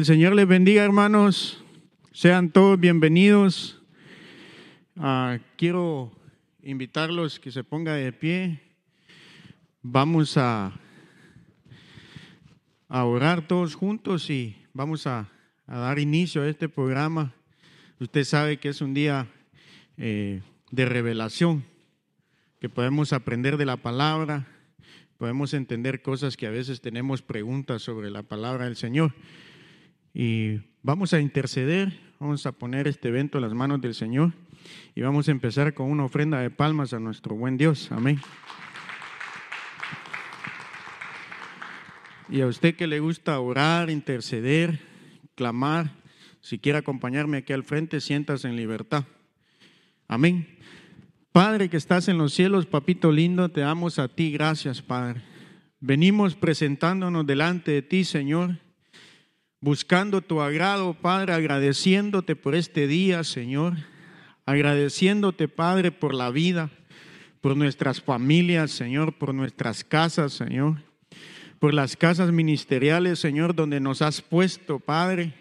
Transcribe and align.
El 0.00 0.06
Señor 0.06 0.34
les 0.34 0.48
bendiga, 0.48 0.82
hermanos. 0.82 1.62
Sean 2.10 2.48
todos 2.48 2.80
bienvenidos. 2.80 3.82
Ah, 4.96 5.38
quiero 5.58 6.10
invitarlos 6.62 7.38
que 7.38 7.50
se 7.50 7.64
ponga 7.64 7.92
de 7.92 8.10
pie. 8.10 8.62
Vamos 9.82 10.38
a, 10.38 10.72
a 12.88 13.04
orar 13.04 13.46
todos 13.46 13.74
juntos 13.74 14.30
y 14.30 14.56
vamos 14.72 15.06
a, 15.06 15.28
a, 15.66 15.78
dar 15.78 15.98
inicio 15.98 16.40
a 16.40 16.48
este 16.48 16.70
programa. 16.70 17.34
Usted 17.98 18.24
sabe 18.24 18.56
que 18.56 18.70
es 18.70 18.80
un 18.80 18.94
día 18.94 19.28
eh, 19.98 20.40
de 20.70 20.84
revelación, 20.86 21.62
que 22.58 22.70
podemos 22.70 23.12
aprender 23.12 23.58
de 23.58 23.66
la 23.66 23.76
palabra, 23.76 24.46
podemos 25.18 25.52
entender 25.52 26.00
cosas 26.00 26.38
que 26.38 26.46
a 26.46 26.50
veces 26.50 26.80
tenemos 26.80 27.20
preguntas 27.20 27.82
sobre 27.82 28.08
la 28.08 28.22
palabra 28.22 28.64
del 28.64 28.76
Señor. 28.76 29.12
Y 30.12 30.60
vamos 30.82 31.12
a 31.14 31.20
interceder, 31.20 31.92
vamos 32.18 32.44
a 32.46 32.52
poner 32.52 32.88
este 32.88 33.08
evento 33.08 33.38
en 33.38 33.42
las 33.42 33.54
manos 33.54 33.80
del 33.80 33.94
Señor 33.94 34.32
y 34.94 35.02
vamos 35.02 35.28
a 35.28 35.30
empezar 35.30 35.72
con 35.72 35.90
una 35.90 36.04
ofrenda 36.04 36.40
de 36.40 36.50
palmas 36.50 36.92
a 36.92 37.00
nuestro 37.00 37.36
buen 37.36 37.56
Dios. 37.56 37.90
Amén. 37.92 38.20
Y 42.28 42.40
a 42.40 42.46
usted 42.46 42.76
que 42.76 42.86
le 42.86 43.00
gusta 43.00 43.38
orar, 43.40 43.90
interceder, 43.90 44.80
clamar, 45.34 45.92
si 46.40 46.58
quiere 46.58 46.78
acompañarme 46.78 47.38
aquí 47.38 47.52
al 47.52 47.64
frente, 47.64 48.00
siéntase 48.00 48.48
en 48.48 48.56
libertad. 48.56 49.04
Amén. 50.08 50.58
Padre 51.32 51.68
que 51.68 51.76
estás 51.76 52.08
en 52.08 52.18
los 52.18 52.34
cielos, 52.34 52.66
papito 52.66 53.12
lindo, 53.12 53.48
te 53.50 53.60
damos 53.60 53.98
a 53.98 54.08
ti 54.08 54.32
gracias, 54.32 54.82
Padre. 54.82 55.22
Venimos 55.78 56.34
presentándonos 56.34 57.26
delante 57.26 57.70
de 57.70 57.82
ti, 57.82 58.04
Señor 58.04 58.58
buscando 59.60 60.22
tu 60.22 60.40
agrado, 60.40 60.94
Padre, 60.94 61.34
agradeciéndote 61.34 62.34
por 62.34 62.54
este 62.54 62.86
día, 62.86 63.24
Señor, 63.24 63.74
agradeciéndote, 64.46 65.48
Padre, 65.48 65.92
por 65.92 66.14
la 66.14 66.30
vida, 66.30 66.70
por 67.40 67.56
nuestras 67.56 68.00
familias, 68.00 68.70
Señor, 68.70 69.18
por 69.18 69.34
nuestras 69.34 69.84
casas, 69.84 70.32
Señor, 70.32 70.82
por 71.58 71.74
las 71.74 71.96
casas 71.96 72.32
ministeriales, 72.32 73.18
Señor, 73.18 73.54
donde 73.54 73.80
nos 73.80 74.00
has 74.00 74.22
puesto, 74.22 74.78
Padre, 74.78 75.34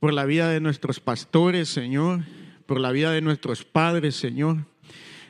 por 0.00 0.14
la 0.14 0.24
vida 0.24 0.48
de 0.48 0.60
nuestros 0.60 1.00
pastores, 1.00 1.68
Señor, 1.68 2.24
por 2.64 2.80
la 2.80 2.92
vida 2.92 3.12
de 3.12 3.20
nuestros 3.20 3.64
padres, 3.64 4.16
Señor. 4.16 4.64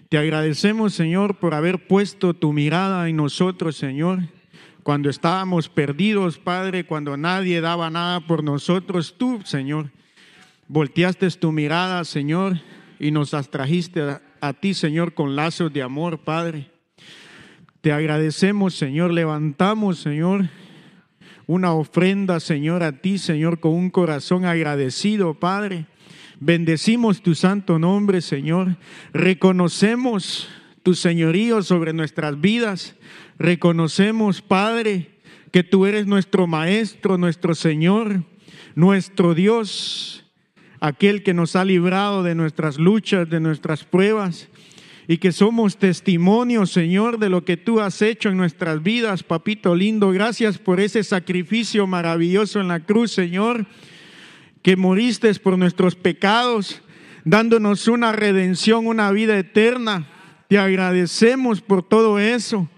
Te 0.08 0.18
agradecemos, 0.18 0.94
Señor, 0.94 1.38
por 1.38 1.52
haber 1.52 1.86
puesto 1.88 2.32
tu 2.32 2.52
mirada 2.52 3.08
en 3.08 3.16
nosotros, 3.16 3.76
Señor 3.76 4.37
cuando 4.88 5.10
estábamos 5.10 5.68
perdidos, 5.68 6.38
Padre, 6.38 6.86
cuando 6.86 7.18
nadie 7.18 7.60
daba 7.60 7.90
nada 7.90 8.20
por 8.20 8.42
nosotros, 8.42 9.16
tú, 9.18 9.42
Señor, 9.44 9.90
volteaste 10.66 11.28
tu 11.32 11.52
mirada, 11.52 12.02
Señor, 12.06 12.58
y 12.98 13.10
nos 13.10 13.34
atrajiste 13.34 14.00
a, 14.00 14.22
a 14.40 14.54
ti, 14.54 14.72
Señor, 14.72 15.12
con 15.12 15.36
lazos 15.36 15.70
de 15.74 15.82
amor, 15.82 16.20
Padre. 16.20 16.70
Te 17.82 17.92
agradecemos, 17.92 18.76
Señor, 18.76 19.12
levantamos, 19.12 19.98
Señor, 19.98 20.48
una 21.46 21.74
ofrenda, 21.74 22.40
Señor, 22.40 22.82
a 22.82 22.92
ti, 22.92 23.18
Señor, 23.18 23.60
con 23.60 23.72
un 23.72 23.90
corazón 23.90 24.46
agradecido, 24.46 25.34
Padre. 25.34 25.84
Bendecimos 26.40 27.20
tu 27.20 27.34
santo 27.34 27.78
nombre, 27.78 28.22
Señor. 28.22 28.78
Reconocemos 29.12 30.48
tu 30.82 30.94
señorío 30.94 31.62
sobre 31.62 31.92
nuestras 31.92 32.40
vidas. 32.40 32.96
Reconocemos, 33.38 34.42
Padre, 34.42 35.10
que 35.52 35.62
tú 35.62 35.86
eres 35.86 36.06
nuestro 36.06 36.46
Maestro, 36.46 37.18
nuestro 37.18 37.54
Señor, 37.54 38.24
nuestro 38.74 39.34
Dios, 39.34 40.24
aquel 40.80 41.22
que 41.22 41.34
nos 41.34 41.54
ha 41.54 41.64
librado 41.64 42.22
de 42.22 42.34
nuestras 42.34 42.78
luchas, 42.78 43.30
de 43.30 43.40
nuestras 43.40 43.84
pruebas, 43.84 44.48
y 45.06 45.18
que 45.18 45.32
somos 45.32 45.78
testimonio, 45.78 46.66
Señor, 46.66 47.18
de 47.18 47.30
lo 47.30 47.44
que 47.44 47.56
tú 47.56 47.80
has 47.80 48.02
hecho 48.02 48.28
en 48.28 48.36
nuestras 48.36 48.82
vidas, 48.82 49.22
papito 49.22 49.74
lindo. 49.74 50.10
Gracias 50.10 50.58
por 50.58 50.80
ese 50.80 51.02
sacrificio 51.02 51.86
maravilloso 51.86 52.60
en 52.60 52.68
la 52.68 52.80
cruz, 52.80 53.12
Señor, 53.12 53.66
que 54.62 54.76
moriste 54.76 55.32
por 55.34 55.56
nuestros 55.56 55.94
pecados, 55.94 56.82
dándonos 57.24 57.88
una 57.88 58.12
redención, 58.12 58.86
una 58.86 59.10
vida 59.12 59.38
eterna. 59.38 60.08
Te 60.48 60.58
agradecemos 60.58 61.62
por 61.62 61.82
todo 61.82 62.18
eso. 62.18 62.68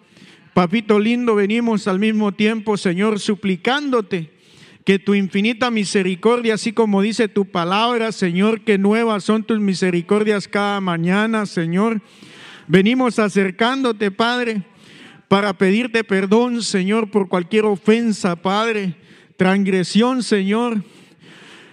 Papito 0.54 0.98
lindo, 0.98 1.36
venimos 1.36 1.86
al 1.86 2.00
mismo 2.00 2.32
tiempo, 2.32 2.76
Señor, 2.76 3.20
suplicándote 3.20 4.30
que 4.84 4.98
tu 4.98 5.14
infinita 5.14 5.70
misericordia, 5.70 6.54
así 6.54 6.72
como 6.72 7.02
dice 7.02 7.28
tu 7.28 7.44
palabra, 7.44 8.10
Señor, 8.10 8.62
que 8.62 8.76
nuevas 8.76 9.22
son 9.22 9.44
tus 9.44 9.60
misericordias 9.60 10.48
cada 10.48 10.80
mañana, 10.80 11.46
Señor. 11.46 12.02
Venimos 12.66 13.18
acercándote, 13.18 14.10
Padre, 14.10 14.62
para 15.28 15.52
pedirte 15.52 16.02
perdón, 16.02 16.62
Señor, 16.62 17.10
por 17.10 17.28
cualquier 17.28 17.64
ofensa, 17.66 18.34
Padre, 18.34 18.96
transgresión, 19.36 20.24
Señor, 20.24 20.82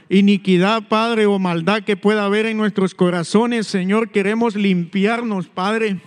iniquidad, 0.09 0.87
Padre, 0.87 1.25
o 1.25 1.39
maldad 1.39 1.81
que 1.81 1.97
pueda 1.97 2.25
haber 2.25 2.45
en 2.45 2.57
nuestros 2.57 2.93
corazones, 2.93 3.65
Señor. 3.65 4.11
Queremos 4.11 4.55
limpiarnos, 4.55 5.47
Padre. 5.47 5.97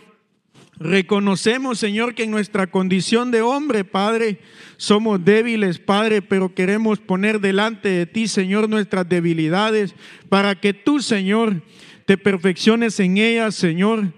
Reconocemos, 0.80 1.78
Señor, 1.78 2.14
que 2.14 2.22
en 2.22 2.30
nuestra 2.30 2.66
condición 2.66 3.30
de 3.30 3.42
hombre, 3.42 3.84
Padre, 3.84 4.40
somos 4.78 5.22
débiles, 5.22 5.78
Padre, 5.78 6.22
pero 6.22 6.54
queremos 6.54 6.98
poner 6.98 7.38
delante 7.38 7.90
de 7.90 8.06
ti, 8.06 8.26
Señor, 8.26 8.66
nuestras 8.66 9.06
debilidades, 9.06 9.94
para 10.30 10.58
que 10.58 10.72
tú, 10.72 11.02
Señor, 11.02 11.60
te 12.06 12.16
perfecciones 12.16 12.98
en 12.98 13.18
ellas, 13.18 13.56
Señor. 13.56 14.14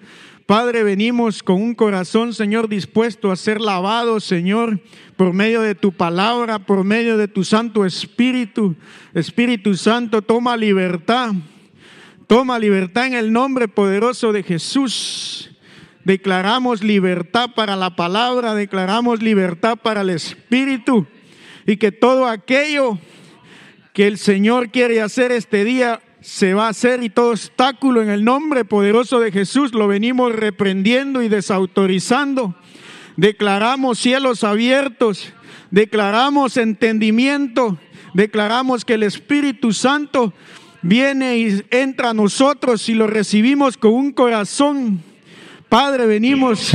Padre, 0.47 0.85
venimos 0.85 1.43
con 1.43 1.61
un 1.61 1.75
corazón, 1.75 2.33
Señor, 2.33 2.69
dispuesto 2.69 3.33
a 3.33 3.37
ser 3.37 3.61
lavado, 3.61 4.21
Señor, 4.21 4.81
por 5.17 5.33
medio 5.33 5.63
de 5.63 5.75
tu 5.75 5.91
palabra, 5.91 6.61
por 6.61 6.85
medio 6.85 7.17
de 7.17 7.27
tu 7.27 7.43
Santo 7.43 7.85
Espíritu. 7.85 8.77
Espíritu 9.15 9.75
Santo, 9.75 10.23
toma 10.23 10.57
libertad. 10.57 11.33
Toma 12.29 12.57
libertad 12.61 13.09
en 13.09 13.15
el 13.15 13.33
nombre 13.33 13.67
poderoso 13.67 14.33
de 14.33 14.45
Jesús. 14.45 15.52
Declaramos 16.05 16.83
libertad 16.83 17.51
para 17.55 17.77
la 17.77 17.95
palabra, 17.95 18.55
declaramos 18.55 19.23
libertad 19.23 19.77
para 19.77 20.01
el 20.01 20.11
Espíritu 20.11 21.07
y 21.65 21.77
que 21.77 21.93
todo 21.93 22.27
aquello 22.27 22.99
que 23.93 24.09
el 24.09 24.19
Señor 24.19 24.71
quiere 24.71 25.01
hacer 25.01 25.31
este 25.31 25.65
día 25.65 26.01
se 26.21 26.55
va 26.55 26.67
a 26.67 26.71
hacer 26.71 27.03
y 27.05 27.11
todo 27.11 27.31
obstáculo 27.31 28.03
en 28.03 28.09
el 28.09 28.25
nombre 28.25 28.65
poderoso 28.65 29.21
de 29.21 29.31
Jesús 29.31 29.75
lo 29.75 29.87
venimos 29.87 30.33
reprendiendo 30.33 31.23
y 31.23 31.29
desautorizando. 31.29 32.57
Declaramos 33.17 33.99
cielos 33.99 34.43
abiertos, 34.43 35.33
declaramos 35.71 36.57
entendimiento, 36.57 37.79
declaramos 38.15 38.85
que 38.85 38.95
el 38.95 39.05
Espíritu 39.05 39.73
Santo 39.73 40.33
viene 40.81 41.39
y 41.39 41.63
entra 41.71 42.11
a 42.11 42.15
nosotros 42.15 42.89
y 42.89 42.95
lo 42.95 43.07
recibimos 43.07 43.77
con 43.77 43.93
un 43.93 44.13
corazón 44.13 45.03
Padre, 45.73 46.05
venimos 46.05 46.71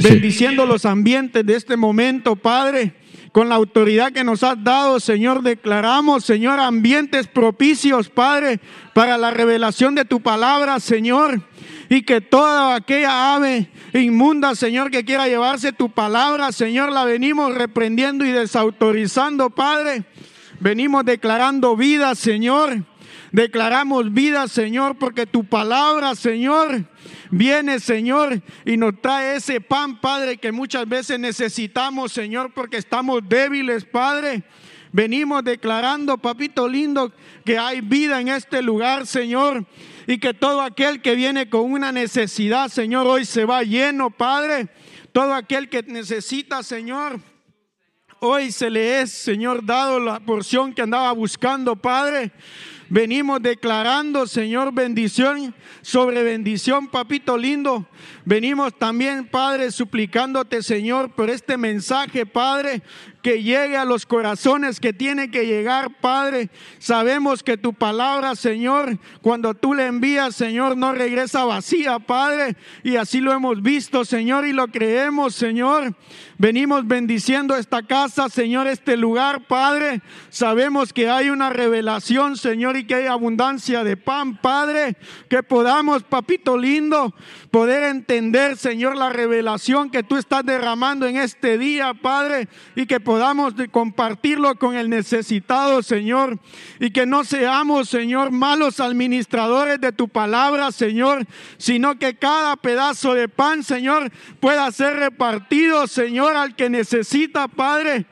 bendiciendo 0.00 0.66
los 0.66 0.84
ambientes 0.86 1.46
de 1.46 1.54
este 1.54 1.76
momento, 1.76 2.34
Padre. 2.34 2.92
Con 3.30 3.48
la 3.48 3.54
autoridad 3.54 4.10
que 4.10 4.24
nos 4.24 4.42
has 4.42 4.56
dado, 4.64 4.98
Señor, 4.98 5.40
declaramos, 5.40 6.24
Señor, 6.24 6.58
ambientes 6.58 7.28
propicios, 7.28 8.08
Padre, 8.08 8.58
para 8.92 9.18
la 9.18 9.30
revelación 9.30 9.94
de 9.94 10.04
tu 10.04 10.20
palabra, 10.20 10.80
Señor. 10.80 11.42
Y 11.88 12.02
que 12.02 12.20
toda 12.20 12.74
aquella 12.74 13.36
ave 13.36 13.70
inmunda, 13.92 14.56
Señor, 14.56 14.90
que 14.90 15.04
quiera 15.04 15.28
llevarse 15.28 15.72
tu 15.72 15.90
palabra, 15.90 16.50
Señor, 16.50 16.90
la 16.90 17.04
venimos 17.04 17.54
reprendiendo 17.54 18.24
y 18.24 18.32
desautorizando, 18.32 19.50
Padre. 19.50 20.02
Venimos 20.58 21.04
declarando 21.04 21.76
vida, 21.76 22.16
Señor. 22.16 22.82
Declaramos 23.34 24.12
vida, 24.12 24.46
Señor, 24.46 24.96
porque 24.96 25.26
tu 25.26 25.42
palabra, 25.42 26.14
Señor, 26.14 26.84
viene, 27.32 27.80
Señor, 27.80 28.40
y 28.64 28.76
nos 28.76 29.00
trae 29.02 29.34
ese 29.34 29.60
pan, 29.60 30.00
Padre, 30.00 30.36
que 30.36 30.52
muchas 30.52 30.88
veces 30.88 31.18
necesitamos, 31.18 32.12
Señor, 32.12 32.52
porque 32.54 32.76
estamos 32.76 33.28
débiles, 33.28 33.84
Padre. 33.86 34.44
Venimos 34.92 35.42
declarando, 35.42 36.16
papito 36.16 36.68
lindo, 36.68 37.12
que 37.44 37.58
hay 37.58 37.80
vida 37.80 38.20
en 38.20 38.28
este 38.28 38.62
lugar, 38.62 39.04
Señor, 39.04 39.66
y 40.06 40.18
que 40.18 40.32
todo 40.32 40.60
aquel 40.60 41.02
que 41.02 41.16
viene 41.16 41.50
con 41.50 41.72
una 41.72 41.90
necesidad, 41.90 42.68
Señor, 42.68 43.04
hoy 43.08 43.24
se 43.24 43.44
va 43.44 43.64
lleno, 43.64 44.10
Padre. 44.10 44.68
Todo 45.10 45.34
aquel 45.34 45.68
que 45.68 45.82
necesita, 45.82 46.62
Señor, 46.62 47.18
hoy 48.20 48.52
se 48.52 48.70
le 48.70 49.00
es, 49.00 49.10
Señor, 49.10 49.66
dado 49.66 49.98
la 49.98 50.20
porción 50.20 50.72
que 50.72 50.82
andaba 50.82 51.10
buscando, 51.10 51.74
Padre. 51.74 52.30
Venimos 52.88 53.40
declarando, 53.40 54.26
Señor, 54.26 54.72
bendición 54.72 55.54
sobre 55.82 56.22
bendición, 56.22 56.88
papito 56.88 57.36
lindo. 57.38 57.86
Venimos 58.24 58.78
también, 58.78 59.26
Padre, 59.26 59.70
suplicándote, 59.70 60.62
Señor, 60.62 61.14
por 61.14 61.30
este 61.30 61.56
mensaje, 61.56 62.26
Padre, 62.26 62.82
que 63.24 63.42
llegue 63.42 63.78
a 63.78 63.86
los 63.86 64.04
corazones 64.04 64.80
que 64.80 64.92
tiene 64.92 65.30
que 65.30 65.46
llegar, 65.46 65.98
Padre. 66.02 66.50
Sabemos 66.78 67.42
que 67.42 67.56
tu 67.56 67.72
palabra, 67.72 68.34
Señor, 68.36 68.98
cuando 69.22 69.54
tú 69.54 69.72
le 69.72 69.86
envías, 69.86 70.36
Señor, 70.36 70.76
no 70.76 70.92
regresa 70.92 71.46
vacía, 71.46 71.98
Padre. 72.00 72.54
Y 72.82 72.96
así 72.96 73.22
lo 73.22 73.32
hemos 73.32 73.62
visto, 73.62 74.04
Señor, 74.04 74.46
y 74.46 74.52
lo 74.52 74.68
creemos, 74.68 75.34
Señor. 75.34 75.96
Venimos 76.36 76.86
bendiciendo 76.86 77.56
esta 77.56 77.82
casa, 77.82 78.28
Señor, 78.28 78.66
este 78.66 78.98
lugar, 78.98 79.46
Padre. 79.46 80.02
Sabemos 80.28 80.92
que 80.92 81.08
hay 81.08 81.30
una 81.30 81.48
revelación, 81.48 82.36
Señor, 82.36 82.76
y 82.76 82.86
que 82.86 82.96
hay 82.96 83.06
abundancia 83.06 83.84
de 83.84 83.96
pan, 83.96 84.36
Padre. 84.36 84.98
Que 85.30 85.42
podamos, 85.42 86.02
papito 86.02 86.58
lindo, 86.58 87.14
poder 87.50 87.84
entender, 87.84 88.58
Señor, 88.58 88.96
la 88.96 89.08
revelación 89.08 89.90
que 89.90 90.02
tú 90.02 90.18
estás 90.18 90.44
derramando 90.44 91.06
en 91.06 91.16
este 91.16 91.56
día, 91.56 91.94
Padre. 91.94 92.48
Y 92.76 92.84
que 92.84 93.00
compartirlo 93.70 94.54
con 94.56 94.76
el 94.76 94.90
necesitado, 94.90 95.82
Señor. 95.82 96.38
Y 96.80 96.90
que 96.90 97.06
no 97.06 97.24
seamos, 97.24 97.88
Señor, 97.88 98.30
malos 98.30 98.80
administradores 98.80 99.80
de 99.80 99.92
tu 99.92 100.08
palabra, 100.08 100.72
Señor. 100.72 101.26
Sino 101.58 101.98
que 101.98 102.16
cada 102.16 102.56
pedazo 102.56 103.14
de 103.14 103.28
pan, 103.28 103.62
Señor, 103.62 104.10
pueda 104.40 104.70
ser 104.72 104.96
repartido, 104.96 105.86
Señor 105.86 106.36
al 106.36 106.56
que 106.56 106.70
necesita, 106.70 107.48
Padre. 107.48 108.06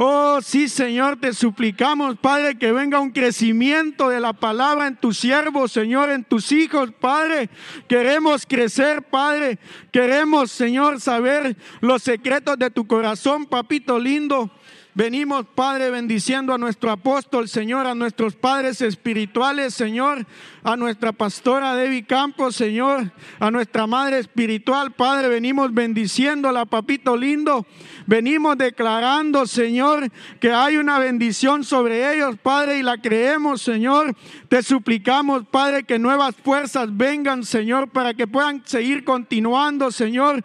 Oh, 0.00 0.38
sí, 0.40 0.68
Señor, 0.68 1.16
te 1.16 1.32
suplicamos, 1.32 2.16
Padre, 2.18 2.56
que 2.56 2.70
venga 2.70 3.00
un 3.00 3.10
crecimiento 3.10 4.10
de 4.10 4.20
la 4.20 4.32
palabra 4.32 4.86
en 4.86 4.94
tus 4.94 5.18
siervos, 5.18 5.72
Señor, 5.72 6.10
en 6.10 6.22
tus 6.22 6.52
hijos, 6.52 6.92
Padre. 7.00 7.50
Queremos 7.88 8.46
crecer, 8.46 9.02
Padre. 9.02 9.58
Queremos, 9.90 10.52
Señor, 10.52 11.00
saber 11.00 11.56
los 11.80 12.04
secretos 12.04 12.56
de 12.60 12.70
tu 12.70 12.86
corazón, 12.86 13.46
papito 13.46 13.98
lindo. 13.98 14.52
Venimos, 14.98 15.46
Padre, 15.54 15.90
bendiciendo 15.90 16.52
a 16.52 16.58
nuestro 16.58 16.90
apóstol, 16.90 17.48
Señor, 17.48 17.86
a 17.86 17.94
nuestros 17.94 18.34
padres 18.34 18.80
espirituales, 18.80 19.72
Señor, 19.72 20.26
a 20.64 20.76
nuestra 20.76 21.12
pastora 21.12 21.76
Debbie 21.76 22.04
Campos, 22.04 22.56
Señor, 22.56 23.12
a 23.38 23.48
nuestra 23.52 23.86
madre 23.86 24.18
espiritual, 24.18 24.90
Padre, 24.90 25.28
venimos 25.28 25.72
bendiciéndola, 25.72 26.64
papito 26.64 27.16
lindo. 27.16 27.64
Venimos 28.08 28.58
declarando, 28.58 29.46
Señor, 29.46 30.10
que 30.40 30.50
hay 30.50 30.78
una 30.78 30.98
bendición 30.98 31.62
sobre 31.62 32.12
ellos, 32.12 32.36
Padre, 32.42 32.80
y 32.80 32.82
la 32.82 33.00
creemos, 33.00 33.62
Señor. 33.62 34.16
Te 34.48 34.64
suplicamos, 34.64 35.44
Padre, 35.48 35.84
que 35.84 36.00
nuevas 36.00 36.34
fuerzas 36.34 36.88
vengan, 36.90 37.44
Señor, 37.44 37.88
para 37.88 38.14
que 38.14 38.26
puedan 38.26 38.62
seguir 38.66 39.04
continuando, 39.04 39.92
Señor 39.92 40.42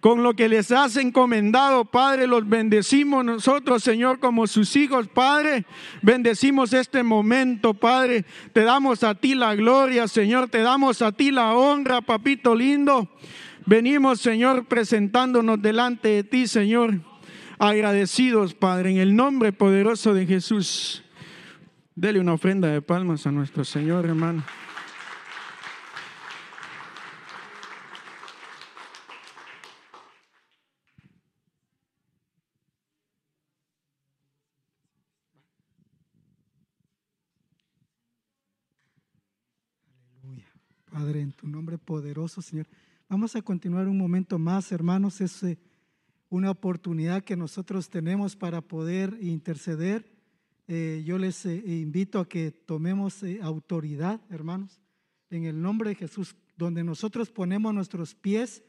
con 0.00 0.22
lo 0.22 0.34
que 0.34 0.48
les 0.48 0.70
has 0.70 0.96
encomendado, 0.96 1.84
Padre. 1.84 2.26
Los 2.26 2.48
bendecimos 2.48 3.24
nosotros, 3.24 3.82
Señor, 3.82 4.20
como 4.20 4.46
sus 4.46 4.74
hijos, 4.76 5.08
Padre. 5.08 5.64
Bendecimos 6.02 6.72
este 6.72 7.02
momento, 7.02 7.74
Padre. 7.74 8.24
Te 8.52 8.62
damos 8.62 9.02
a 9.02 9.14
ti 9.14 9.34
la 9.34 9.54
gloria, 9.54 10.06
Señor. 10.08 10.48
Te 10.48 10.62
damos 10.62 11.02
a 11.02 11.12
ti 11.12 11.30
la 11.30 11.54
honra, 11.54 12.00
papito 12.00 12.54
lindo. 12.54 13.08
Venimos, 13.66 14.20
Señor, 14.20 14.66
presentándonos 14.66 15.60
delante 15.60 16.08
de 16.08 16.24
ti, 16.24 16.46
Señor. 16.46 17.00
Agradecidos, 17.58 18.54
Padre, 18.54 18.92
en 18.92 18.98
el 18.98 19.16
nombre 19.16 19.52
poderoso 19.52 20.14
de 20.14 20.26
Jesús. 20.26 21.02
Dele 21.96 22.20
una 22.20 22.34
ofrenda 22.34 22.68
de 22.68 22.80
palmas 22.80 23.26
a 23.26 23.32
nuestro 23.32 23.64
Señor, 23.64 24.06
hermano. 24.06 24.44
Padre, 40.98 41.20
en 41.20 41.30
tu 41.30 41.46
nombre 41.46 41.78
poderoso, 41.78 42.42
Señor. 42.42 42.66
Vamos 43.08 43.36
a 43.36 43.42
continuar 43.42 43.86
un 43.86 43.96
momento 43.96 44.36
más, 44.36 44.72
hermanos. 44.72 45.20
Es 45.20 45.44
eh, 45.44 45.56
una 46.28 46.50
oportunidad 46.50 47.22
que 47.22 47.36
nosotros 47.36 47.88
tenemos 47.88 48.34
para 48.34 48.62
poder 48.62 49.16
interceder. 49.20 50.10
Eh, 50.66 51.04
yo 51.06 51.16
les 51.16 51.46
eh, 51.46 51.54
invito 51.54 52.18
a 52.18 52.28
que 52.28 52.50
tomemos 52.50 53.22
autoridad, 53.40 54.20
hermanos, 54.28 54.80
en 55.30 55.44
el 55.44 55.62
nombre 55.62 55.90
de 55.90 55.94
Jesús, 55.94 56.34
donde 56.56 56.82
nosotros 56.82 57.30
ponemos 57.30 57.72
nuestros 57.72 58.16
pies, 58.16 58.64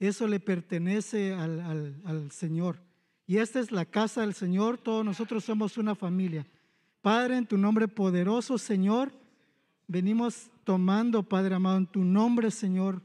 eso 0.00 0.26
le 0.26 0.40
pertenece 0.40 1.34
al, 1.34 2.00
al 2.06 2.30
Señor. 2.30 2.80
Y 3.26 3.36
esta 3.36 3.60
es 3.60 3.70
la 3.70 3.84
casa 3.84 4.22
del 4.22 4.32
Señor, 4.32 4.78
todos 4.78 5.04
nosotros 5.04 5.44
somos 5.44 5.76
una 5.76 5.94
familia. 5.94 6.46
Padre, 7.02 7.36
en 7.36 7.46
tu 7.46 7.58
nombre 7.58 7.86
poderoso, 7.86 8.56
Señor, 8.56 9.12
venimos 9.86 10.50
tomando, 10.66 11.22
Padre 11.22 11.54
amado, 11.54 11.78
en 11.78 11.86
tu 11.86 12.04
nombre, 12.04 12.50
Señor, 12.50 13.00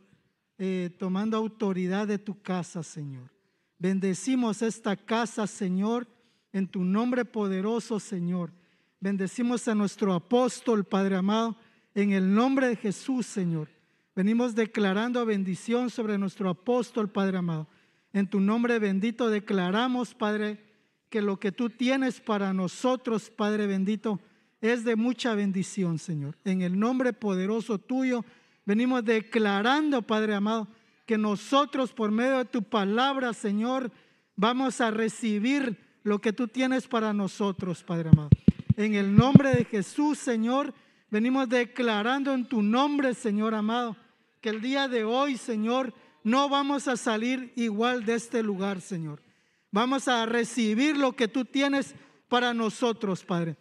eh, 0.57 0.89
tomando 0.97 1.37
autoridad 1.37 2.07
de 2.07 2.17
tu 2.17 2.41
casa, 2.41 2.81
Señor. 2.81 3.31
Bendecimos 3.77 4.63
esta 4.63 4.95
casa, 4.95 5.45
Señor, 5.45 6.07
en 6.51 6.67
tu 6.67 6.83
nombre 6.83 7.23
poderoso, 7.23 7.99
Señor. 7.99 8.51
Bendecimos 8.99 9.67
a 9.67 9.75
nuestro 9.75 10.13
apóstol, 10.15 10.83
Padre 10.83 11.17
amado, 11.17 11.55
en 11.93 12.13
el 12.13 12.33
nombre 12.33 12.67
de 12.67 12.75
Jesús, 12.75 13.27
Señor. 13.27 13.69
Venimos 14.15 14.55
declarando 14.55 15.23
bendición 15.23 15.91
sobre 15.91 16.17
nuestro 16.17 16.49
apóstol, 16.49 17.09
Padre 17.09 17.37
amado. 17.37 17.67
En 18.11 18.27
tu 18.27 18.39
nombre 18.39 18.79
bendito 18.79 19.29
declaramos, 19.29 20.15
Padre, 20.15 20.65
que 21.09 21.21
lo 21.21 21.39
que 21.39 21.51
tú 21.51 21.69
tienes 21.69 22.19
para 22.21 22.53
nosotros, 22.53 23.29
Padre 23.29 23.67
bendito, 23.67 24.19
es 24.61 24.83
de 24.83 24.95
mucha 24.95 25.33
bendición, 25.33 25.97
Señor. 25.97 26.37
En 26.45 26.61
el 26.61 26.79
nombre 26.79 27.13
poderoso 27.13 27.79
tuyo, 27.79 28.23
venimos 28.65 29.03
declarando, 29.03 30.03
Padre 30.03 30.35
amado, 30.35 30.67
que 31.05 31.17
nosotros 31.17 31.91
por 31.91 32.11
medio 32.11 32.37
de 32.37 32.45
tu 32.45 32.63
palabra, 32.63 33.33
Señor, 33.33 33.91
vamos 34.35 34.79
a 34.79 34.91
recibir 34.91 35.77
lo 36.03 36.19
que 36.19 36.31
tú 36.31 36.47
tienes 36.47 36.87
para 36.87 37.11
nosotros, 37.11 37.83
Padre 37.83 38.09
amado. 38.09 38.29
En 38.77 38.93
el 38.93 39.15
nombre 39.15 39.51
de 39.51 39.65
Jesús, 39.65 40.19
Señor, 40.19 40.73
venimos 41.09 41.49
declarando 41.49 42.33
en 42.33 42.45
tu 42.45 42.61
nombre, 42.61 43.13
Señor 43.13 43.55
amado, 43.55 43.97
que 44.39 44.49
el 44.49 44.61
día 44.61 44.87
de 44.87 45.03
hoy, 45.03 45.37
Señor, 45.37 45.93
no 46.23 46.49
vamos 46.49 46.87
a 46.87 46.97
salir 46.97 47.51
igual 47.55 48.05
de 48.05 48.15
este 48.15 48.43
lugar, 48.43 48.79
Señor. 48.79 49.21
Vamos 49.71 50.07
a 50.07 50.25
recibir 50.25 50.97
lo 50.97 51.13
que 51.13 51.27
tú 51.27 51.45
tienes 51.45 51.95
para 52.27 52.53
nosotros, 52.53 53.23
Padre. 53.23 53.57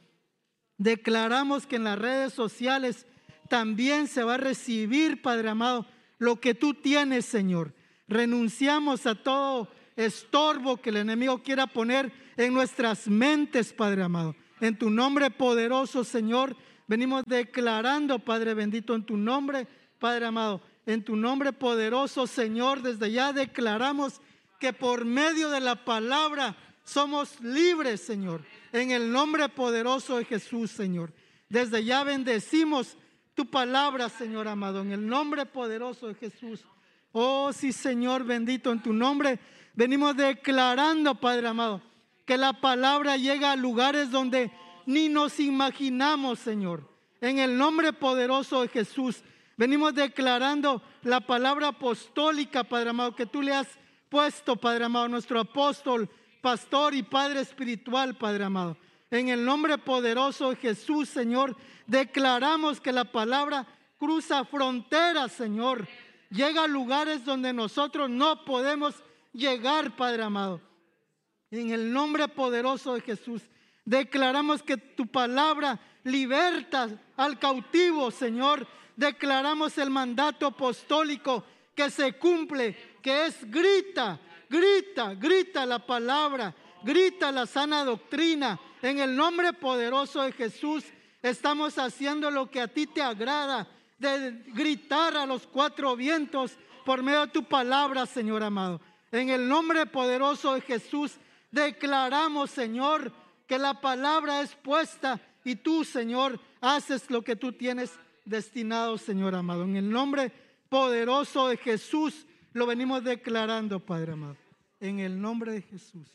Declaramos 0.80 1.66
que 1.66 1.76
en 1.76 1.84
las 1.84 1.98
redes 1.98 2.32
sociales 2.32 3.06
también 3.50 4.08
se 4.08 4.24
va 4.24 4.36
a 4.36 4.38
recibir, 4.38 5.20
Padre 5.20 5.50
amado, 5.50 5.84
lo 6.16 6.40
que 6.40 6.54
tú 6.54 6.72
tienes, 6.72 7.26
Señor. 7.26 7.74
Renunciamos 8.08 9.04
a 9.04 9.14
todo 9.14 9.68
estorbo 9.94 10.78
que 10.78 10.88
el 10.88 10.96
enemigo 10.96 11.42
quiera 11.42 11.66
poner 11.66 12.10
en 12.38 12.54
nuestras 12.54 13.08
mentes, 13.08 13.74
Padre 13.74 14.04
amado. 14.04 14.34
En 14.58 14.78
tu 14.78 14.88
nombre 14.88 15.30
poderoso, 15.30 16.02
Señor, 16.02 16.56
venimos 16.86 17.24
declarando, 17.26 18.18
Padre 18.18 18.54
bendito, 18.54 18.94
en 18.94 19.04
tu 19.04 19.18
nombre, 19.18 19.68
Padre 19.98 20.24
amado, 20.24 20.62
en 20.86 21.04
tu 21.04 21.14
nombre 21.14 21.52
poderoso, 21.52 22.26
Señor, 22.26 22.80
desde 22.80 23.12
ya 23.12 23.34
declaramos 23.34 24.22
que 24.58 24.72
por 24.72 25.04
medio 25.04 25.50
de 25.50 25.60
la 25.60 25.84
palabra 25.84 26.56
somos 26.84 27.40
libres, 27.40 28.00
Señor 28.00 28.42
en 28.72 28.90
el 28.90 29.10
nombre 29.10 29.48
poderoso 29.48 30.18
de 30.18 30.24
Jesús, 30.24 30.70
Señor. 30.70 31.12
Desde 31.48 31.84
ya 31.84 32.04
bendecimos 32.04 32.96
tu 33.34 33.46
palabra, 33.46 34.08
Señor 34.08 34.48
amado, 34.48 34.80
en 34.80 34.92
el 34.92 35.06
nombre 35.06 35.46
poderoso 35.46 36.08
de 36.08 36.14
Jesús. 36.14 36.64
Oh, 37.12 37.52
sí, 37.52 37.72
Señor, 37.72 38.24
bendito 38.24 38.70
en 38.70 38.82
tu 38.82 38.92
nombre. 38.92 39.40
Venimos 39.74 40.16
declarando, 40.16 41.14
Padre 41.16 41.48
amado, 41.48 41.82
que 42.24 42.36
la 42.36 42.52
palabra 42.52 43.16
llega 43.16 43.52
a 43.52 43.56
lugares 43.56 44.10
donde 44.10 44.52
ni 44.86 45.08
nos 45.08 45.40
imaginamos, 45.40 46.38
Señor. 46.38 46.88
En 47.20 47.38
el 47.38 47.56
nombre 47.56 47.92
poderoso 47.92 48.62
de 48.62 48.68
Jesús. 48.68 49.22
Venimos 49.56 49.94
declarando 49.94 50.82
la 51.02 51.20
palabra 51.20 51.68
apostólica, 51.68 52.64
Padre 52.64 52.90
amado, 52.90 53.14
que 53.14 53.26
tú 53.26 53.42
le 53.42 53.52
has 53.52 53.66
puesto, 54.08 54.56
Padre 54.56 54.84
amado, 54.84 55.08
nuestro 55.08 55.40
apóstol 55.40 56.08
pastor 56.40 56.94
y 56.94 57.02
Padre 57.02 57.40
espiritual, 57.40 58.16
Padre 58.16 58.44
amado. 58.44 58.76
En 59.10 59.28
el 59.28 59.44
nombre 59.44 59.76
poderoso 59.78 60.50
de 60.50 60.56
Jesús, 60.56 61.08
Señor, 61.08 61.56
declaramos 61.86 62.80
que 62.80 62.92
la 62.92 63.04
palabra 63.04 63.66
cruza 63.98 64.44
fronteras, 64.44 65.32
Señor. 65.32 65.86
Llega 66.30 66.64
a 66.64 66.68
lugares 66.68 67.24
donde 67.24 67.52
nosotros 67.52 68.08
no 68.08 68.44
podemos 68.44 68.94
llegar, 69.32 69.96
Padre 69.96 70.22
amado. 70.22 70.60
En 71.50 71.70
el 71.70 71.92
nombre 71.92 72.28
poderoso 72.28 72.94
de 72.94 73.00
Jesús, 73.00 73.42
declaramos 73.84 74.62
que 74.62 74.76
tu 74.76 75.06
palabra 75.06 75.80
liberta 76.04 76.88
al 77.16 77.38
cautivo, 77.38 78.10
Señor. 78.10 78.66
Declaramos 78.94 79.76
el 79.78 79.90
mandato 79.90 80.46
apostólico 80.46 81.44
que 81.74 81.90
se 81.90 82.12
cumple, 82.12 82.76
que 83.02 83.26
es 83.26 83.50
grita, 83.50 84.20
grita, 84.50 85.14
grita 85.14 85.64
la 85.64 85.78
palabra. 85.78 86.54
Grita 86.82 87.30
la 87.30 87.46
sana 87.46 87.84
doctrina. 87.84 88.58
En 88.82 88.98
el 88.98 89.14
nombre 89.14 89.52
poderoso 89.52 90.22
de 90.22 90.32
Jesús 90.32 90.84
estamos 91.22 91.78
haciendo 91.78 92.30
lo 92.30 92.50
que 92.50 92.60
a 92.60 92.68
ti 92.68 92.86
te 92.86 93.02
agrada, 93.02 93.68
de 93.98 94.42
gritar 94.54 95.16
a 95.16 95.26
los 95.26 95.46
cuatro 95.46 95.94
vientos 95.94 96.52
por 96.86 97.02
medio 97.02 97.26
de 97.26 97.32
tu 97.32 97.44
palabra, 97.44 98.06
Señor 98.06 98.42
amado. 98.42 98.80
En 99.12 99.28
el 99.28 99.46
nombre 99.46 99.84
poderoso 99.84 100.54
de 100.54 100.62
Jesús 100.62 101.18
declaramos, 101.50 102.50
Señor, 102.50 103.12
que 103.46 103.58
la 103.58 103.80
palabra 103.80 104.40
es 104.40 104.54
puesta 104.54 105.20
y 105.44 105.56
tú, 105.56 105.84
Señor, 105.84 106.40
haces 106.62 107.10
lo 107.10 107.22
que 107.22 107.36
tú 107.36 107.52
tienes 107.52 107.98
destinado, 108.24 108.96
Señor 108.96 109.34
amado. 109.34 109.64
En 109.64 109.76
el 109.76 109.90
nombre 109.90 110.32
poderoso 110.70 111.48
de 111.48 111.58
Jesús 111.58 112.26
lo 112.52 112.66
venimos 112.66 113.04
declarando, 113.04 113.80
Padre 113.80 114.12
amado. 114.12 114.36
En 114.80 114.98
el 114.98 115.20
nombre 115.20 115.52
de 115.52 115.62
Jesús. 115.62 116.08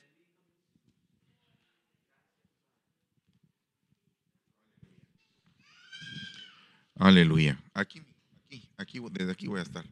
Aleluya. 6.95 7.61
Aquí, 7.73 8.01
aquí, 8.45 8.69
aquí, 8.77 8.99
desde 9.11 9.31
aquí 9.31 9.47
voy 9.47 9.59
a 9.59 9.63
estar. 9.63 9.85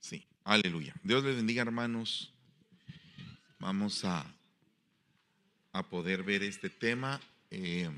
Sí, 0.00 0.26
aleluya. 0.42 0.94
Dios 1.02 1.24
les 1.24 1.36
bendiga, 1.36 1.62
hermanos. 1.62 2.34
Vamos 3.58 4.04
a, 4.04 4.26
a 5.72 5.82
poder 5.88 6.22
ver 6.22 6.42
este 6.42 6.68
tema. 6.68 7.20
Eh, 7.50 7.88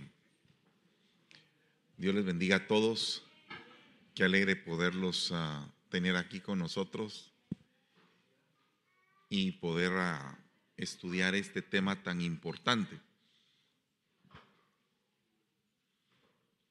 Dios 1.97 2.15
les 2.15 2.25
bendiga 2.25 2.57
a 2.57 2.67
todos. 2.67 3.25
Qué 4.15 4.25
alegre 4.25 4.55
poderlos 4.55 5.31
uh, 5.31 5.67
tener 5.89 6.17
aquí 6.17 6.41
con 6.41 6.59
nosotros 6.59 7.36
y 9.29 9.53
poder 9.53 9.93
uh, 9.93 10.37
estudiar 10.77 11.35
este 11.35 11.63
tema 11.63 12.03
tan 12.03 12.21
importante. 12.21 13.01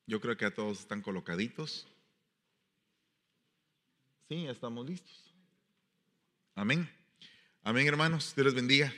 Yo 0.08 0.22
creo 0.22 0.38
que 0.38 0.46
a 0.46 0.54
todos 0.54 0.80
están 0.80 1.02
colocaditos. 1.02 1.88
Sí, 4.28 4.46
estamos 4.48 4.86
listos. 4.86 5.34
Amén. 6.54 6.90
Amén, 7.64 7.88
hermanos. 7.88 8.34
Dios 8.36 8.46
les 8.46 8.56
bendiga. 8.56 8.94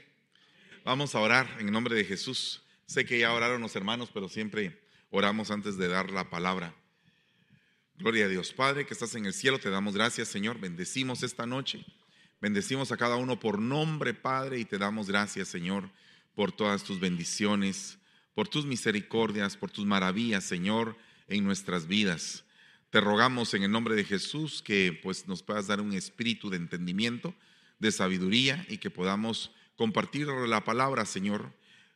Vamos 0.84 1.16
a 1.16 1.20
orar 1.20 1.48
en 1.60 1.72
nombre 1.72 1.96
de 1.96 2.04
Jesús. 2.04 2.64
Sé 2.86 3.06
que 3.06 3.20
ya 3.20 3.34
oraron 3.34 3.62
los 3.62 3.76
hermanos, 3.76 4.10
pero 4.14 4.30
siempre 4.30 4.82
oramos 5.10 5.52
antes 5.52 5.78
de 5.78 5.88
dar 5.88 6.12
la 6.12 6.30
palabra. 6.30 6.76
Gloria 7.96 8.26
a 8.26 8.28
Dios. 8.30 8.54
Padre, 8.54 8.86
que 8.86 8.94
estás 8.94 9.16
en 9.16 9.26
el 9.26 9.34
cielo, 9.34 9.60
te 9.60 9.70
damos 9.70 9.96
gracias, 9.96 10.28
Señor. 10.28 10.60
Bendecimos 10.60 11.24
esta 11.24 11.46
noche. 11.46 11.86
Bendecimos 12.42 12.92
a 12.92 12.98
cada 12.98 13.16
uno 13.16 13.40
por 13.40 13.60
nombre, 13.60 14.14
Padre, 14.14 14.60
y 14.60 14.66
te 14.66 14.78
damos 14.78 15.08
gracias, 15.08 15.48
Señor, 15.48 15.90
por 16.36 16.52
todas 16.52 16.84
tus 16.84 17.00
bendiciones 17.00 17.98
por 18.38 18.48
tus 18.48 18.68
misericordias, 18.68 19.58
por 19.58 19.72
tus 19.72 19.88
maravillas, 19.88 20.44
Señor, 20.44 20.96
en 21.28 21.44
nuestras 21.44 21.88
vidas. 21.88 22.46
Te 22.92 23.02
rogamos 23.02 23.56
en 23.56 23.64
el 23.64 23.72
nombre 23.72 23.96
de 23.96 24.04
Jesús 24.04 24.62
que 24.62 24.94
pues 25.02 25.28
nos 25.28 25.42
puedas 25.42 25.66
dar 25.66 25.82
un 25.82 25.92
espíritu 25.94 26.52
de 26.52 26.58
entendimiento, 26.58 27.34
de 27.80 27.92
sabiduría 27.92 28.64
y 28.70 28.78
que 28.78 28.92
podamos 28.92 29.50
compartir 29.76 30.28
la 30.28 30.64
palabra, 30.64 31.08
Señor, 31.08 31.52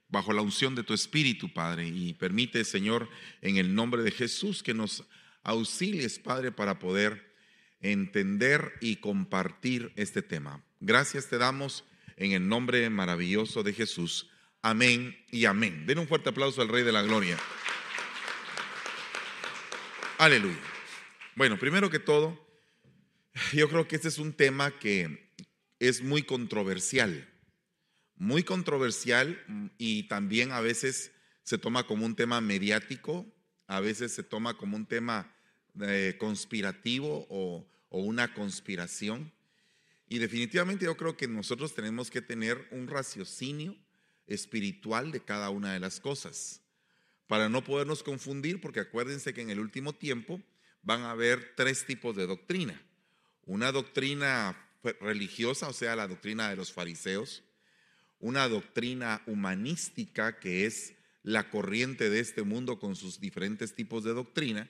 bajo 0.10 0.34
la 0.34 0.42
unción 0.42 0.74
de 0.74 0.82
tu 0.82 0.96
espíritu, 0.96 1.54
Padre. 1.54 1.88
Y 1.88 2.16
permite, 2.16 2.66
Señor, 2.66 3.08
en 3.44 3.58
el 3.58 3.76
nombre 3.76 4.02
de 4.02 4.10
Jesús 4.10 4.64
que 4.64 4.74
nos 4.74 5.04
auxilies, 5.44 6.18
Padre, 6.18 6.52
para 6.52 6.80
poder 6.80 7.31
entender 7.82 8.74
y 8.82 8.98
compartir 8.98 9.92
este 9.96 10.22
tema. 10.22 10.64
Gracias 10.80 11.28
te 11.28 11.38
damos 11.38 11.84
en 12.18 12.32
el 12.34 12.48
nombre 12.48 12.90
maravilloso 12.90 13.64
de 13.64 13.74
Jesús. 13.74 14.30
Amén 14.62 15.18
y 15.32 15.46
amén. 15.46 15.86
Den 15.88 16.00
un 16.00 16.08
fuerte 16.08 16.30
aplauso 16.30 16.62
al 16.62 16.70
Rey 16.70 16.84
de 16.84 16.92
la 16.92 17.02
Gloria. 17.02 17.38
Aleluya. 20.18 20.60
Bueno, 21.36 21.58
primero 21.58 21.90
que 21.90 22.00
todo, 22.00 22.48
yo 23.54 23.70
creo 23.70 23.88
que 23.88 23.96
este 23.96 24.10
es 24.10 24.20
un 24.20 24.34
tema 24.34 24.72
que 24.72 25.32
es 25.80 26.04
muy 26.04 26.22
controversial, 26.22 27.28
muy 28.16 28.44
controversial 28.44 29.44
y 29.80 30.04
también 30.04 30.52
a 30.52 30.62
veces 30.62 31.12
se 31.44 31.58
toma 31.58 31.88
como 31.88 32.06
un 32.06 32.16
tema 32.16 32.40
mediático, 32.40 33.26
a 33.66 33.80
veces 33.80 34.14
se 34.14 34.22
toma 34.22 34.56
como 34.56 34.78
un 34.78 34.86
tema 34.86 35.34
eh, 35.80 36.16
conspirativo 36.20 37.26
o, 37.30 37.66
o 37.90 38.00
una 38.00 38.34
conspiración. 38.34 39.32
Y 40.08 40.20
definitivamente 40.20 40.86
yo 40.86 40.98
creo 40.98 41.16
que 41.16 41.28
nosotros 41.28 41.74
tenemos 41.74 42.12
que 42.12 42.22
tener 42.22 42.68
un 42.72 42.88
raciocinio 42.88 43.78
espiritual 44.28 45.12
de 45.12 45.24
cada 45.24 45.50
una 45.50 45.74
de 45.74 45.80
las 45.80 46.00
cosas, 46.00 46.62
para 47.28 47.48
no 47.48 47.64
podernos 47.64 48.04
confundir, 48.04 48.60
porque 48.60 48.82
acuérdense 48.82 49.34
que 49.34 49.42
en 49.42 49.50
el 49.50 49.60
último 49.60 49.94
tiempo 49.94 50.42
van 50.84 51.02
a 51.04 51.12
haber 51.12 51.54
tres 51.56 51.86
tipos 51.86 52.16
de 52.16 52.28
doctrina. 52.28 52.82
Una 53.46 53.72
doctrina 53.72 54.58
religiosa, 55.00 55.70
o 55.70 55.74
sea, 55.74 55.96
la 55.96 56.08
doctrina 56.08 56.50
de 56.50 56.56
los 56.56 56.74
fariseos, 56.74 57.44
una 58.20 58.48
doctrina 58.48 59.22
humanística, 59.28 60.40
que 60.40 60.66
es 60.66 60.94
la 61.24 61.50
corriente 61.50 62.10
de 62.10 62.20
este 62.20 62.44
mundo 62.44 62.80
con 62.80 62.96
sus 62.96 63.20
diferentes 63.20 63.76
tipos 63.76 64.04
de 64.04 64.14
doctrina, 64.14 64.70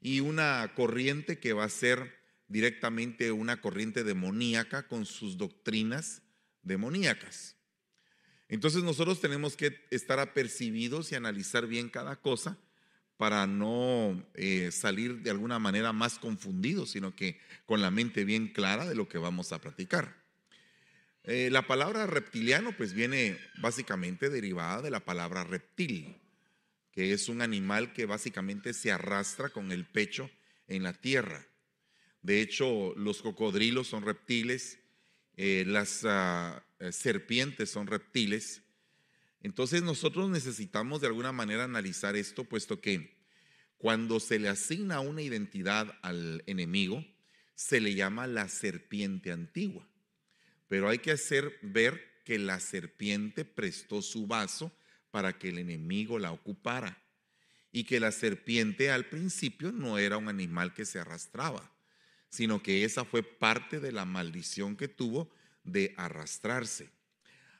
y 0.00 0.20
una 0.20 0.72
corriente 0.74 1.38
que 1.38 1.52
va 1.52 1.64
a 1.64 1.68
ser 1.68 2.18
directamente 2.48 3.32
una 3.32 3.60
corriente 3.60 4.04
demoníaca 4.04 4.86
con 4.86 5.06
sus 5.06 5.36
doctrinas 5.36 6.22
demoníacas. 6.62 7.56
Entonces 8.48 8.82
nosotros 8.82 9.20
tenemos 9.20 9.56
que 9.56 9.86
estar 9.90 10.18
apercibidos 10.18 11.12
y 11.12 11.14
analizar 11.14 11.66
bien 11.66 11.90
cada 11.90 12.16
cosa 12.16 12.58
para 13.18 13.46
no 13.46 14.24
eh, 14.34 14.70
salir 14.70 15.22
de 15.22 15.30
alguna 15.30 15.58
manera 15.58 15.92
más 15.92 16.18
confundidos, 16.18 16.90
sino 16.90 17.14
que 17.14 17.38
con 17.66 17.82
la 17.82 17.90
mente 17.90 18.24
bien 18.24 18.48
clara 18.48 18.86
de 18.86 18.94
lo 18.94 19.08
que 19.08 19.18
vamos 19.18 19.52
a 19.52 19.60
platicar. 19.60 20.16
Eh, 21.24 21.50
la 21.50 21.66
palabra 21.66 22.06
reptiliano 22.06 22.72
pues 22.76 22.94
viene 22.94 23.36
básicamente 23.60 24.30
derivada 24.30 24.80
de 24.80 24.90
la 24.90 25.00
palabra 25.00 25.44
reptil, 25.44 26.16
que 26.98 27.12
es 27.12 27.28
un 27.28 27.42
animal 27.42 27.92
que 27.92 28.06
básicamente 28.06 28.74
se 28.74 28.90
arrastra 28.90 29.50
con 29.50 29.70
el 29.70 29.86
pecho 29.86 30.28
en 30.66 30.82
la 30.82 30.92
tierra. 30.92 31.46
De 32.22 32.40
hecho, 32.40 32.92
los 32.96 33.22
cocodrilos 33.22 33.86
son 33.86 34.04
reptiles, 34.04 34.80
eh, 35.36 35.62
las 35.64 36.04
ah, 36.04 36.66
eh, 36.80 36.90
serpientes 36.90 37.70
son 37.70 37.86
reptiles. 37.86 38.62
Entonces 39.42 39.84
nosotros 39.84 40.28
necesitamos 40.28 41.00
de 41.00 41.06
alguna 41.06 41.30
manera 41.30 41.62
analizar 41.62 42.16
esto, 42.16 42.42
puesto 42.42 42.80
que 42.80 43.16
cuando 43.76 44.18
se 44.18 44.40
le 44.40 44.48
asigna 44.48 44.98
una 44.98 45.22
identidad 45.22 45.96
al 46.02 46.42
enemigo, 46.46 47.06
se 47.54 47.80
le 47.80 47.94
llama 47.94 48.26
la 48.26 48.48
serpiente 48.48 49.30
antigua. 49.30 49.88
Pero 50.66 50.88
hay 50.88 50.98
que 50.98 51.12
hacer 51.12 51.60
ver 51.62 52.22
que 52.24 52.40
la 52.40 52.58
serpiente 52.58 53.44
prestó 53.44 54.02
su 54.02 54.26
vaso 54.26 54.76
para 55.18 55.36
que 55.36 55.48
el 55.48 55.58
enemigo 55.58 56.20
la 56.20 56.30
ocupara. 56.30 57.02
Y 57.72 57.82
que 57.82 57.98
la 57.98 58.12
serpiente 58.12 58.92
al 58.92 59.06
principio 59.06 59.72
no 59.72 59.98
era 59.98 60.16
un 60.16 60.28
animal 60.28 60.74
que 60.74 60.84
se 60.84 61.00
arrastraba, 61.00 61.72
sino 62.28 62.62
que 62.62 62.84
esa 62.84 63.04
fue 63.04 63.24
parte 63.24 63.80
de 63.80 63.90
la 63.90 64.04
maldición 64.04 64.76
que 64.76 64.86
tuvo 64.86 65.28
de 65.64 65.92
arrastrarse. 65.96 66.90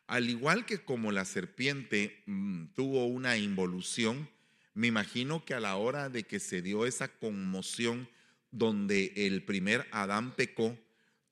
Al 0.07 0.31
igual 0.31 0.67
que 0.67 0.85
como 0.85 1.11
la 1.11 1.25
serpiente 1.25 2.23
mm, 2.27 2.67
tuvo 2.77 3.07
una 3.07 3.37
involución, 3.37 4.31
me 4.73 4.87
imagino 4.87 5.45
que 5.45 5.55
a 5.55 5.61
la 5.61 5.75
hora 5.75 6.11
de 6.11 6.23
que 6.23 6.39
se 6.39 6.63
dio 6.63 6.87
esa 6.87 7.09
conmoción 7.09 8.09
donde 8.53 9.13
el 9.17 9.43
primer 9.43 9.89
Adán 9.91 10.31
pecó, 10.37 10.79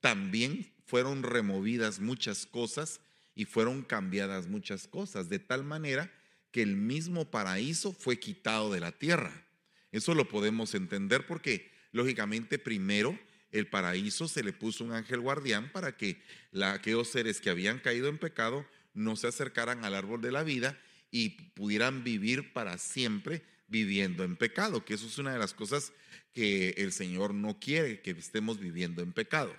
también 0.00 0.74
fueron 0.86 1.22
removidas 1.22 2.00
muchas 2.00 2.46
cosas 2.46 3.00
y 3.36 3.44
fueron 3.44 3.82
cambiadas 3.82 4.48
muchas 4.48 4.88
cosas, 4.88 5.28
de 5.28 5.38
tal 5.38 5.62
manera 5.62 6.10
que 6.50 6.62
el 6.62 6.74
mismo 6.74 7.30
paraíso 7.30 7.92
fue 7.92 8.18
quitado 8.18 8.72
de 8.72 8.80
la 8.80 8.90
tierra. 8.90 9.44
Eso 9.92 10.14
lo 10.14 10.26
podemos 10.26 10.74
entender 10.74 11.26
porque, 11.26 11.70
lógicamente, 11.92 12.58
primero 12.58 13.16
el 13.52 13.68
paraíso 13.68 14.26
se 14.26 14.42
le 14.42 14.52
puso 14.52 14.84
un 14.84 14.92
ángel 14.92 15.20
guardián 15.20 15.70
para 15.70 15.96
que 15.96 16.20
aquellos 16.62 17.08
seres 17.08 17.40
que 17.40 17.50
habían 17.50 17.78
caído 17.78 18.08
en 18.08 18.18
pecado 18.18 18.66
no 18.94 19.16
se 19.16 19.28
acercaran 19.28 19.84
al 19.84 19.94
árbol 19.94 20.20
de 20.22 20.32
la 20.32 20.42
vida 20.42 20.78
y 21.10 21.50
pudieran 21.52 22.04
vivir 22.04 22.52
para 22.52 22.78
siempre 22.78 23.42
viviendo 23.68 24.24
en 24.24 24.36
pecado, 24.36 24.84
que 24.84 24.94
eso 24.94 25.06
es 25.06 25.18
una 25.18 25.32
de 25.32 25.38
las 25.38 25.52
cosas 25.52 25.92
que 26.32 26.70
el 26.78 26.92
Señor 26.92 27.34
no 27.34 27.58
quiere, 27.58 28.00
que 28.00 28.12
estemos 28.12 28.58
viviendo 28.58 29.02
en 29.02 29.12
pecado. 29.12 29.54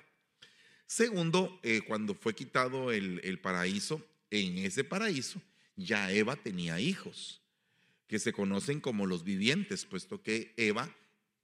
Segundo, 0.87 1.59
eh, 1.63 1.81
cuando 1.85 2.15
fue 2.15 2.33
quitado 2.33 2.91
el, 2.91 3.21
el 3.23 3.39
paraíso, 3.39 4.03
en 4.31 4.57
ese 4.57 4.83
paraíso 4.83 5.41
ya 5.75 6.11
Eva 6.11 6.35
tenía 6.35 6.79
hijos, 6.79 7.41
que 8.07 8.19
se 8.19 8.33
conocen 8.33 8.79
como 8.79 9.05
los 9.05 9.23
vivientes, 9.23 9.85
puesto 9.85 10.23
que 10.23 10.53
Eva, 10.57 10.89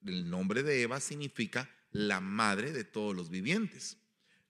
el 0.06 0.30
nombre 0.30 0.64
de 0.64 0.82
Eva 0.82 1.00
significa 1.00 1.70
la 1.92 2.20
madre 2.20 2.72
de 2.72 2.84
todos 2.84 3.16
los 3.16 3.30
vivientes. 3.30 3.98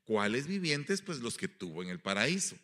¿Cuáles 0.06 0.48
vivientes? 0.48 1.02
Pues 1.02 1.20
los 1.20 1.38
que 1.38 1.48
tuvo 1.48 1.84
en 1.84 1.90
el 1.90 2.00
paraíso. 2.00 2.56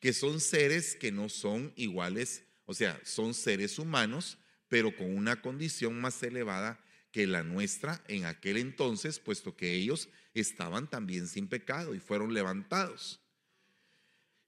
que 0.00 0.12
son 0.12 0.40
seres 0.40 0.94
que 0.94 1.10
no 1.10 1.28
son 1.28 1.72
iguales, 1.74 2.44
o 2.66 2.74
sea, 2.74 3.00
son 3.02 3.32
seres 3.32 3.78
humanos, 3.78 4.38
pero 4.68 4.94
con 4.94 5.16
una 5.16 5.40
condición 5.40 6.00
más 6.00 6.22
elevada 6.22 6.78
que 7.12 7.26
la 7.26 7.42
nuestra 7.42 8.04
en 8.06 8.26
aquel 8.26 8.58
entonces, 8.58 9.18
puesto 9.18 9.56
que 9.56 9.72
ellos 9.72 10.10
estaban 10.40 10.88
también 10.88 11.26
sin 11.26 11.48
pecado 11.48 11.94
y 11.94 12.00
fueron 12.00 12.34
levantados. 12.34 13.20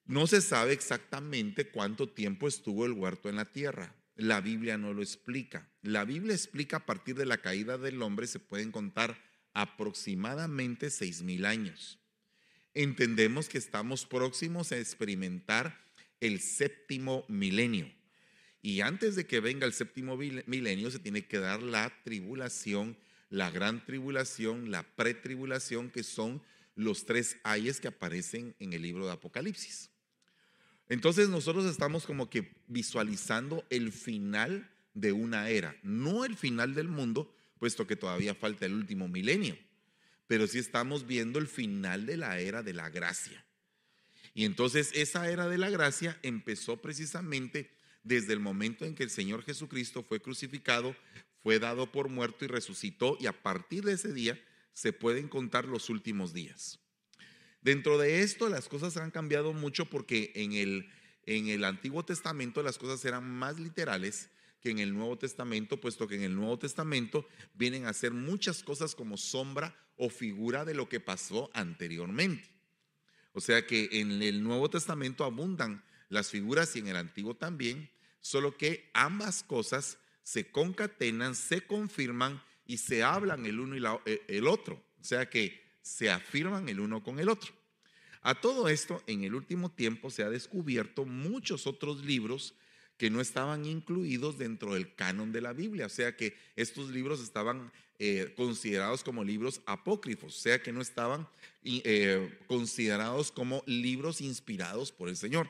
No 0.05 0.27
se 0.27 0.41
sabe 0.41 0.73
exactamente 0.73 1.69
cuánto 1.69 2.09
tiempo 2.09 2.49
estuvo 2.49 2.87
el 2.87 2.93
huerto 2.93 3.29
en 3.29 3.37
la 3.37 3.53
tierra. 3.53 3.95
La 4.17 4.41
Biblia 4.41 4.79
no 4.79 4.95
lo 4.95 5.03
explica. 5.03 5.69
La 5.83 6.05
Biblia 6.05 6.35
explica 6.35 6.79
a 6.79 6.87
partir 6.87 7.15
de 7.15 7.27
la 7.27 7.39
caída 7.39 7.79
del 7.79 8.03
hombre 8.03 8.27
se 8.27 8.41
pueden 8.41 8.73
contar 8.73 9.23
aproximadamente 9.53 10.91
seis 10.91 11.23
mil 11.23 11.45
años. 11.45 11.99
Entendemos 12.75 13.49
que 13.49 13.59
estamos 13.59 14.07
próximos 14.07 14.73
a 14.73 14.79
experimentar 14.79 15.85
el 16.21 16.41
séptimo 16.41 17.25
milenio. 17.29 17.93
Y 18.63 18.81
antes 18.81 19.15
de 19.15 19.27
que 19.27 19.41
venga 19.41 19.67
el 19.67 19.73
séptimo 19.73 20.17
milenio 20.17 20.91
se 20.91 20.99
tiene 20.99 21.27
que 21.27 21.39
dar 21.39 21.63
la 21.63 21.93
tribulación, 22.03 22.97
la 23.31 23.51
gran 23.51 23.85
tribulación, 23.85 24.71
la 24.71 24.83
pretribulación, 24.83 25.91
que 25.91 26.03
son 26.03 26.43
los 26.75 27.05
tres 27.05 27.37
ayes 27.43 27.81
que 27.81 27.89
aparecen 27.89 28.55
en 28.59 28.73
el 28.73 28.83
libro 28.83 29.07
de 29.07 29.13
Apocalipsis. 29.13 29.91
Entonces 30.89 31.29
nosotros 31.29 31.67
estamos 31.67 32.07
como 32.07 32.31
que 32.31 32.55
visualizando 32.67 33.65
el 33.69 33.93
final 33.93 34.71
de 34.95 35.13
una 35.13 35.51
era, 35.51 35.77
no 35.83 36.25
el 36.25 36.37
final 36.37 36.75
del 36.75 36.89
mundo, 36.89 37.35
puesto 37.59 37.87
que 37.87 37.97
todavía 37.97 38.35
falta 38.35 38.67
el 38.67 38.75
último 38.75 39.09
milenio, 39.09 39.59
pero 40.27 40.47
sí 40.47 40.59
estamos 40.59 41.07
viendo 41.07 41.39
el 41.39 41.47
final 41.47 42.07
de 42.07 42.17
la 42.17 42.39
era 42.39 42.63
de 42.63 42.73
la 42.73 42.89
gracia. 42.89 43.45
Y 44.35 44.45
entonces 44.45 44.91
esa 44.95 45.31
era 45.31 45.49
de 45.49 45.59
la 45.59 45.71
gracia 45.71 46.19
empezó 46.23 46.81
precisamente 46.81 47.71
desde 48.03 48.33
el 48.33 48.41
momento 48.41 48.85
en 48.85 48.95
que 48.95 49.03
el 49.03 49.11
Señor 49.11 49.43
Jesucristo 49.43 50.03
fue 50.03 50.21
crucificado, 50.21 50.95
fue 51.49 51.59
dado 51.59 51.91
por 51.91 52.11
muerto 52.11 52.45
y 52.45 52.49
resucitó, 52.49 53.17
y 53.19 53.25
a 53.25 53.33
partir 53.33 53.83
de 53.83 53.95
ese 53.95 54.13
día 54.13 54.39
se 54.75 54.93
pueden 54.93 55.29
contar 55.29 55.65
los 55.65 55.89
últimos 55.89 56.35
días. 56.35 56.79
Dentro 57.63 57.97
de 57.97 58.21
esto 58.21 58.51
las 58.51 58.69
cosas 58.69 58.99
han 58.99 59.11
cambiado 59.11 59.55
mucho 59.55 59.87
porque 59.87 60.31
en 60.35 60.53
el, 60.53 60.91
en 61.25 61.49
el 61.49 61.65
Antiguo 61.65 62.05
Testamento 62.05 62.63
las 62.63 62.77
cosas 62.77 63.03
eran 63.07 63.31
más 63.31 63.59
literales 63.59 64.29
que 64.61 64.69
en 64.69 64.79
el 64.79 64.93
Nuevo 64.93 65.17
Testamento, 65.17 65.81
puesto 65.81 66.07
que 66.07 66.17
en 66.17 66.23
el 66.23 66.37
Nuevo 66.37 66.59
Testamento 66.59 67.27
vienen 67.55 67.87
a 67.87 67.95
ser 67.95 68.13
muchas 68.13 68.63
cosas 68.63 68.95
como 68.95 69.17
sombra 69.17 69.75
o 69.97 70.11
figura 70.11 70.67
de 70.67 70.75
lo 70.75 70.91
que 70.91 71.01
pasó 71.01 71.51
anteriormente. 71.55 72.51
O 73.33 73.41
sea 73.41 73.67
que 73.67 73.89
en 73.93 74.21
el 74.21 74.43
Nuevo 74.43 74.69
Testamento 74.69 75.25
abundan 75.25 75.83
las 76.11 76.29
figuras 76.29 76.77
y 76.77 76.81
en 76.81 76.89
el 76.89 76.97
Antiguo 76.97 77.37
también, 77.37 77.91
solo 78.21 78.59
que 78.59 78.91
ambas 78.93 79.43
cosas 79.43 79.97
se 80.29 80.51
concatenan, 80.51 81.35
se 81.35 81.63
confirman 81.63 82.43
y 82.67 82.77
se 82.77 83.03
hablan 83.03 83.47
el 83.47 83.61
uno 83.61 83.77
y 83.77 84.13
el 84.29 84.47
otro. 84.47 84.75
O 85.01 85.05
sea 85.05 85.31
que 85.31 85.59
se 85.81 86.11
afirman 86.11 86.69
el 86.69 86.81
uno 86.81 87.03
con 87.03 87.19
el 87.19 87.31
otro. 87.31 87.51
A 88.21 88.39
todo 88.39 88.69
esto, 88.69 89.03
en 89.07 89.25
el 89.25 89.35
último 89.35 89.71
tiempo 89.71 90.11
se 90.11 90.23
ha 90.23 90.29
descubierto 90.29 91.07
muchos 91.07 91.67
otros 91.67 92.05
libros 92.05 92.55
que 92.99 93.09
no 93.09 93.23
estaban 93.23 93.65
incluidos 93.65 94.37
dentro 94.37 94.75
del 94.75 94.95
canon 94.95 95.33
de 95.33 95.41
la 95.41 95.55
Biblia, 95.55 95.87
o 95.87 95.89
sea 95.89 96.15
que 96.15 96.37
estos 96.57 96.91
libros 96.91 97.23
estaban 97.23 97.73
eh, 97.99 98.35
considerados 98.37 99.03
como 99.03 99.25
libros 99.25 99.63
apócrifos, 99.65 100.37
o 100.37 100.41
sea 100.41 100.61
que 100.61 100.73
no 100.73 100.83
estaban 100.83 101.27
eh, 101.65 102.39
considerados 102.47 103.33
como 103.33 103.63
libros 103.65 104.21
inspirados 104.21 104.93
por 104.93 105.09
el 105.09 105.17
Señor. 105.17 105.49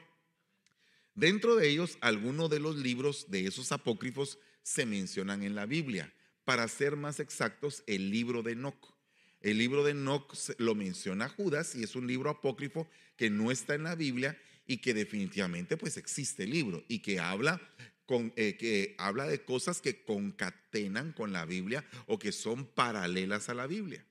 Dentro 1.17 1.57
de 1.57 1.69
ellos, 1.69 1.99
algunos 2.01 2.49
de 2.49 2.61
los 2.61 2.77
libros 2.77 3.27
de 3.29 3.47
esos 3.47 3.73
apócrifos 3.73 4.38
se 4.62 4.87
mencionan 4.87 5.42
en 5.42 5.55
la 5.55 5.66
Biblia. 5.66 6.12
Para 6.44 6.66
ser 6.68 6.97
más 6.97 7.21
exactos, 7.21 7.83
el 7.87 8.11
libro 8.11 8.42
de 8.42 8.53
Enoch. 8.53 8.94
El 9.40 9.59
libro 9.59 9.85
de 9.85 9.92
Enoch 9.92 10.35
lo 10.59 10.75
menciona 10.75 11.29
Judas 11.29 11.75
y 11.75 11.83
es 11.83 11.94
un 11.94 12.07
libro 12.07 12.31
apócrifo 12.31 12.88
que 13.16 13.31
no 13.31 13.51
está 13.51 13.75
en 13.75 13.85
la 13.85 13.94
Biblia 13.94 14.38
y 14.66 14.79
que 14.79 14.94
definitivamente 14.94 15.77
pues 15.77 15.97
existe 15.97 16.44
el 16.44 16.51
libro 16.51 16.85
y 16.88 17.01
que 17.01 17.21
habla 17.21 17.61
con, 18.07 18.33
eh, 18.37 18.57
que 18.57 18.94
habla 18.99 19.27
de 19.27 19.44
cosas 19.44 19.81
que 19.81 20.03
concatenan 20.03 21.12
con 21.12 21.33
la 21.33 21.44
Biblia 21.44 21.85
o 22.07 22.18
que 22.18 22.33
son 22.33 22.66
paralelas 22.66 23.49
a 23.49 23.55
la 23.55 23.66
Biblia. 23.66 24.05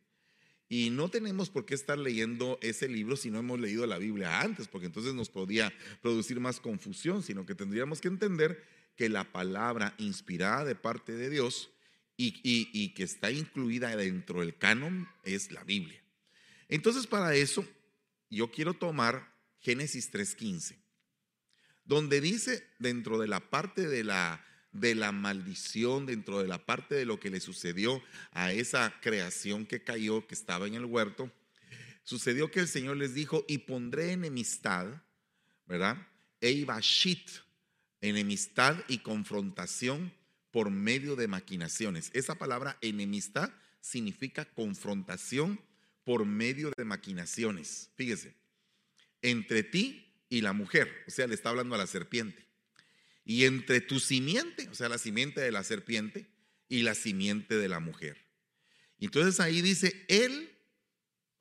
Y 0.70 0.90
no 0.90 1.10
tenemos 1.10 1.50
por 1.50 1.66
qué 1.66 1.76
estar 1.76 1.98
leyendo 1.98 2.60
ese 2.62 2.90
libro 2.90 3.16
si 3.16 3.32
no 3.32 3.40
hemos 3.40 3.60
leído 3.60 3.86
la 3.88 3.98
Biblia 3.98 4.42
antes, 4.42 4.68
porque 4.68 4.88
entonces 4.88 5.14
nos 5.14 5.30
podría 5.30 5.72
producir 6.02 6.40
más 6.40 6.60
confusión, 6.60 7.24
sino 7.24 7.46
que 7.46 7.56
tendríamos 7.56 8.02
que 8.02 8.10
entender 8.10 8.62
que 8.98 9.08
la 9.08 9.32
palabra 9.32 9.94
inspirada 10.00 10.66
de 10.66 10.76
parte 10.76 11.14
de 11.14 11.30
Dios 11.30 11.70
y, 12.18 12.90
que 12.96 13.04
está 13.04 13.32
incluida 13.32 13.96
dentro 13.96 14.42
del 14.42 14.58
canon 14.58 15.08
es 15.24 15.52
la 15.52 15.64
Biblia. 15.64 16.02
Entonces, 16.68 17.06
para 17.06 17.36
eso, 17.36 17.64
yo 18.30 18.52
quiero 18.52 18.74
tomar 18.74 19.32
Génesis 19.60 20.12
3.15, 20.12 20.76
donde 21.86 22.20
dice 22.20 22.68
dentro 22.80 23.20
de 23.20 23.28
la 23.28 23.40
parte 23.40 23.88
de 23.88 24.04
la, 24.04 24.44
de 24.72 24.96
la 24.96 25.12
maldición, 25.12 26.08
dentro 26.08 26.42
de 26.42 26.48
la 26.48 26.66
parte 26.66 26.96
de 26.96 27.06
lo 27.06 27.20
que 27.20 27.30
le 27.30 27.40
sucedió 27.40 28.02
a 28.32 28.52
esa 28.52 29.00
creación 29.02 29.68
que 29.68 29.84
cayó, 29.84 30.26
que 30.26 30.34
estaba 30.34 30.66
en 30.66 30.74
el 30.74 30.86
huerto, 30.86 31.32
sucedió 32.04 32.50
que 32.50 32.62
el 32.62 32.68
Señor 32.68 32.98
les 32.98 33.14
dijo, 33.14 33.46
y 33.48 33.60
pondré 33.60 34.14
enemistad, 34.14 34.88
¿verdad? 35.68 35.98
Eibashit, 36.42 37.30
enemistad 38.02 38.78
y 38.88 39.00
confrontación 39.00 40.14
por 40.52 40.70
medio 40.72 41.16
de 41.16 41.28
maquinaciones. 41.28 42.10
Esa 42.14 42.36
palabra 42.36 42.78
enemistad 42.82 43.52
significa 43.82 44.46
confrontación 44.46 45.60
por 46.04 46.26
medio 46.26 46.72
de 46.76 46.86
maquinaciones. 46.86 47.90
Fíjese, 47.96 48.36
entre 49.22 49.64
ti 49.64 50.06
y 50.30 50.42
la 50.42 50.54
mujer, 50.54 50.92
o 51.08 51.12
sea, 51.12 51.28
le 51.28 51.36
está 51.36 51.50
hablando 51.50 51.76
a 51.76 51.78
la 51.78 51.88
serpiente. 51.88 52.46
Y 53.26 53.44
entre 53.44 53.82
tu 53.82 54.00
simiente, 54.00 54.70
o 54.70 54.76
sea, 54.76 54.90
la 54.90 54.98
simiente 54.98 55.42
de 55.42 55.52
la 55.52 55.64
serpiente 55.64 56.28
y 56.70 56.84
la 56.84 56.96
simiente 56.96 57.58
de 57.58 57.68
la 57.68 57.80
mujer. 57.80 58.18
Entonces 59.00 59.40
ahí 59.40 59.62
dice, 59.62 60.06
él, 60.08 60.50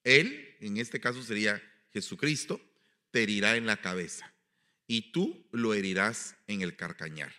él, 0.05 0.57
en 0.61 0.77
este 0.79 1.01
caso 1.01 1.23
sería 1.23 1.63
Jesucristo, 1.93 2.61
te 3.13 3.23
herirá 3.23 3.57
en 3.57 3.67
la 3.67 3.81
cabeza 3.81 4.36
y 4.87 5.13
tú 5.13 5.47
lo 5.53 5.75
herirás 5.75 6.37
en 6.47 6.63
el 6.63 6.77
carcañar 6.77 7.33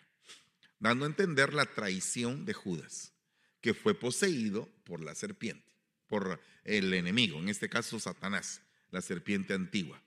dando 0.80 1.06
a 1.06 1.08
entender 1.08 1.54
la 1.54 1.66
traición 1.66 2.46
de 2.46 2.54
Judas, 2.54 3.14
que 3.62 3.74
fue 3.74 3.94
poseído 3.94 4.70
por 4.84 5.04
la 5.04 5.16
serpiente, 5.16 5.74
por 6.08 6.40
el 6.64 6.94
enemigo, 6.94 7.40
en 7.40 7.50
este 7.50 7.70
caso 7.70 8.00
Satanás, 8.00 8.62
la 8.92 9.02
serpiente 9.02 9.54
antigua. 9.54 10.02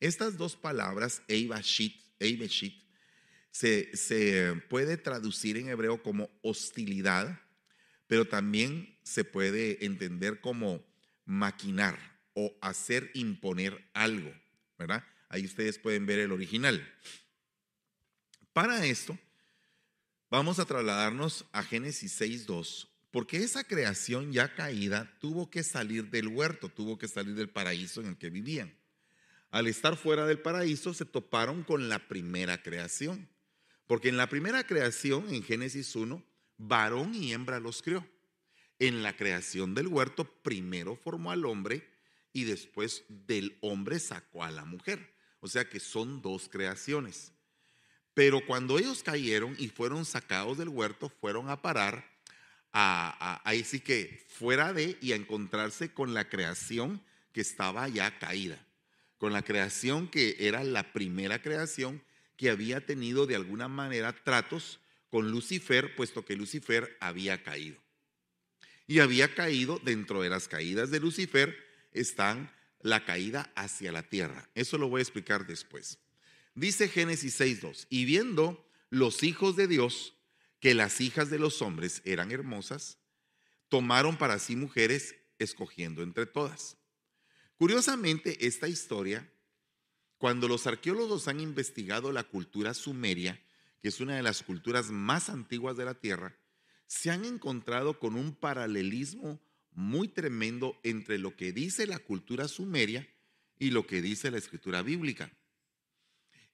Estas 0.00 0.36
dos 0.36 0.56
palabras, 0.56 1.22
Eibashit, 1.28 1.94
Eibashit 2.18 2.84
se, 3.50 3.96
se 3.96 4.54
puede 4.68 4.96
traducir 4.96 5.56
en 5.56 5.68
hebreo 5.68 6.02
como 6.02 6.30
hostilidad, 6.42 7.40
pero 8.06 8.26
también 8.26 8.98
se 9.02 9.24
puede 9.24 9.84
entender 9.84 10.40
como 10.40 10.84
maquinar 11.24 11.98
o 12.34 12.54
hacer 12.60 13.10
imponer 13.14 13.88
algo, 13.94 14.32
¿verdad? 14.78 15.04
Ahí 15.28 15.44
ustedes 15.44 15.78
pueden 15.78 16.06
ver 16.06 16.18
el 16.18 16.32
original. 16.32 16.86
Para 18.52 18.84
esto, 18.86 19.18
Vamos 20.28 20.58
a 20.58 20.64
trasladarnos 20.64 21.44
a 21.52 21.62
Génesis 21.62 22.20
6.2, 22.20 22.88
porque 23.12 23.44
esa 23.44 23.62
creación 23.62 24.32
ya 24.32 24.52
caída 24.52 25.16
tuvo 25.20 25.48
que 25.48 25.62
salir 25.62 26.10
del 26.10 26.26
huerto, 26.26 26.68
tuvo 26.68 26.98
que 26.98 27.06
salir 27.06 27.36
del 27.36 27.48
paraíso 27.48 28.00
en 28.00 28.08
el 28.08 28.16
que 28.16 28.28
vivían. 28.28 28.76
Al 29.50 29.68
estar 29.68 29.96
fuera 29.96 30.26
del 30.26 30.40
paraíso 30.40 30.92
se 30.94 31.04
toparon 31.04 31.62
con 31.62 31.88
la 31.88 32.08
primera 32.08 32.60
creación, 32.60 33.28
porque 33.86 34.08
en 34.08 34.16
la 34.16 34.28
primera 34.28 34.66
creación, 34.66 35.32
en 35.32 35.44
Génesis 35.44 35.94
1, 35.94 36.20
varón 36.58 37.14
y 37.14 37.32
hembra 37.32 37.60
los 37.60 37.80
creó. 37.80 38.04
En 38.80 39.04
la 39.04 39.16
creación 39.16 39.76
del 39.76 39.86
huerto, 39.86 40.24
primero 40.42 40.96
formó 40.96 41.30
al 41.30 41.44
hombre 41.44 41.88
y 42.32 42.44
después 42.44 43.04
del 43.08 43.56
hombre 43.60 44.00
sacó 44.00 44.42
a 44.42 44.50
la 44.50 44.64
mujer. 44.64 45.15
O 45.46 45.48
sea 45.48 45.68
que 45.68 45.78
son 45.78 46.22
dos 46.22 46.48
creaciones. 46.48 47.30
Pero 48.14 48.44
cuando 48.44 48.80
ellos 48.80 49.04
cayeron 49.04 49.54
y 49.60 49.68
fueron 49.68 50.04
sacados 50.04 50.58
del 50.58 50.68
huerto, 50.68 51.08
fueron 51.08 51.48
a 51.50 51.62
parar 51.62 52.04
a, 52.72 53.40
ahí 53.48 53.62
sí 53.62 53.78
que 53.78 54.26
fuera 54.28 54.72
de 54.72 54.98
y 55.00 55.12
a 55.12 55.14
encontrarse 55.14 55.92
con 55.92 56.14
la 56.14 56.28
creación 56.28 57.00
que 57.32 57.42
estaba 57.42 57.88
ya 57.88 58.18
caída, 58.18 58.58
con 59.18 59.32
la 59.32 59.42
creación 59.42 60.08
que 60.08 60.34
era 60.40 60.64
la 60.64 60.92
primera 60.92 61.40
creación 61.40 62.02
que 62.36 62.50
había 62.50 62.84
tenido 62.84 63.28
de 63.28 63.36
alguna 63.36 63.68
manera 63.68 64.12
tratos 64.24 64.80
con 65.10 65.30
Lucifer, 65.30 65.94
puesto 65.94 66.24
que 66.24 66.34
Lucifer 66.34 66.96
había 66.98 67.44
caído. 67.44 67.80
Y 68.88 68.98
había 68.98 69.32
caído 69.32 69.80
dentro 69.84 70.22
de 70.22 70.28
las 70.28 70.48
caídas 70.48 70.90
de 70.90 70.98
Lucifer 70.98 71.56
están 71.92 72.50
la 72.86 73.04
caída 73.04 73.50
hacia 73.56 73.90
la 73.90 74.04
tierra. 74.04 74.48
Eso 74.54 74.78
lo 74.78 74.88
voy 74.88 75.00
a 75.00 75.02
explicar 75.02 75.46
después. 75.46 75.98
Dice 76.54 76.88
Génesis 76.88 77.40
6.2, 77.40 77.86
y 77.90 78.04
viendo 78.04 78.64
los 78.90 79.24
hijos 79.24 79.56
de 79.56 79.66
Dios 79.66 80.14
que 80.60 80.72
las 80.72 81.00
hijas 81.00 81.28
de 81.28 81.40
los 81.40 81.62
hombres 81.62 82.00
eran 82.04 82.30
hermosas, 82.30 82.98
tomaron 83.68 84.16
para 84.16 84.38
sí 84.38 84.54
mujeres, 84.54 85.16
escogiendo 85.38 86.02
entre 86.02 86.26
todas. 86.26 86.76
Curiosamente, 87.58 88.46
esta 88.46 88.68
historia, 88.68 89.30
cuando 90.16 90.46
los 90.46 90.66
arqueólogos 90.66 91.26
han 91.26 91.40
investigado 91.40 92.12
la 92.12 92.22
cultura 92.22 92.72
sumeria, 92.72 93.42
que 93.82 93.88
es 93.88 94.00
una 94.00 94.14
de 94.14 94.22
las 94.22 94.42
culturas 94.42 94.90
más 94.90 95.28
antiguas 95.28 95.76
de 95.76 95.84
la 95.84 95.94
Tierra, 95.94 96.36
se 96.86 97.10
han 97.10 97.24
encontrado 97.24 97.98
con 97.98 98.14
un 98.14 98.32
paralelismo 98.32 99.40
muy 99.76 100.08
tremendo 100.08 100.80
entre 100.82 101.18
lo 101.18 101.36
que 101.36 101.52
dice 101.52 101.86
la 101.86 101.98
cultura 101.98 102.48
sumeria 102.48 103.06
y 103.58 103.70
lo 103.70 103.86
que 103.86 104.02
dice 104.02 104.30
la 104.30 104.38
escritura 104.38 104.82
bíblica. 104.82 105.30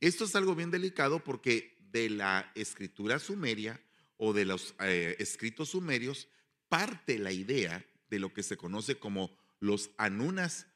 Esto 0.01 0.25
es 0.25 0.35
algo 0.35 0.57
bien 0.57 0.73
delicado 0.73 1.23
porque 1.23 1.79
de 1.93 2.11
la 2.11 2.51
escritura 2.57 3.21
sumeria 3.21 3.81
o 4.17 4.33
de 4.33 4.45
los 4.45 4.75
eh, 4.81 5.15
escritos 5.21 5.71
sumerios 5.71 6.29
parte 6.69 7.19
la 7.19 7.33
idea 7.33 7.87
de 8.11 8.19
lo 8.19 8.33
que 8.33 8.43
se 8.43 8.57
conoce 8.57 8.97
como 8.97 9.39
los 9.61 9.91
Anunas, 9.99 10.67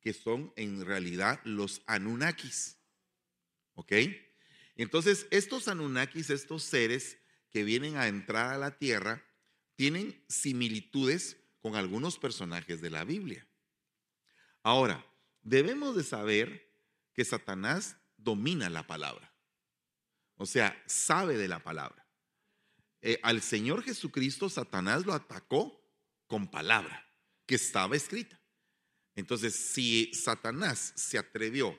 que 0.00 0.12
son 0.12 0.52
en 0.56 0.84
realidad 0.84 1.40
los 1.44 1.82
Anunnakis. 1.86 2.78
¿Ok? 3.74 3.92
Entonces, 4.74 5.26
estos 5.30 5.68
Anunnakis, 5.68 6.30
estos 6.30 6.64
seres 6.64 7.18
que 7.50 7.62
vienen 7.62 7.96
a 7.96 8.08
entrar 8.08 8.52
a 8.52 8.58
la 8.58 8.76
tierra, 8.78 9.24
tienen 9.76 10.20
similitudes 10.28 11.36
con 11.62 11.76
algunos 11.76 12.18
personajes 12.18 12.82
de 12.82 12.90
la 12.90 13.04
Biblia. 13.04 13.46
Ahora, 14.62 15.06
debemos 15.42 15.96
de 15.96 16.02
saber 16.02 16.70
que 17.14 17.24
Satanás 17.24 17.96
domina 18.16 18.68
la 18.68 18.86
palabra. 18.86 19.32
O 20.36 20.44
sea, 20.44 20.82
sabe 20.86 21.38
de 21.38 21.48
la 21.48 21.62
palabra. 21.62 22.04
Eh, 23.00 23.18
al 23.22 23.42
Señor 23.42 23.82
Jesucristo 23.82 24.48
Satanás 24.48 25.06
lo 25.06 25.12
atacó 25.12 25.80
con 26.26 26.50
palabra 26.50 27.06
que 27.46 27.54
estaba 27.54 27.96
escrita. 27.96 28.40
Entonces, 29.14 29.54
si 29.54 30.12
Satanás 30.14 30.92
se 30.96 31.18
atrevió 31.18 31.78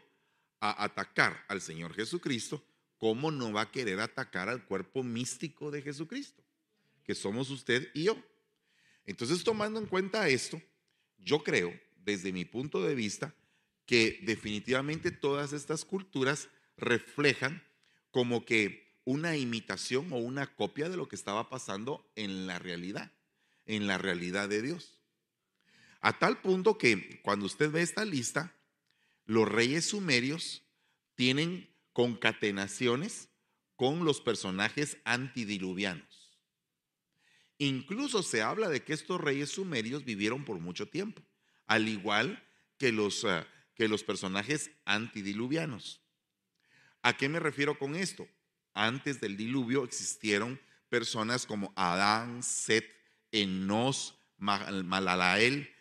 a 0.60 0.84
atacar 0.84 1.44
al 1.48 1.62
Señor 1.62 1.94
Jesucristo, 1.94 2.64
¿cómo 2.98 3.32
no 3.32 3.52
va 3.52 3.62
a 3.62 3.72
querer 3.72 4.00
atacar 4.00 4.50
al 4.50 4.66
cuerpo 4.66 5.04
místico 5.04 5.72
de 5.72 5.82
Jesucristo? 5.82 6.44
Que 7.04 7.16
somos 7.16 7.50
usted 7.50 7.90
y 7.94 8.04
yo. 8.04 8.18
Entonces, 9.06 9.44
tomando 9.44 9.80
en 9.80 9.86
cuenta 9.86 10.28
esto, 10.30 10.62
yo 11.18 11.44
creo, 11.44 11.74
desde 11.98 12.32
mi 12.32 12.46
punto 12.46 12.82
de 12.82 12.96
vista, 12.96 13.34
que 13.86 14.20
definitivamente 14.24 15.12
todas 15.12 15.54
estas 15.54 15.86
culturas 15.86 16.50
reflejan 16.78 17.64
como 18.12 18.46
que 18.46 19.00
una 19.06 19.36
imitación 19.36 20.12
o 20.14 20.18
una 20.18 20.56
copia 20.56 20.90
de 20.90 20.98
lo 20.98 21.08
que 21.08 21.16
estaba 21.16 21.50
pasando 21.50 22.10
en 22.16 22.48
la 22.48 22.60
realidad, 22.60 23.12
en 23.66 23.88
la 23.88 23.98
realidad 23.98 24.48
de 24.48 24.62
Dios. 24.62 25.02
A 26.00 26.20
tal 26.20 26.42
punto 26.42 26.78
que 26.78 27.22
cuando 27.22 27.46
usted 27.46 27.72
ve 27.72 27.82
esta 27.82 28.06
lista, 28.06 28.56
los 29.26 29.48
reyes 29.48 29.86
sumerios 29.86 30.64
tienen 31.16 31.74
concatenaciones 31.94 33.30
con 33.76 34.06
los 34.06 34.22
personajes 34.22 34.98
antidiluvianos. 35.06 36.23
Incluso 37.64 38.24
se 38.24 38.42
habla 38.42 38.68
de 38.68 38.84
que 38.84 38.92
estos 38.92 39.22
reyes 39.22 39.52
sumerios 39.52 40.04
vivieron 40.04 40.44
por 40.44 40.60
mucho 40.60 40.86
tiempo, 40.86 41.24
al 41.66 41.88
igual 41.88 42.44
que 42.78 42.92
los, 42.92 43.24
eh, 43.24 43.46
que 43.74 43.88
los 43.88 44.04
personajes 44.04 44.70
antidiluvianos. 44.84 46.02
¿A 47.04 47.16
qué 47.16 47.30
me 47.30 47.40
refiero 47.40 47.80
con 47.80 47.96
esto? 47.96 48.28
Antes 48.74 49.22
del 49.22 49.38
diluvio 49.38 49.86
existieron 49.86 50.60
personas 50.90 51.46
como 51.46 51.72
Adán, 51.78 52.44
Set, 52.44 52.86
Enos, 53.32 54.20
Malalael, 54.38 55.74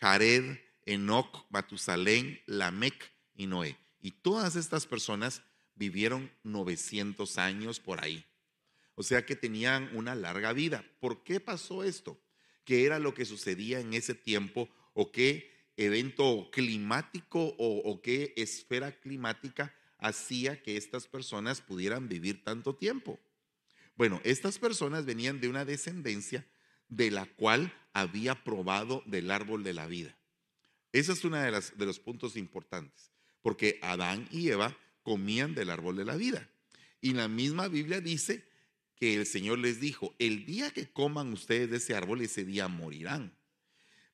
Jared, 0.00 0.58
Enoch, 0.86 1.46
Matusalén, 1.50 2.42
Lamec 2.46 3.12
y 3.36 3.46
Noé. 3.46 3.78
Y 4.00 4.10
todas 4.10 4.56
estas 4.56 4.86
personas 4.86 5.42
vivieron 5.76 6.32
900 6.42 7.38
años 7.38 7.78
por 7.78 8.02
ahí. 8.02 8.27
O 8.98 9.04
sea 9.04 9.24
que 9.24 9.36
tenían 9.36 9.88
una 9.94 10.16
larga 10.16 10.52
vida. 10.52 10.84
¿Por 10.98 11.22
qué 11.22 11.38
pasó 11.38 11.84
esto? 11.84 12.20
¿Qué 12.64 12.84
era 12.84 12.98
lo 12.98 13.14
que 13.14 13.26
sucedía 13.26 13.78
en 13.78 13.94
ese 13.94 14.12
tiempo? 14.12 14.68
¿O 14.92 15.12
qué 15.12 15.52
evento 15.76 16.50
climático 16.50 17.54
o, 17.58 18.02
qué 18.02 18.34
esfera 18.36 18.90
climática 18.90 19.72
hacía 19.98 20.60
que 20.64 20.76
estas 20.76 21.06
personas 21.06 21.60
pudieran 21.60 22.08
vivir 22.08 22.42
tanto 22.42 22.74
tiempo? 22.74 23.20
Bueno, 23.94 24.20
estas 24.24 24.58
personas 24.58 25.06
venían 25.06 25.40
de 25.40 25.46
una 25.46 25.64
descendencia 25.64 26.44
de 26.88 27.12
la 27.12 27.26
cual 27.26 27.72
había 27.92 28.42
probado 28.42 29.04
del 29.06 29.30
árbol 29.30 29.62
de 29.62 29.74
la 29.74 29.86
vida. 29.86 30.18
Ese 30.90 31.12
es 31.12 31.24
uno 31.24 31.36
de 31.36 31.86
los 31.86 32.00
puntos 32.00 32.34
importantes, 32.34 33.12
porque 33.42 33.78
Adán 33.80 34.28
y 34.32 34.48
Eva 34.48 34.76
comían 35.04 35.54
del 35.54 35.70
árbol 35.70 35.94
de 35.94 36.04
la 36.04 36.16
vida. 36.16 36.50
Y 37.00 37.12
la 37.12 37.28
misma 37.28 37.68
Biblia 37.68 38.00
dice 38.00 38.47
que 38.98 39.14
el 39.14 39.26
Señor 39.26 39.58
les 39.58 39.80
dijo, 39.80 40.14
el 40.18 40.44
día 40.44 40.70
que 40.72 40.90
coman 40.90 41.32
ustedes 41.32 41.70
de 41.70 41.76
ese 41.76 41.94
árbol, 41.94 42.20
ese 42.20 42.44
día 42.44 42.68
morirán. 42.68 43.36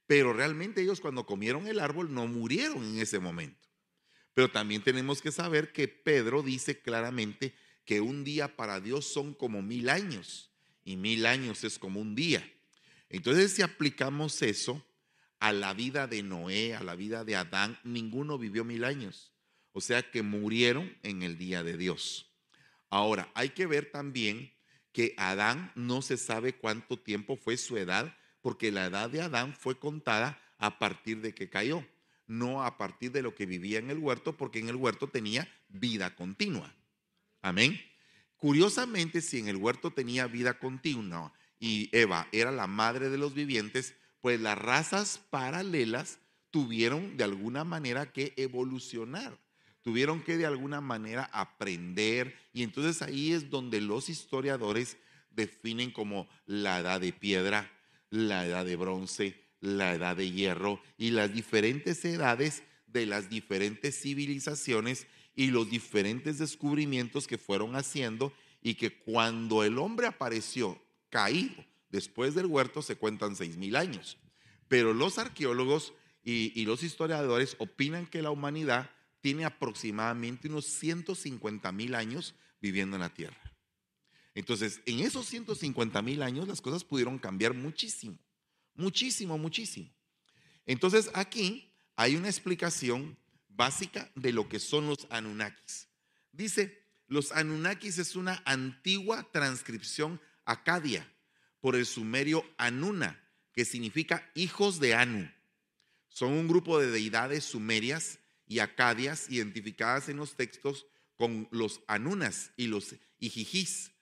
Pero 0.07 0.33
realmente 0.33 0.83
ellos 0.83 1.01
cuando 1.01 1.25
comieron 1.25 1.67
el 1.67 1.81
árbol 1.81 2.13
no 2.13 2.27
murieron 2.27 2.85
en 2.85 2.99
ese 2.99 3.19
momento. 3.19 3.69
Pero 4.35 4.51
también 4.51 4.83
tenemos 4.83 5.23
que 5.23 5.33
saber 5.33 5.73
que 5.73 5.89
Pedro 5.89 6.43
dice 6.43 6.81
claramente 6.81 7.55
que 7.85 8.01
un 8.01 8.25
día 8.25 8.57
para 8.57 8.81
Dios 8.81 9.07
son 9.07 9.33
como 9.33 9.63
mil 9.63 9.89
años 9.89 10.51
y 10.85 10.97
mil 10.97 11.25
años 11.25 11.65
es 11.65 11.79
como 11.79 12.01
un 12.01 12.15
día. 12.15 12.47
Entonces 13.09 13.53
si 13.53 13.63
aplicamos 13.63 14.43
eso 14.43 14.85
a 15.39 15.53
la 15.53 15.73
vida 15.73 16.07
de 16.07 16.23
Noé, 16.23 16.75
a 16.75 16.83
la 16.83 16.95
vida 16.95 17.25
de 17.25 17.37
Adán, 17.37 17.79
ninguno 17.85 18.39
vivió 18.39 18.65
mil 18.65 18.85
años. 18.85 19.33
O 19.73 19.81
sea 19.81 20.03
que 20.11 20.23
murieron 20.23 20.97
en 21.03 21.23
el 21.23 21.39
día 21.39 21.63
de 21.63 21.77
Dios. 21.77 22.31
Ahora, 22.91 23.31
hay 23.35 23.51
que 23.51 23.67
ver 23.67 23.91
también 23.91 24.53
que 24.95 25.13
Adán 25.19 25.73
no 25.75 26.03
se 26.03 26.17
sabe 26.17 26.55
cuánto 26.55 26.97
tiempo 26.97 27.37
fue 27.37 27.57
su 27.57 27.77
edad, 27.77 28.17
porque 28.41 28.71
la 28.71 28.87
edad 28.87 29.11
de 29.11 29.23
Adán 29.23 29.53
fue 29.53 29.77
contada 29.77 30.41
a 30.57 30.79
partir 30.79 31.21
de 31.21 31.35
que 31.35 31.51
cayó, 31.51 31.85
no 32.29 32.63
a 32.63 32.79
partir 32.79 33.11
de 33.11 33.21
lo 33.21 33.35
que 33.35 33.45
vivía 33.45 33.81
en 33.81 33.91
el 33.91 33.99
huerto, 33.99 34.37
porque 34.37 34.61
en 34.61 34.69
el 34.69 34.77
huerto 34.77 35.09
tenía 35.09 35.53
vida 35.69 36.15
continua. 36.15 36.73
Amén. 37.43 37.79
Curiosamente, 38.37 39.21
si 39.21 39.41
en 39.41 39.49
el 39.49 39.57
huerto 39.57 39.91
tenía 39.91 40.29
vida 40.29 40.61
continua 40.61 41.33
y 41.59 41.91
Eva 41.91 42.29
era 42.31 42.53
la 42.53 42.69
madre 42.69 43.11
de 43.11 43.19
los 43.19 43.35
vivientes, 43.35 43.97
pues 44.21 44.41
las 44.41 44.57
razas 44.57 45.19
paralelas 45.29 46.21
tuvieron 46.51 47.17
de 47.17 47.25
alguna 47.25 47.65
manera 47.65 48.13
que 48.13 48.33
evolucionar 48.37 49.37
tuvieron 49.85 50.23
que 50.23 50.39
de 50.39 50.47
alguna 50.47 50.81
manera 50.81 51.29
aprender 51.33 52.35
y 52.53 52.63
entonces 52.63 53.03
ahí 53.03 53.33
es 53.33 53.51
donde 53.51 53.83
los 53.83 54.09
historiadores 54.09 54.97
definen 55.31 55.91
como 55.91 56.27
la 56.47 56.81
edad 56.81 57.01
de 57.03 57.13
piedra, 57.13 57.71
la 58.09 58.47
edad 58.47 58.65
de 58.65 58.77
bronce, 58.77 59.45
la 59.61 59.95
edad 59.95 60.17
de 60.17 60.31
hierro 60.31 60.83
y 60.97 61.11
las 61.11 61.33
diferentes 61.35 62.03
edades 62.05 62.63
de 62.87 63.05
las 63.05 63.29
diferentes 63.29 64.01
civilizaciones 64.01 65.07
y 65.37 65.49
los 65.49 65.69
diferentes 65.69 66.39
descubrimientos 66.39 67.27
que 67.27 67.39
fueron 67.39 67.77
haciendo 67.77 68.33
y 68.63 68.75
que 68.77 68.97
cuando 68.99 69.65
el 69.65 69.79
hombre 69.79 70.07
apareció 70.07 70.81
caído 71.11 71.63
después 71.91 72.35
del 72.35 72.47
huerto 72.47 72.81
se 72.81 72.97
cuentan 72.97 73.37
seis 73.37 73.59
mil 73.59 73.77
años. 73.77 74.17
Pero 74.69 74.95
los 74.95 75.19
arqueólogos 75.19 75.93
y, 76.23 76.59
y 76.59 76.65
los 76.65 76.83
historiadores 76.83 77.57
opinan 77.59 78.07
que 78.07 78.23
la 78.23 78.31
humanidad 78.31 78.91
tiene 79.25 79.47
aproximadamente 79.47 80.49
unos 80.49 80.67
150 80.67 81.73
mil 81.73 81.95
años 81.95 82.35
viviendo 82.61 82.97
en 82.97 83.01
la 83.01 83.09
tierra. 83.09 83.41
Entonces, 84.35 84.83
en 84.85 85.01
esos 85.01 85.25
150 85.25 86.03
mil 86.03 86.21
años 86.21 86.47
las 86.47 86.61
cosas 86.61 86.85
pudieron 86.85 87.19
cambiar 87.19 87.55
muchísimo, 87.55 88.19
muchísimo, 88.75 89.39
muchísimo. 89.39 89.89
Entonces, 90.67 91.11
aquí 91.15 91.73
hay 91.97 92.17
una 92.17 92.29
explicación 92.29 93.17
básica 93.49 94.13
de 94.15 94.35
lo 94.35 94.47
que 94.47 94.61
son 94.61 94.89
los 94.89 95.07
Anunnakis. 95.09 95.89
Dice, 96.31 96.85
los 97.07 97.33
Anunnakis 97.33 97.97
es 97.97 98.17
una 98.17 98.43
antigua 98.45 99.27
transcripción 99.33 100.21
acadia 100.45 101.11
por 101.61 101.77
el 101.77 101.87
sumerio 101.87 102.45
Anuna, 102.59 103.27
que 103.55 103.65
significa 103.65 104.31
hijos 104.35 104.81
de 104.81 104.95
Anu. 104.95 105.31
Son 106.09 106.31
un 106.31 106.47
grupo 106.47 106.79
de 106.79 106.91
deidades 106.91 107.45
sumerias 107.45 108.19
y 108.47 108.59
acadias 108.59 109.31
identificadas 109.31 110.09
en 110.09 110.17
los 110.17 110.37
textos 110.37 110.87
con 111.17 111.49
los 111.51 111.81
anunas 111.87 112.53
y 112.57 112.67
los 112.67 112.95
ijijis. 113.19 113.93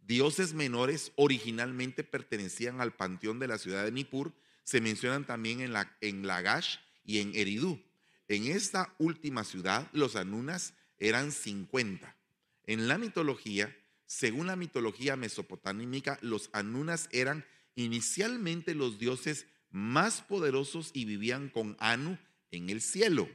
Dioses 0.00 0.54
menores 0.54 1.12
originalmente 1.16 2.04
pertenecían 2.04 2.80
al 2.80 2.94
panteón 2.94 3.38
de 3.38 3.48
la 3.48 3.58
ciudad 3.58 3.84
de 3.84 3.92
Nippur, 3.92 4.34
se 4.62 4.80
mencionan 4.80 5.26
también 5.26 5.60
en, 5.60 5.72
la, 5.72 5.96
en 6.00 6.26
Lagash 6.26 6.78
y 7.04 7.18
en 7.20 7.34
Eridú. 7.34 7.82
En 8.28 8.46
esta 8.46 8.94
última 8.98 9.44
ciudad, 9.44 9.88
los 9.92 10.16
anunas 10.16 10.74
eran 10.98 11.32
50. 11.32 12.16
En 12.64 12.88
la 12.88 12.98
mitología, 12.98 13.76
según 14.06 14.46
la 14.46 14.56
mitología 14.56 15.16
mesopotámica, 15.16 16.18
los 16.22 16.50
Anunas 16.52 17.08
eran 17.12 17.44
inicialmente 17.74 18.74
los 18.74 18.98
dioses 18.98 19.46
más 19.70 20.22
poderosos 20.22 20.90
y 20.94 21.04
vivían 21.04 21.48
con 21.48 21.76
Anu 21.80 22.18
en 22.50 22.70
el 22.70 22.80
cielo. 22.80 23.28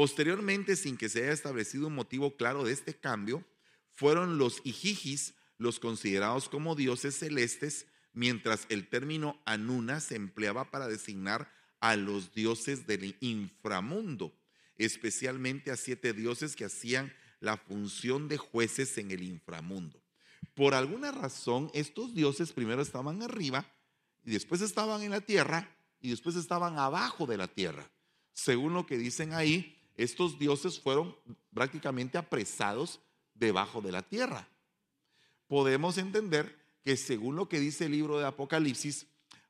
Posteriormente, 0.00 0.76
sin 0.76 0.96
que 0.96 1.10
se 1.10 1.24
haya 1.24 1.32
establecido 1.34 1.88
un 1.88 1.94
motivo 1.94 2.34
claro 2.34 2.64
de 2.64 2.72
este 2.72 2.98
cambio, 2.98 3.44
fueron 3.92 4.38
los 4.38 4.62
Ijijis 4.64 5.34
los 5.58 5.78
considerados 5.78 6.48
como 6.48 6.74
dioses 6.74 7.18
celestes, 7.18 7.84
mientras 8.14 8.64
el 8.70 8.88
término 8.88 9.38
Anuna 9.44 10.00
se 10.00 10.16
empleaba 10.16 10.70
para 10.70 10.88
designar 10.88 11.52
a 11.80 11.96
los 11.96 12.32
dioses 12.32 12.86
del 12.86 13.14
inframundo, 13.20 14.34
especialmente 14.78 15.70
a 15.70 15.76
siete 15.76 16.14
dioses 16.14 16.56
que 16.56 16.64
hacían 16.64 17.12
la 17.38 17.58
función 17.58 18.26
de 18.26 18.38
jueces 18.38 18.96
en 18.96 19.10
el 19.10 19.22
inframundo. 19.22 20.02
Por 20.54 20.72
alguna 20.72 21.12
razón, 21.12 21.70
estos 21.74 22.14
dioses 22.14 22.52
primero 22.52 22.80
estaban 22.80 23.22
arriba 23.22 23.70
y 24.24 24.30
después 24.30 24.62
estaban 24.62 25.02
en 25.02 25.10
la 25.10 25.20
tierra 25.20 25.76
y 26.00 26.08
después 26.08 26.36
estaban 26.36 26.78
abajo 26.78 27.26
de 27.26 27.36
la 27.36 27.48
tierra. 27.48 27.90
Según 28.32 28.72
lo 28.72 28.86
que 28.86 28.96
dicen 28.96 29.34
ahí, 29.34 29.76
estos 29.96 30.38
dioses 30.38 30.80
fueron 30.80 31.16
prácticamente 31.52 32.18
apresados 32.18 33.00
debajo 33.34 33.80
de 33.80 33.92
la 33.92 34.02
tierra. 34.02 34.48
Podemos 35.46 35.98
entender 35.98 36.56
que 36.82 36.96
según 36.96 37.36
lo 37.36 37.48
que 37.48 37.60
dice 37.60 37.86
el 37.86 37.92
libro 37.92 38.18
de 38.18 38.26
Apocalipsis, 38.26 39.06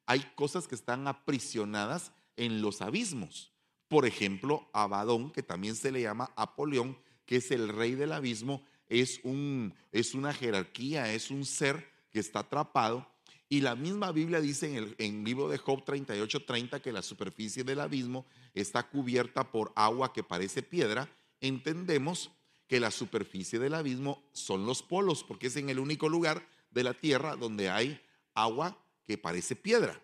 hay 0.07 0.21
cosas 0.35 0.67
que 0.67 0.75
están 0.75 1.07
aprisionadas 1.07 2.13
en 2.37 2.63
los 2.63 2.81
abismos. 2.81 3.53
Por 3.87 4.07
ejemplo, 4.07 4.69
Abadón, 4.73 5.31
que 5.31 5.43
también 5.43 5.77
se 5.77 5.93
le 5.93 6.03
llama 6.03 6.33
Apolión, 6.37 6.97
que 7.27 7.37
es 7.37 7.51
el 7.51 7.69
rey 7.69 7.95
del 7.95 8.13
abismo, 8.13 8.65
es, 8.89 9.21
un, 9.23 9.75
es 9.93 10.15
una 10.15 10.33
jerarquía, 10.33 11.13
es 11.13 11.31
un 11.31 11.45
ser 11.45 11.93
que 12.11 12.19
está 12.19 12.41
atrapado. 12.41 13.07
Y 13.53 13.63
la 13.63 13.75
misma 13.75 14.13
Biblia 14.13 14.41
dice 14.41 14.71
en 14.71 14.77
el, 14.77 14.95
en 14.99 15.25
libro 15.25 15.49
de 15.49 15.59
Job 15.59 15.85
38:30 15.85 16.81
que 16.81 16.93
la 16.93 17.03
superficie 17.03 17.65
del 17.65 17.81
abismo 17.81 18.25
está 18.55 18.89
cubierta 18.89 19.51
por 19.51 19.73
agua 19.75 20.13
que 20.13 20.23
parece 20.23 20.63
piedra. 20.63 21.11
Entendemos 21.41 22.31
que 22.69 22.79
la 22.79 22.93
superficie 22.93 23.59
del 23.59 23.75
abismo 23.75 24.23
son 24.33 24.67
los 24.67 24.85
polos, 24.85 25.25
porque 25.25 25.49
es 25.49 25.57
en 25.57 25.69
el 25.69 25.81
único 25.81 26.09
lugar 26.09 26.47
de 26.71 26.85
la 26.85 26.95
tierra 26.95 27.35
donde 27.35 27.69
hay 27.69 28.01
agua 28.35 28.79
que 29.05 29.19
parece 29.19 29.57
piedra. 29.57 30.01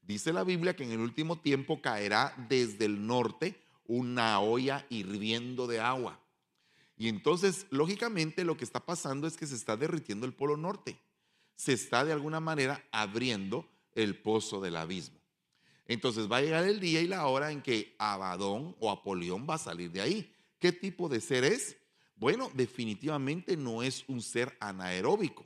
Dice 0.00 0.32
la 0.32 0.44
Biblia 0.44 0.76
que 0.76 0.84
en 0.84 0.92
el 0.92 1.00
último 1.00 1.40
tiempo 1.40 1.82
caerá 1.82 2.32
desde 2.48 2.84
el 2.84 3.04
norte 3.04 3.60
una 3.86 4.38
olla 4.38 4.86
hirviendo 4.88 5.66
de 5.66 5.80
agua. 5.80 6.20
Y 6.96 7.08
entonces, 7.08 7.66
lógicamente, 7.70 8.44
lo 8.44 8.56
que 8.56 8.64
está 8.64 8.86
pasando 8.86 9.26
es 9.26 9.36
que 9.36 9.48
se 9.48 9.56
está 9.56 9.76
derritiendo 9.76 10.26
el 10.26 10.32
polo 10.32 10.56
norte. 10.56 10.96
Se 11.58 11.72
está 11.72 12.04
de 12.04 12.12
alguna 12.12 12.38
manera 12.38 12.86
abriendo 12.92 13.68
el 13.96 14.16
pozo 14.16 14.60
del 14.60 14.76
abismo. 14.76 15.18
Entonces 15.86 16.30
va 16.30 16.36
a 16.36 16.40
llegar 16.40 16.64
el 16.64 16.78
día 16.78 17.00
y 17.00 17.08
la 17.08 17.26
hora 17.26 17.50
en 17.50 17.62
que 17.62 17.96
Abadón 17.98 18.76
o 18.78 18.92
Apolión 18.92 19.44
va 19.50 19.54
a 19.54 19.58
salir 19.58 19.90
de 19.90 20.00
ahí. 20.00 20.32
¿Qué 20.60 20.70
tipo 20.70 21.08
de 21.08 21.20
ser 21.20 21.42
es? 21.42 21.76
Bueno, 22.14 22.48
definitivamente 22.54 23.56
no 23.56 23.82
es 23.82 24.04
un 24.06 24.22
ser 24.22 24.56
anaeróbico, 24.60 25.44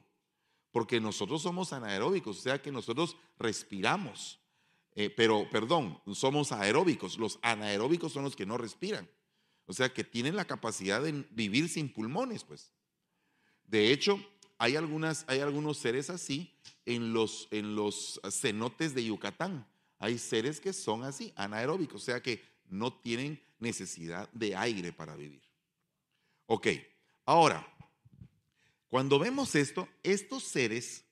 porque 0.71 1.01
nosotros 1.01 1.41
somos 1.41 1.73
anaeróbicos, 1.73 2.41
o 2.41 2.43
sea 2.43 2.61
que 2.61 2.71
nosotros 2.71 3.17
respiramos. 3.39 4.39
Eh, 4.95 5.09
pero, 5.09 5.49
perdón, 5.51 5.99
somos 6.13 6.53
aeróbicos. 6.53 7.17
Los 7.17 7.39
anaeróbicos 7.41 8.13
son 8.13 8.25
los 8.25 8.37
que 8.37 8.45
no 8.45 8.59
respiran. 8.59 9.09
O 9.65 9.73
sea, 9.73 9.91
que 9.95 10.05
tienen 10.05 10.37
la 10.37 10.45
capacidad 10.45 11.01
de 11.01 11.25
vivir 11.31 11.71
sin 11.71 11.91
pulmones, 11.91 12.45
pues. 12.45 12.71
De 13.65 13.91
hecho, 13.91 14.23
hay, 14.63 14.77
algunas, 14.77 15.25
hay 15.27 15.41
algunos 15.41 15.77
seres 15.77 16.09
así 16.09 16.55
en 16.87 17.13
los, 17.13 17.49
en 17.51 17.75
los 17.75 18.21
cenotes 18.31 18.95
de 18.95 19.05
Yucatán. 19.05 19.67
Hay 19.99 20.19
seres 20.19 20.61
que 20.61 20.73
son 20.73 21.03
así, 21.03 21.33
anaeróbicos, 21.35 22.01
o 22.01 22.05
sea 22.05 22.23
que 22.23 22.41
no 22.69 22.93
tienen 22.93 23.43
necesidad 23.59 24.31
de 24.31 24.55
aire 24.55 24.93
para 24.93 25.17
vivir. 25.17 25.43
Ok, 26.47 26.69
ahora, 27.27 27.67
cuando 28.87 29.19
vemos 29.19 29.57
esto, 29.57 29.89
estos 30.05 30.45
seres 30.45 31.05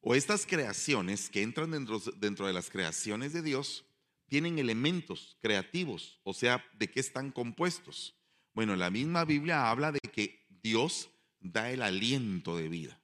o 0.00 0.14
estas 0.14 0.46
creaciones 0.46 1.28
que 1.28 1.42
entran 1.42 1.70
dentro, 1.70 2.00
dentro 2.16 2.46
de 2.46 2.54
las 2.54 2.70
creaciones 2.70 3.34
de 3.34 3.42
Dios, 3.42 3.84
tienen 4.26 4.58
elementos 4.58 5.36
creativos, 5.42 6.18
o 6.22 6.32
sea, 6.32 6.64
¿de 6.72 6.90
qué 6.90 7.00
están 7.00 7.30
compuestos? 7.30 8.16
Bueno, 8.54 8.74
la 8.74 8.88
misma 8.88 9.26
Biblia 9.26 9.68
habla 9.68 9.92
de 9.92 10.00
que 10.00 10.46
Dios 10.62 11.10
da 11.40 11.70
el 11.70 11.82
aliento 11.82 12.56
de 12.56 12.68
vida. 12.68 13.00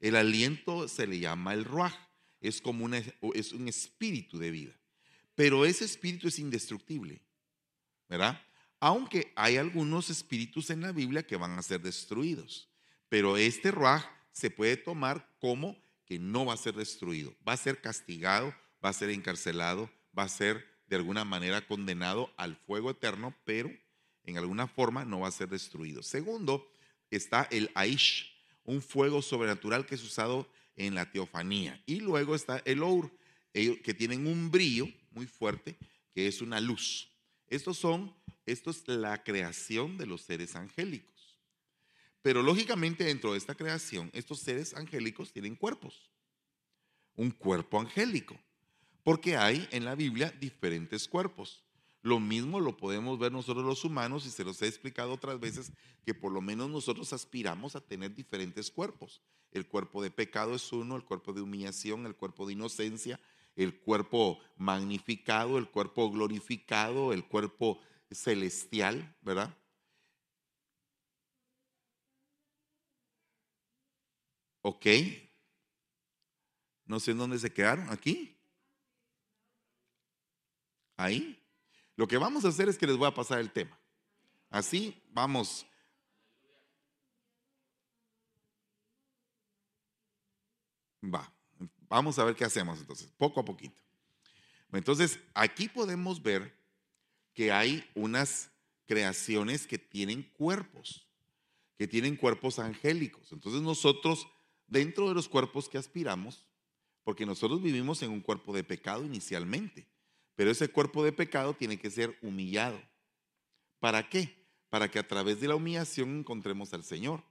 El 0.00 0.16
aliento 0.16 0.88
se 0.88 1.06
le 1.06 1.18
llama 1.18 1.54
el 1.54 1.64
ruaj, 1.64 1.94
es 2.40 2.60
como 2.60 2.88
es 2.94 3.52
un 3.52 3.68
espíritu 3.68 4.38
de 4.38 4.50
vida. 4.50 4.72
Pero 5.34 5.64
ese 5.64 5.84
espíritu 5.84 6.28
es 6.28 6.38
indestructible, 6.38 7.22
¿verdad? 8.08 8.40
Aunque 8.80 9.32
hay 9.36 9.56
algunos 9.56 10.10
espíritus 10.10 10.70
en 10.70 10.80
la 10.82 10.92
Biblia 10.92 11.26
que 11.26 11.36
van 11.36 11.58
a 11.58 11.62
ser 11.62 11.80
destruidos. 11.80 12.70
Pero 13.08 13.36
este 13.36 13.70
ruaj 13.70 14.04
se 14.32 14.50
puede 14.50 14.76
tomar 14.76 15.34
como 15.40 15.82
que 16.04 16.18
no 16.18 16.46
va 16.46 16.54
a 16.54 16.58
ser 16.58 16.74
destruido, 16.74 17.34
va 17.46 17.54
a 17.54 17.58
ser 17.58 17.80
castigado, 17.80 18.54
va 18.84 18.90
a 18.90 18.94
ser 18.94 19.10
encarcelado, 19.10 19.90
va 20.16 20.24
a 20.24 20.28
ser 20.28 20.64
de 20.86 20.96
alguna 20.96 21.24
manera 21.24 21.66
condenado 21.66 22.32
al 22.36 22.56
fuego 22.56 22.90
eterno, 22.90 23.34
pero 23.44 23.70
en 24.24 24.38
alguna 24.38 24.66
forma 24.66 25.04
no 25.04 25.20
va 25.20 25.28
a 25.28 25.32
ser 25.32 25.48
destruido. 25.48 26.02
Segundo, 26.02 26.70
está 27.10 27.48
el 27.50 27.70
Aish, 27.74 28.32
un 28.64 28.82
fuego 28.82 29.22
sobrenatural 29.22 29.86
que 29.86 29.94
es 29.94 30.02
usado 30.02 30.50
en 30.76 30.94
la 30.94 31.10
teofanía. 31.10 31.82
Y 31.86 32.00
luego 32.00 32.34
está 32.34 32.62
el 32.64 32.82
Our, 32.82 33.10
que 33.52 33.94
tienen 33.94 34.26
un 34.26 34.50
brillo 34.50 34.88
muy 35.12 35.26
fuerte, 35.26 35.76
que 36.14 36.26
es 36.26 36.40
una 36.40 36.60
luz. 36.60 37.10
Estos 37.48 37.78
son, 37.78 38.14
esto 38.44 38.70
es 38.70 38.86
la 38.88 39.22
creación 39.22 39.96
de 39.96 40.06
los 40.06 40.22
seres 40.22 40.56
angélicos. 40.56 41.38
Pero 42.22 42.42
lógicamente 42.42 43.04
dentro 43.04 43.32
de 43.32 43.38
esta 43.38 43.54
creación, 43.54 44.10
estos 44.12 44.40
seres 44.40 44.74
angélicos 44.74 45.32
tienen 45.32 45.54
cuerpos. 45.54 46.10
Un 47.14 47.30
cuerpo 47.30 47.80
angélico 47.80 48.38
porque 49.06 49.36
hay 49.36 49.68
en 49.70 49.84
la 49.84 49.94
Biblia 49.94 50.34
diferentes 50.40 51.06
cuerpos. 51.06 51.62
Lo 52.06 52.20
mismo 52.20 52.60
lo 52.60 52.76
podemos 52.76 53.18
ver 53.18 53.32
nosotros 53.32 53.64
los 53.64 53.84
humanos 53.84 54.26
y 54.26 54.30
se 54.30 54.44
los 54.44 54.62
he 54.62 54.68
explicado 54.68 55.12
otras 55.12 55.40
veces 55.40 55.72
que 56.04 56.14
por 56.14 56.30
lo 56.30 56.40
menos 56.40 56.70
nosotros 56.70 57.12
aspiramos 57.12 57.74
a 57.74 57.80
tener 57.80 58.14
diferentes 58.14 58.70
cuerpos. 58.70 59.20
El 59.50 59.66
cuerpo 59.66 60.00
de 60.00 60.12
pecado 60.12 60.54
es 60.54 60.72
uno, 60.72 60.94
el 60.94 61.04
cuerpo 61.04 61.32
de 61.32 61.40
humillación, 61.40 62.06
el 62.06 62.14
cuerpo 62.14 62.46
de 62.46 62.52
inocencia, 62.52 63.18
el 63.56 63.80
cuerpo 63.80 64.38
magnificado, 64.54 65.58
el 65.58 65.68
cuerpo 65.68 66.08
glorificado, 66.08 67.12
el 67.12 67.26
cuerpo 67.26 67.80
celestial, 68.12 69.16
¿verdad? 69.22 69.52
Ok. 74.62 74.86
No 76.84 77.00
sé 77.00 77.10
en 77.10 77.18
dónde 77.18 77.40
se 77.40 77.52
quedaron, 77.52 77.90
aquí. 77.90 78.38
Ahí. 80.96 81.35
Lo 81.96 82.06
que 82.06 82.18
vamos 82.18 82.44
a 82.44 82.48
hacer 82.48 82.68
es 82.68 82.78
que 82.78 82.86
les 82.86 82.96
voy 82.96 83.08
a 83.08 83.14
pasar 83.14 83.40
el 83.40 83.50
tema. 83.50 83.78
Así 84.50 85.02
vamos. 85.12 85.66
Va. 91.02 91.32
Vamos 91.88 92.18
a 92.18 92.24
ver 92.24 92.34
qué 92.34 92.44
hacemos 92.44 92.80
entonces, 92.80 93.08
poco 93.16 93.40
a 93.40 93.44
poquito. 93.44 93.80
Entonces, 94.72 95.20
aquí 95.34 95.68
podemos 95.68 96.22
ver 96.22 96.54
que 97.32 97.52
hay 97.52 97.88
unas 97.94 98.50
creaciones 98.86 99.66
que 99.66 99.78
tienen 99.78 100.22
cuerpos, 100.22 101.06
que 101.78 101.86
tienen 101.86 102.16
cuerpos 102.16 102.58
angélicos. 102.58 103.32
Entonces 103.32 103.62
nosotros, 103.62 104.26
dentro 104.66 105.08
de 105.08 105.14
los 105.14 105.28
cuerpos 105.28 105.68
que 105.68 105.78
aspiramos, 105.78 106.44
porque 107.04 107.26
nosotros 107.26 107.62
vivimos 107.62 108.02
en 108.02 108.10
un 108.10 108.20
cuerpo 108.20 108.52
de 108.52 108.64
pecado 108.64 109.04
inicialmente, 109.04 109.86
pero 110.36 110.50
ese 110.50 110.68
cuerpo 110.68 111.02
de 111.02 111.12
pecado 111.12 111.54
tiene 111.54 111.78
que 111.78 111.90
ser 111.90 112.16
humillado. 112.22 112.80
¿Para 113.80 114.08
qué? 114.08 114.46
Para 114.68 114.90
que 114.90 114.98
a 114.98 115.06
través 115.06 115.40
de 115.40 115.48
la 115.48 115.56
humillación 115.56 116.18
encontremos 116.18 116.72
al 116.72 116.84
Señor. 116.84 117.24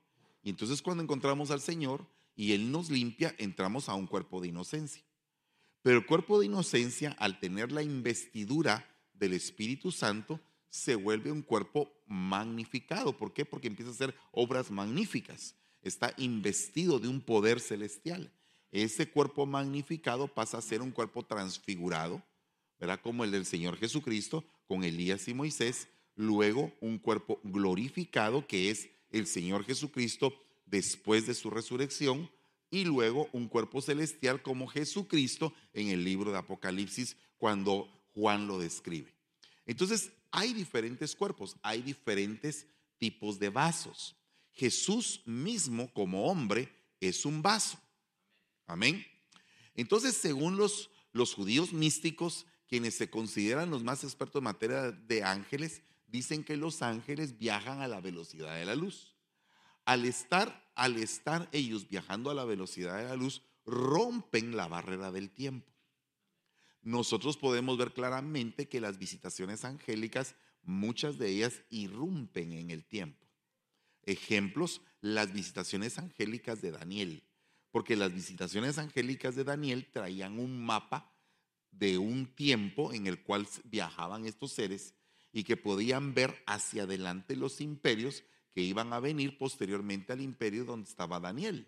Y 0.44 0.50
entonces 0.50 0.82
cuando 0.82 1.04
encontramos 1.04 1.52
al 1.52 1.62
Señor 1.62 2.06
y 2.36 2.52
Él 2.52 2.72
nos 2.72 2.90
limpia, 2.90 3.34
entramos 3.38 3.88
a 3.88 3.94
un 3.94 4.08
cuerpo 4.08 4.42
de 4.42 4.50
inocencia. 4.50 5.04
Pero 5.82 6.00
el 6.00 6.06
cuerpo 6.06 6.40
de 6.40 6.48
inocencia, 6.48 7.16
al 7.20 7.40
tener 7.40 7.72
la 7.72 7.84
investidura 7.84 8.92
del 9.14 9.34
Espíritu 9.34 9.92
Santo, 9.92 10.42
se 10.68 10.96
vuelve 10.96 11.32
un 11.32 11.44
cuerpo 11.44 11.94
magnificado. 12.08 13.18
¿Por 13.18 13.34
qué? 13.34 13.46
Porque 13.46 13.68
empieza 13.68 13.92
a 13.92 13.94
hacer 13.94 14.16
obras 14.32 14.72
magníficas. 14.72 15.56
Está 15.82 16.14
investido 16.18 17.00
de 17.00 17.08
un 17.08 17.22
poder 17.22 17.60
celestial. 17.60 18.32
Ese 18.72 19.10
cuerpo 19.10 19.46
magnificado 19.46 20.28
pasa 20.28 20.58
a 20.58 20.62
ser 20.62 20.82
un 20.82 20.92
cuerpo 20.92 21.24
transfigurado, 21.24 22.22
¿verdad? 22.80 23.00
Como 23.02 23.24
el 23.24 23.32
del 23.32 23.46
Señor 23.46 23.78
Jesucristo 23.78 24.46
con 24.68 24.84
Elías 24.84 25.28
y 25.28 25.34
Moisés, 25.34 25.88
luego 26.16 26.74
un 26.82 26.98
cuerpo 26.98 27.40
glorificado 27.44 28.48
que 28.48 28.70
es 28.70 28.90
el 29.12 29.28
Señor 29.28 29.66
Jesucristo 29.66 30.34
después 30.66 31.28
de 31.28 31.34
su 31.34 31.50
resurrección 31.50 32.30
y 32.70 32.84
luego 32.84 33.30
un 33.32 33.48
cuerpo 33.48 33.82
celestial 33.82 34.42
como 34.42 34.68
Jesucristo 34.68 35.54
en 35.74 35.90
el 35.90 36.04
libro 36.04 36.32
de 36.32 36.38
Apocalipsis 36.38 37.16
cuando 37.38 37.88
Juan 38.14 38.48
lo 38.48 38.60
describe. 38.60 39.14
Entonces, 39.66 40.12
hay 40.32 40.54
diferentes 40.54 41.16
cuerpos, 41.16 41.56
hay 41.62 41.82
diferentes 41.82 42.68
tipos 42.98 43.40
de 43.40 43.50
vasos. 43.50 44.16
Jesús 44.52 45.22
mismo 45.26 45.92
como 45.94 46.30
hombre 46.30 46.70
es 47.00 47.26
un 47.26 47.42
vaso. 47.42 47.80
Amén. 48.68 49.06
Entonces, 49.76 50.16
según 50.16 50.58
los, 50.58 50.90
los 51.12 51.34
judíos 51.34 51.74
místicos, 51.74 52.46
quienes 52.68 52.96
se 52.96 53.10
consideran 53.10 53.70
los 53.70 53.84
más 53.84 54.04
expertos 54.04 54.40
en 54.40 54.46
materia 54.46 54.92
de 54.92 55.24
ángeles, 55.24 55.82
dicen 56.08 56.44
que 56.44 56.58
los 56.58 56.82
ángeles 56.82 57.38
viajan 57.38 57.82
a 57.82 57.88
la 57.88 58.02
velocidad 58.02 58.56
de 58.56 58.66
la 58.66 58.76
luz. 58.76 59.16
Al 59.86 60.06
estar, 60.06 60.72
al 60.76 60.98
estar 60.98 61.48
ellos 61.52 61.88
viajando 61.88 62.30
a 62.30 62.34
la 62.34 62.46
velocidad 62.46 62.98
de 62.98 63.06
la 63.06 63.16
luz, 63.16 63.44
rompen 63.66 64.56
la 64.56 64.68
barrera 64.68 65.12
del 65.12 65.30
tiempo. 65.30 65.72
Nosotros 66.82 67.38
podemos 67.38 67.78
ver 67.78 67.94
claramente 67.94 68.68
que 68.68 68.80
las 68.80 68.98
visitaciones 68.98 69.66
angélicas, 69.66 70.36
muchas 70.62 71.18
de 71.18 71.30
ellas 71.30 71.64
irrumpen 71.70 72.54
en 72.54 72.70
el 72.70 72.86
tiempo. 72.86 73.26
Ejemplos, 74.04 74.82
las 75.02 75.34
visitaciones 75.34 75.98
angélicas 75.98 76.62
de 76.62 76.72
Daniel, 76.72 77.24
porque 77.72 77.96
las 77.96 78.14
visitaciones 78.14 78.78
angélicas 78.78 79.36
de 79.36 79.44
Daniel 79.44 79.90
traían 79.92 80.40
un 80.40 80.64
mapa 80.64 81.15
de 81.78 81.98
un 81.98 82.28
tiempo 82.28 82.94
en 82.94 83.08
el 83.08 83.22
cual 83.22 83.48
viajaban 83.64 84.26
estos 84.26 84.52
seres 84.52 84.94
y 85.32 85.44
que 85.44 85.58
podían 85.58 86.14
ver 86.14 86.42
hacia 86.46 86.84
adelante 86.84 87.36
los 87.36 87.60
imperios 87.62 88.24
que 88.54 88.62
iban 88.62 88.94
a 88.94 89.00
venir 89.00 89.38
posteriormente 89.38 90.14
al 90.14 90.22
imperio 90.22 90.64
donde 90.64 90.90
estaba 90.90 91.20
Daniel. 91.20 91.68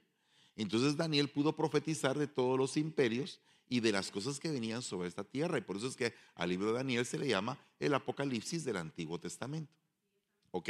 Entonces 0.55 0.95
Daniel 0.95 1.29
pudo 1.29 1.55
profetizar 1.55 2.17
de 2.17 2.27
todos 2.27 2.57
los 2.57 2.77
imperios 2.77 3.41
y 3.69 3.81
de 3.81 3.91
las 3.91 4.09
cosas 4.09 4.39
que 4.39 4.49
venían 4.49 4.81
sobre 4.81 5.09
esta 5.09 5.23
tierra. 5.23 5.57
Y 5.57 5.61
por 5.61 5.77
eso 5.77 5.87
es 5.87 5.95
que 5.95 6.13
al 6.35 6.49
libro 6.49 6.67
de 6.67 6.77
Daniel 6.77 7.05
se 7.05 7.19
le 7.19 7.27
llama 7.27 7.59
el 7.79 7.93
Apocalipsis 7.93 8.63
del 8.63 8.77
Antiguo 8.77 9.19
Testamento. 9.19 9.73
¿Ok? 10.51 10.69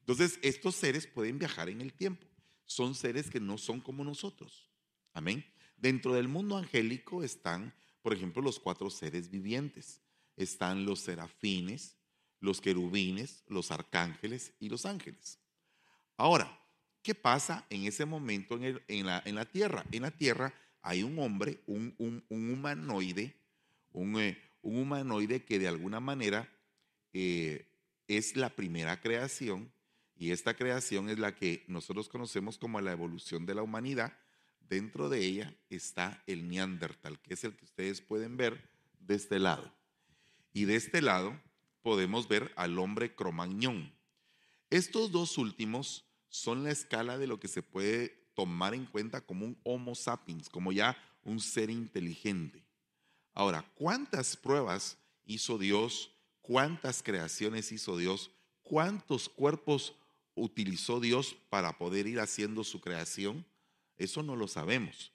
Entonces, 0.00 0.38
estos 0.42 0.74
seres 0.74 1.06
pueden 1.06 1.38
viajar 1.38 1.68
en 1.68 1.80
el 1.80 1.92
tiempo. 1.92 2.26
Son 2.66 2.94
seres 2.94 3.30
que 3.30 3.40
no 3.40 3.58
son 3.58 3.80
como 3.80 4.04
nosotros. 4.04 4.70
Amén. 5.14 5.44
Dentro 5.76 6.12
del 6.12 6.28
mundo 6.28 6.56
angélico 6.56 7.24
están, 7.24 7.74
por 8.08 8.16
ejemplo, 8.16 8.40
los 8.40 8.58
cuatro 8.58 8.88
seres 8.88 9.30
vivientes. 9.30 10.00
Están 10.34 10.86
los 10.86 11.00
serafines, 11.00 11.94
los 12.40 12.58
querubines, 12.58 13.44
los 13.48 13.70
arcángeles 13.70 14.54
y 14.60 14.70
los 14.70 14.86
ángeles. 14.86 15.38
Ahora, 16.16 16.58
¿qué 17.02 17.14
pasa 17.14 17.66
en 17.68 17.84
ese 17.84 18.06
momento 18.06 18.58
en, 18.58 19.04
la, 19.04 19.44
tierra? 19.44 19.84
En 19.92 20.00
la 20.00 20.10
tierra 20.10 20.54
hay 20.80 21.02
un 21.02 21.18
hombre, 21.18 21.60
un, 21.66 22.24
humanoide, 22.30 23.24
eh, 23.24 23.34
un, 23.92 24.36
humanoide 24.62 25.44
que 25.44 25.58
de 25.58 25.68
alguna 25.68 26.00
manera 26.00 26.50
eh, 27.12 27.66
es 28.06 28.36
la 28.36 28.48
primera 28.48 29.02
creación 29.02 29.70
y 30.16 30.30
esta 30.30 30.54
creación 30.54 31.10
es 31.10 31.18
la 31.18 31.34
que 31.34 31.62
nosotros 31.68 32.08
conocemos 32.08 32.56
como 32.56 32.80
la 32.80 32.92
evolución 32.92 33.44
de 33.44 33.54
la 33.54 33.62
humanidad. 33.62 34.16
Dentro 34.68 35.08
de 35.08 35.24
ella 35.24 35.56
está 35.70 36.22
el 36.26 36.48
Neandertal, 36.48 37.18
que 37.20 37.34
es 37.34 37.44
el 37.44 37.56
que 37.56 37.64
ustedes 37.64 38.00
pueden 38.00 38.36
ver 38.36 38.68
de 39.00 39.14
este 39.14 39.38
lado. 39.38 39.72
Y 40.52 40.66
de 40.66 40.76
este 40.76 41.00
lado 41.00 41.40
podemos 41.82 42.28
ver 42.28 42.52
al 42.56 42.78
hombre 42.78 43.14
cromañón. 43.14 43.94
Estos 44.68 45.10
dos 45.10 45.38
últimos 45.38 46.04
son 46.28 46.64
la 46.64 46.70
escala 46.70 47.16
de 47.16 47.26
lo 47.26 47.40
que 47.40 47.48
se 47.48 47.62
puede 47.62 48.28
tomar 48.34 48.74
en 48.74 48.84
cuenta 48.84 49.22
como 49.22 49.46
un 49.46 49.58
Homo 49.64 49.94
sapiens, 49.94 50.50
como 50.50 50.70
ya 50.70 50.96
un 51.24 51.40
ser 51.40 51.70
inteligente. 51.70 52.62
Ahora, 53.32 53.64
¿cuántas 53.74 54.36
pruebas 54.36 54.98
hizo 55.24 55.56
Dios? 55.56 56.10
¿Cuántas 56.42 57.02
creaciones 57.02 57.72
hizo 57.72 57.96
Dios? 57.96 58.30
¿Cuántos 58.62 59.28
cuerpos 59.28 59.94
utilizó 60.34 61.00
Dios 61.00 61.36
para 61.48 61.78
poder 61.78 62.06
ir 62.06 62.20
haciendo 62.20 62.64
su 62.64 62.80
creación? 62.80 63.46
Eso 63.98 64.22
no 64.22 64.36
lo 64.36 64.48
sabemos. 64.48 65.12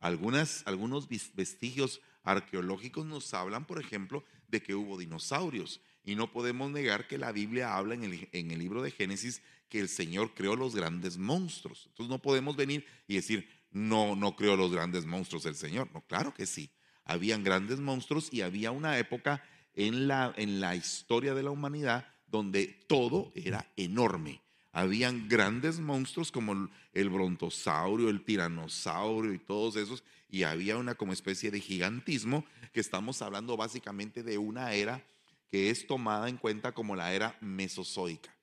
Algunas, 0.00 0.62
algunos 0.66 1.08
vestigios 1.08 2.00
arqueológicos 2.24 3.06
nos 3.06 3.32
hablan, 3.32 3.66
por 3.66 3.80
ejemplo, 3.80 4.24
de 4.48 4.62
que 4.62 4.74
hubo 4.74 4.98
dinosaurios. 4.98 5.80
Y 6.04 6.16
no 6.16 6.30
podemos 6.30 6.70
negar 6.70 7.06
que 7.08 7.16
la 7.16 7.32
Biblia 7.32 7.76
habla 7.76 7.94
en 7.94 8.04
el, 8.04 8.28
en 8.32 8.50
el 8.50 8.58
libro 8.58 8.82
de 8.82 8.90
Génesis 8.90 9.42
que 9.68 9.80
el 9.80 9.88
Señor 9.88 10.34
creó 10.34 10.56
los 10.56 10.74
grandes 10.74 11.16
monstruos. 11.16 11.86
Entonces 11.86 12.10
no 12.10 12.20
podemos 12.20 12.54
venir 12.54 12.86
y 13.08 13.14
decir, 13.14 13.48
no, 13.70 14.14
no 14.14 14.36
creó 14.36 14.56
los 14.56 14.70
grandes 14.70 15.06
monstruos 15.06 15.46
el 15.46 15.54
Señor. 15.54 15.90
No, 15.92 16.02
claro 16.02 16.34
que 16.34 16.46
sí. 16.46 16.70
Habían 17.04 17.42
grandes 17.42 17.80
monstruos 17.80 18.32
y 18.32 18.42
había 18.42 18.70
una 18.70 18.98
época 18.98 19.42
en 19.72 20.06
la, 20.06 20.32
en 20.36 20.60
la 20.60 20.76
historia 20.76 21.34
de 21.34 21.42
la 21.42 21.50
humanidad 21.50 22.06
donde 22.26 22.66
todo 22.86 23.32
era 23.34 23.72
enorme. 23.76 24.43
Habían 24.74 25.28
grandes 25.28 25.78
monstruos 25.78 26.32
como 26.32 26.68
el 26.92 27.08
brontosaurio, 27.08 28.10
el 28.10 28.24
tiranosaurio 28.24 29.32
y 29.32 29.38
todos 29.38 29.76
esos, 29.76 30.02
y 30.28 30.42
había 30.42 30.76
una 30.76 30.96
como 30.96 31.12
especie 31.12 31.52
de 31.52 31.60
gigantismo 31.60 32.44
que 32.72 32.80
estamos 32.80 33.22
hablando 33.22 33.56
básicamente 33.56 34.24
de 34.24 34.36
una 34.36 34.72
era 34.72 35.06
que 35.48 35.70
es 35.70 35.86
tomada 35.86 36.28
en 36.28 36.38
cuenta 36.38 36.72
como 36.72 36.96
la 36.96 37.14
era 37.14 37.38
mesozoica. 37.40 38.34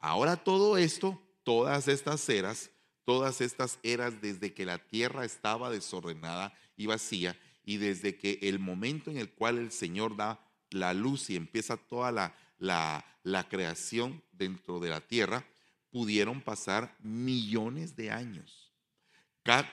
Ahora 0.00 0.36
todo 0.36 0.76
esto, 0.76 1.22
todas 1.44 1.86
estas 1.86 2.28
eras, 2.28 2.72
todas 3.04 3.40
estas 3.40 3.78
eras 3.84 4.20
desde 4.20 4.52
que 4.52 4.66
la 4.66 4.78
tierra 4.78 5.24
estaba 5.24 5.70
desordenada 5.70 6.52
y 6.76 6.86
vacía 6.86 7.38
y 7.64 7.76
desde 7.76 8.16
que 8.16 8.40
el 8.42 8.58
momento 8.58 9.12
en 9.12 9.18
el 9.18 9.30
cual 9.30 9.58
el 9.58 9.70
Señor 9.70 10.16
da 10.16 10.44
la 10.70 10.94
luz 10.94 11.30
y 11.30 11.36
empieza 11.36 11.76
toda 11.76 12.10
la, 12.10 12.34
la, 12.60 13.04
la 13.24 13.48
creación 13.48 14.22
dentro 14.30 14.78
de 14.78 14.90
la 14.90 15.00
tierra, 15.00 15.44
pudieron 15.90 16.40
pasar 16.40 16.94
millones 17.00 17.96
de 17.96 18.12
años. 18.12 18.70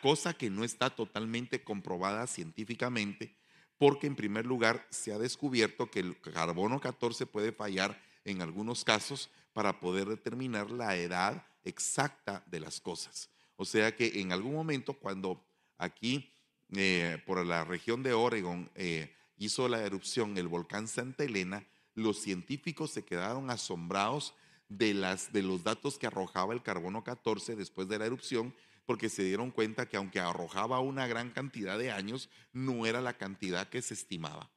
Cosa 0.02 0.34
que 0.34 0.50
no 0.50 0.63
está 0.63 0.89
totalmente 0.89 1.63
comprobada 1.63 2.26
científicamente, 2.26 3.36
porque 3.78 4.08
en 4.08 4.15
primer 4.15 4.45
lugar 4.45 4.88
se 4.89 5.13
ha 5.13 5.19
descubierto 5.19 5.91
que 5.91 6.00
el 6.00 6.19
carbono 6.19 6.80
14 6.80 7.28
puede 7.28 7.52
fallar 7.52 8.02
en 8.26 8.41
algunos 8.41 8.84
casos 8.84 9.30
para 9.54 9.80
poder 9.80 10.08
determinar 10.08 10.71
la 10.71 10.95
edad 10.95 11.45
exacta 11.63 12.43
de 12.47 12.60
las 12.60 12.82
cosas. 12.82 13.30
O 13.56 13.65
sea 13.65 13.95
que 13.95 14.19
en 14.19 14.32
algún 14.32 14.54
momento 14.54 14.93
cuando 14.93 15.45
aquí 15.78 16.32
eh, 16.76 17.21
por 17.26 17.45
la 17.45 17.63
región 17.63 18.02
de 18.02 18.13
Oregon 18.13 18.71
eh, 18.73 19.13
hizo 19.38 19.69
la 19.69 19.84
erupción 19.84 20.38
el 20.38 20.47
volcán 20.47 20.88
Santa 20.88 21.23
Elena, 21.23 21.67
los 21.98 22.19
científicos 22.19 22.91
se 22.91 23.04
quedaron 23.04 23.50
asombrados 23.50 24.35
de, 24.69 24.93
las, 24.93 25.33
de 25.33 25.41
los 25.41 25.63
datos 25.63 25.98
que 25.98 26.06
arrojaba 26.06 26.54
el 26.54 26.62
carbono 26.62 27.04
14 27.04 27.56
después 27.56 27.87
de 27.87 27.98
la 27.98 28.06
erupción 28.06 28.54
porque 28.85 29.10
se 29.10 29.23
dieron 29.23 29.50
cuenta 29.50 29.89
que 29.89 29.98
aunque 29.98 30.19
arrojaba 30.19 30.79
una 30.79 31.08
gran 31.08 31.31
cantidad 31.31 31.77
de 31.77 31.91
años, 31.91 32.29
no 32.54 32.85
era 32.85 33.02
la 33.02 33.17
cantidad 33.17 33.67
que 33.67 33.81
se 33.81 33.95
estimaba, 33.95 34.52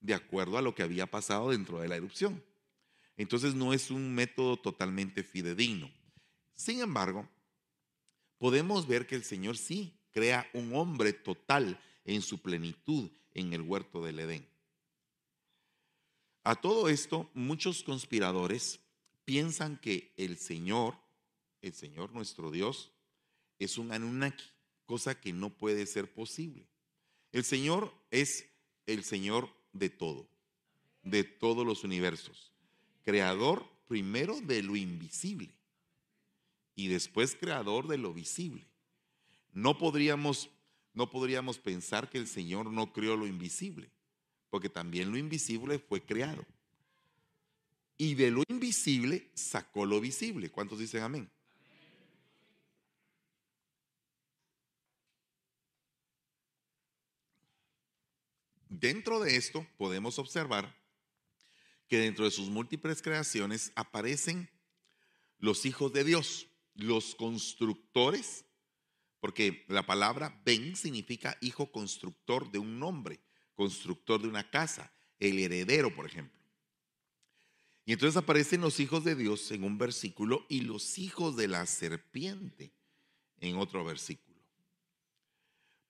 de 0.00 0.14
acuerdo 0.14 0.56
a 0.56 0.62
lo 0.62 0.74
que 0.76 0.84
había 0.84 1.10
pasado 1.10 1.50
dentro 1.50 1.80
de 1.80 1.88
la 1.88 1.96
erupción. 1.96 2.42
Entonces 3.16 3.54
no 3.54 3.74
es 3.74 3.90
un 3.90 4.14
método 4.14 4.56
totalmente 4.56 5.24
fidedigno. 5.24 5.90
Sin 6.54 6.80
embargo, 6.80 7.28
podemos 8.38 8.86
ver 8.86 9.08
que 9.08 9.16
el 9.16 9.24
Señor 9.24 9.58
sí 9.58 9.98
crea 10.12 10.48
un 10.54 10.76
hombre 10.76 11.12
total 11.12 11.78
en 12.04 12.22
su 12.22 12.40
plenitud 12.40 13.10
en 13.32 13.52
el 13.52 13.62
huerto 13.62 14.04
del 14.04 14.20
Edén. 14.20 14.53
A 16.44 16.54
todo 16.54 16.90
esto, 16.90 17.30
muchos 17.32 17.82
conspiradores 17.82 18.80
piensan 19.24 19.78
que 19.78 20.12
el 20.18 20.36
Señor, 20.36 20.94
el 21.62 21.72
Señor 21.72 22.12
nuestro 22.12 22.50
Dios, 22.50 22.92
es 23.58 23.78
un 23.78 23.92
Anunnaki, 23.92 24.44
cosa 24.84 25.18
que 25.18 25.32
no 25.32 25.48
puede 25.48 25.86
ser 25.86 26.12
posible. 26.12 26.68
El 27.32 27.44
Señor 27.44 27.94
es 28.10 28.46
el 28.86 29.04
Señor 29.04 29.48
de 29.72 29.88
todo, 29.88 30.28
de 31.02 31.24
todos 31.24 31.66
los 31.66 31.82
universos. 31.82 32.52
Creador 33.02 33.66
primero 33.88 34.38
de 34.42 34.62
lo 34.62 34.76
invisible 34.76 35.50
y 36.74 36.88
después 36.88 37.36
creador 37.40 37.88
de 37.88 37.96
lo 37.96 38.12
visible. 38.12 38.66
No 39.52 39.78
podríamos, 39.78 40.50
no 40.92 41.08
podríamos 41.08 41.58
pensar 41.58 42.10
que 42.10 42.18
el 42.18 42.26
Señor 42.26 42.70
no 42.70 42.92
creó 42.92 43.16
lo 43.16 43.26
invisible, 43.26 43.90
porque 44.54 44.68
también 44.68 45.10
lo 45.10 45.18
invisible 45.18 45.80
fue 45.80 46.00
creado. 46.00 46.46
Y 47.98 48.14
de 48.14 48.30
lo 48.30 48.44
invisible 48.46 49.28
sacó 49.34 49.84
lo 49.84 50.00
visible. 50.00 50.48
¿Cuántos 50.48 50.78
dicen 50.78 51.02
amén? 51.02 51.28
Dentro 58.68 59.18
de 59.18 59.34
esto 59.34 59.66
podemos 59.76 60.20
observar 60.20 60.72
que 61.88 61.98
dentro 61.98 62.24
de 62.24 62.30
sus 62.30 62.48
múltiples 62.48 63.02
creaciones 63.02 63.72
aparecen 63.74 64.48
los 65.40 65.66
hijos 65.66 65.92
de 65.92 66.04
Dios, 66.04 66.46
los 66.76 67.16
constructores, 67.16 68.44
porque 69.18 69.64
la 69.66 69.84
palabra 69.84 70.40
Ben 70.44 70.76
significa 70.76 71.36
hijo 71.40 71.72
constructor 71.72 72.52
de 72.52 72.60
un 72.60 72.78
nombre, 72.78 73.18
constructor 73.54 74.20
de 74.20 74.28
una 74.28 74.50
casa, 74.50 74.92
el 75.18 75.38
heredero, 75.38 75.94
por 75.94 76.06
ejemplo. 76.06 76.38
Y 77.86 77.92
entonces 77.92 78.16
aparecen 78.16 78.60
los 78.60 78.80
hijos 78.80 79.04
de 79.04 79.14
Dios 79.14 79.50
en 79.50 79.64
un 79.64 79.76
versículo 79.76 80.46
y 80.48 80.62
los 80.62 80.98
hijos 80.98 81.36
de 81.36 81.48
la 81.48 81.66
serpiente 81.66 82.72
en 83.40 83.56
otro 83.56 83.84
versículo. 83.84 84.40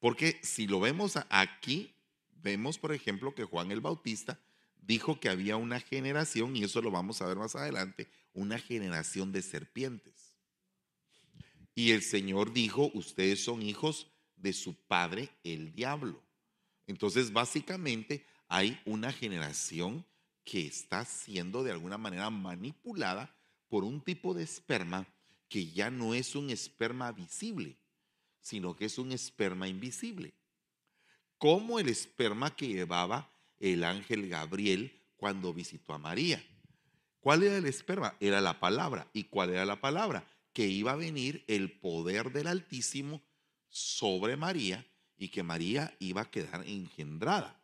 Porque 0.00 0.40
si 0.42 0.66
lo 0.66 0.80
vemos 0.80 1.14
aquí, 1.30 1.94
vemos, 2.42 2.78
por 2.78 2.92
ejemplo, 2.92 3.34
que 3.34 3.44
Juan 3.44 3.70
el 3.70 3.80
Bautista 3.80 4.40
dijo 4.76 5.18
que 5.18 5.28
había 5.28 5.56
una 5.56 5.80
generación, 5.80 6.56
y 6.56 6.64
eso 6.64 6.82
lo 6.82 6.90
vamos 6.90 7.22
a 7.22 7.26
ver 7.26 7.36
más 7.36 7.54
adelante, 7.54 8.08
una 8.34 8.58
generación 8.58 9.32
de 9.32 9.40
serpientes. 9.40 10.36
Y 11.74 11.92
el 11.92 12.02
Señor 12.02 12.52
dijo, 12.52 12.90
ustedes 12.94 13.42
son 13.42 13.62
hijos 13.62 14.08
de 14.36 14.52
su 14.52 14.74
padre, 14.74 15.30
el 15.42 15.72
diablo. 15.72 16.22
Entonces, 16.86 17.32
básicamente, 17.32 18.26
hay 18.48 18.80
una 18.84 19.12
generación 19.12 20.04
que 20.44 20.66
está 20.66 21.04
siendo 21.04 21.62
de 21.62 21.72
alguna 21.72 21.98
manera 21.98 22.28
manipulada 22.30 23.34
por 23.68 23.84
un 23.84 24.00
tipo 24.00 24.34
de 24.34 24.42
esperma 24.42 25.06
que 25.48 25.70
ya 25.70 25.90
no 25.90 26.14
es 26.14 26.34
un 26.34 26.50
esperma 26.50 27.10
visible, 27.12 27.76
sino 28.40 28.76
que 28.76 28.86
es 28.86 28.98
un 28.98 29.12
esperma 29.12 29.68
invisible. 29.68 30.34
Como 31.38 31.78
el 31.78 31.88
esperma 31.88 32.54
que 32.54 32.68
llevaba 32.68 33.30
el 33.58 33.84
ángel 33.84 34.28
Gabriel 34.28 34.92
cuando 35.16 35.54
visitó 35.54 35.94
a 35.94 35.98
María. 35.98 36.44
¿Cuál 37.20 37.42
era 37.42 37.56
el 37.56 37.66
esperma? 37.66 38.14
Era 38.20 38.40
la 38.40 38.60
palabra. 38.60 39.08
¿Y 39.14 39.24
cuál 39.24 39.50
era 39.50 39.64
la 39.64 39.80
palabra? 39.80 40.26
Que 40.52 40.66
iba 40.66 40.92
a 40.92 40.96
venir 40.96 41.44
el 41.48 41.72
poder 41.72 42.32
del 42.32 42.46
Altísimo 42.46 43.22
sobre 43.68 44.36
María 44.36 44.86
y 45.24 45.28
que 45.28 45.42
María 45.42 45.96
iba 46.00 46.20
a 46.20 46.30
quedar 46.30 46.62
engendrada. 46.66 47.58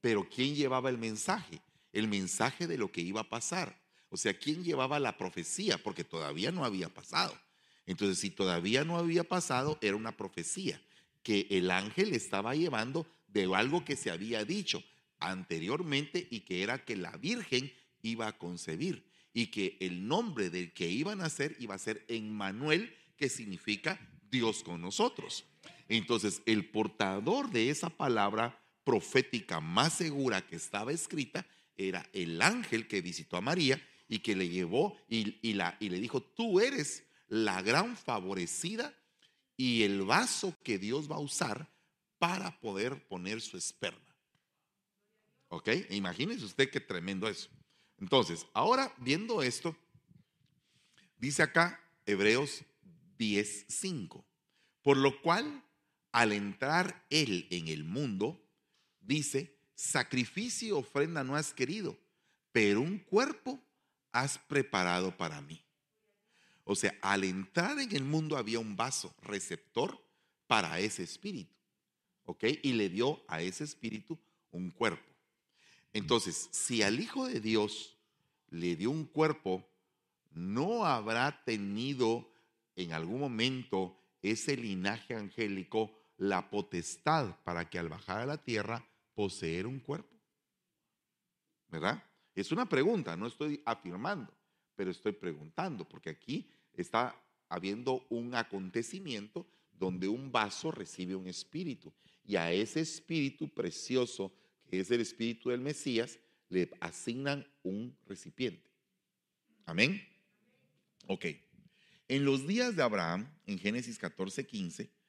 Pero 0.00 0.26
¿quién 0.30 0.54
llevaba 0.54 0.88
el 0.88 0.96
mensaje? 0.96 1.60
El 1.92 2.08
mensaje 2.08 2.66
de 2.66 2.78
lo 2.78 2.90
que 2.90 3.02
iba 3.02 3.20
a 3.20 3.28
pasar. 3.28 3.78
O 4.08 4.16
sea, 4.16 4.32
¿quién 4.32 4.64
llevaba 4.64 4.98
la 4.98 5.18
profecía? 5.18 5.76
Porque 5.76 6.04
todavía 6.04 6.50
no 6.50 6.64
había 6.64 6.88
pasado. 6.88 7.38
Entonces, 7.84 8.18
si 8.18 8.30
todavía 8.30 8.82
no 8.82 8.96
había 8.96 9.24
pasado, 9.24 9.78
era 9.82 9.94
una 9.94 10.16
profecía 10.16 10.80
que 11.22 11.46
el 11.50 11.70
ángel 11.70 12.14
estaba 12.14 12.54
llevando 12.54 13.06
de 13.28 13.54
algo 13.54 13.84
que 13.84 13.96
se 13.96 14.10
había 14.10 14.46
dicho 14.46 14.82
anteriormente 15.18 16.26
y 16.30 16.40
que 16.40 16.62
era 16.62 16.82
que 16.82 16.96
la 16.96 17.14
Virgen 17.18 17.70
iba 18.00 18.26
a 18.26 18.38
concebir 18.38 19.04
y 19.34 19.48
que 19.48 19.76
el 19.80 20.08
nombre 20.08 20.48
del 20.48 20.72
que 20.72 20.88
iban 20.88 21.20
a 21.20 21.24
nacer 21.24 21.56
iba 21.60 21.74
a 21.74 21.78
ser 21.78 22.06
Emmanuel, 22.08 22.96
que 23.18 23.28
significa 23.28 24.00
Dios 24.30 24.62
con 24.62 24.80
nosotros. 24.80 25.44
Entonces, 25.90 26.40
el 26.46 26.70
portador 26.70 27.50
de 27.50 27.68
esa 27.68 27.90
palabra 27.90 28.62
profética 28.84 29.60
más 29.60 29.94
segura 29.94 30.46
que 30.46 30.54
estaba 30.54 30.92
escrita 30.92 31.44
era 31.76 32.08
el 32.12 32.40
ángel 32.40 32.86
que 32.86 33.00
visitó 33.00 33.36
a 33.36 33.40
María 33.40 33.84
y 34.06 34.20
que 34.20 34.36
le 34.36 34.48
llevó 34.48 34.96
y, 35.08 35.52
le 35.52 36.00
dijo, 36.00 36.22
tú 36.22 36.60
eres 36.60 37.02
la 37.26 37.60
gran 37.62 37.96
favorecida 37.96 38.94
y 39.56 39.82
el 39.82 40.02
vaso 40.02 40.56
que 40.62 40.78
Dios 40.78 41.10
va 41.10 41.16
a 41.16 41.20
usar 41.20 41.68
para 42.18 42.60
poder 42.60 43.08
poner 43.08 43.40
su 43.40 43.56
esperma. 43.56 44.14
¿Ok? 45.48 45.70
Imagínese 45.90 46.44
usted 46.44 46.70
qué 46.70 46.78
tremendo 46.78 47.28
eso. 47.28 47.48
Entonces, 47.98 48.46
ahora 48.54 48.94
viendo 48.98 49.42
esto, 49.42 49.76
dice 51.18 51.42
acá 51.42 51.80
Hebreos 52.06 52.62
10:5, 53.18 54.24
por 54.82 54.96
lo 54.96 55.20
cual 55.20 55.64
al 56.12 56.32
entrar 56.32 57.06
Él 57.10 57.46
en 57.50 57.68
el 57.68 57.84
mundo, 57.84 58.40
dice, 59.00 59.56
sacrificio 59.74 60.68
y 60.68 60.72
ofrenda 60.72 61.24
no 61.24 61.36
has 61.36 61.52
querido, 61.52 61.98
pero 62.52 62.80
un 62.80 62.98
cuerpo 62.98 63.60
has 64.12 64.38
preparado 64.38 65.16
para 65.16 65.40
mí. 65.40 65.62
O 66.64 66.74
sea, 66.76 66.96
al 67.00 67.24
entrar 67.24 67.78
en 67.78 67.94
el 67.94 68.04
mundo 68.04 68.36
había 68.36 68.60
un 68.60 68.76
vaso 68.76 69.14
receptor 69.22 70.00
para 70.46 70.78
ese 70.78 71.02
espíritu. 71.02 71.54
¿Ok? 72.24 72.44
Y 72.62 72.74
le 72.74 72.88
dio 72.88 73.24
a 73.26 73.42
ese 73.42 73.64
espíritu 73.64 74.18
un 74.52 74.70
cuerpo. 74.70 75.10
Entonces, 75.92 76.48
si 76.52 76.82
al 76.82 77.00
Hijo 77.00 77.26
de 77.26 77.40
Dios 77.40 77.96
le 78.50 78.76
dio 78.76 78.90
un 78.90 79.04
cuerpo, 79.04 79.68
¿no 80.30 80.84
habrá 80.84 81.42
tenido 81.44 82.30
en 82.76 82.92
algún 82.92 83.20
momento 83.20 83.96
ese 84.22 84.56
linaje 84.56 85.14
angélico 85.14 85.99
la 86.20 86.50
potestad 86.50 87.34
para 87.44 87.68
que 87.70 87.78
al 87.78 87.88
bajar 87.88 88.20
a 88.20 88.26
la 88.26 88.36
tierra 88.36 88.86
poseer 89.14 89.66
un 89.66 89.80
cuerpo? 89.80 90.14
¿Verdad? 91.68 92.04
Es 92.34 92.52
una 92.52 92.68
pregunta, 92.68 93.16
no 93.16 93.26
estoy 93.26 93.62
afirmando, 93.64 94.32
pero 94.76 94.90
estoy 94.90 95.12
preguntando, 95.12 95.88
porque 95.88 96.10
aquí 96.10 96.46
está 96.74 97.16
habiendo 97.48 98.04
un 98.10 98.34
acontecimiento 98.34 99.46
donde 99.72 100.08
un 100.08 100.30
vaso 100.30 100.70
recibe 100.70 101.14
un 101.14 101.26
espíritu 101.26 101.92
y 102.22 102.36
a 102.36 102.52
ese 102.52 102.80
espíritu 102.80 103.48
precioso 103.48 104.32
que 104.68 104.80
es 104.80 104.90
el 104.90 105.00
espíritu 105.00 105.48
del 105.48 105.60
Mesías, 105.60 106.18
le 106.50 106.70
asignan 106.80 107.46
un 107.62 107.96
recipiente. 108.06 108.70
Amén. 109.64 110.06
Ok. 111.06 111.26
En 112.08 112.24
los 112.24 112.46
días 112.46 112.76
de 112.76 112.82
Abraham, 112.82 113.28
en 113.46 113.58
Génesis 113.58 113.98
14, 113.98 114.46
15, 114.46 114.99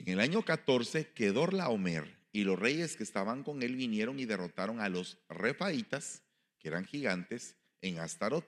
en 0.00 0.08
el 0.08 0.20
año 0.20 0.42
14, 0.42 1.12
quedó 1.12 1.46
Laomer 1.46 2.16
y 2.32 2.44
los 2.44 2.58
reyes 2.58 2.96
que 2.96 3.02
estaban 3.02 3.42
con 3.42 3.62
él 3.62 3.76
vinieron 3.76 4.18
y 4.18 4.24
derrotaron 4.24 4.80
a 4.80 4.88
los 4.88 5.18
refaitas, 5.28 6.22
que 6.58 6.68
eran 6.68 6.86
gigantes, 6.86 7.56
en 7.82 7.98
Astarot. 7.98 8.46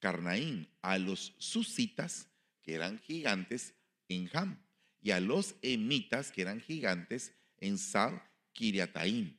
Carnaín, 0.00 0.68
a 0.82 0.98
los 0.98 1.34
susitas, 1.38 2.28
que 2.60 2.74
eran 2.74 2.98
gigantes, 2.98 3.74
en 4.08 4.28
Ham, 4.32 4.58
y 5.00 5.12
a 5.12 5.20
los 5.20 5.54
emitas, 5.62 6.32
que 6.32 6.42
eran 6.42 6.60
gigantes, 6.60 7.32
en 7.58 7.78
Sab 7.78 8.20
Kiriataim. 8.52 9.36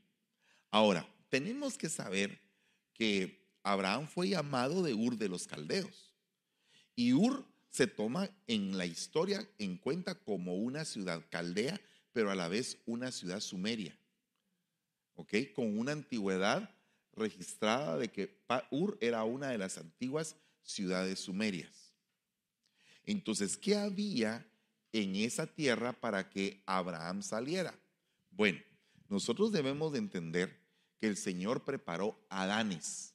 Ahora, 0.71 1.05
tenemos 1.29 1.77
que 1.77 1.89
saber 1.89 2.39
que 2.93 3.45
Abraham 3.61 4.07
fue 4.07 4.29
llamado 4.29 4.83
de 4.83 4.93
Ur 4.93 5.17
de 5.17 5.27
los 5.27 5.47
Caldeos. 5.47 6.13
Y 6.95 7.11
Ur 7.13 7.45
se 7.75 7.87
toma 7.87 8.29
en 8.47 8.77
la 8.77 8.85
historia 8.85 9.45
en 9.57 9.75
cuenta 9.75 10.15
como 10.15 10.55
una 10.55 10.85
ciudad 10.85 11.21
caldea, 11.29 11.81
pero 12.13 12.31
a 12.31 12.35
la 12.35 12.47
vez 12.47 12.77
una 12.85 13.11
ciudad 13.11 13.41
sumeria. 13.41 13.99
¿Ok? 15.15 15.33
Con 15.53 15.77
una 15.77 15.91
antigüedad 15.91 16.73
registrada 17.11 17.97
de 17.97 18.07
que 18.07 18.39
Ur 18.71 18.97
era 19.01 19.25
una 19.25 19.49
de 19.49 19.57
las 19.57 19.77
antiguas 19.77 20.37
ciudades 20.63 21.19
sumerias. 21.19 21.91
Entonces, 23.03 23.57
¿qué 23.57 23.75
había 23.75 24.49
en 24.93 25.17
esa 25.17 25.45
tierra 25.45 25.91
para 25.91 26.29
que 26.29 26.63
Abraham 26.65 27.21
saliera? 27.23 27.77
Bueno, 28.31 28.61
nosotros 29.09 29.51
debemos 29.51 29.91
de 29.91 29.99
entender 29.99 30.61
que 30.97 31.07
el 31.07 31.17
Señor 31.17 31.65
preparó 31.65 32.25
Adanes. 32.29 33.13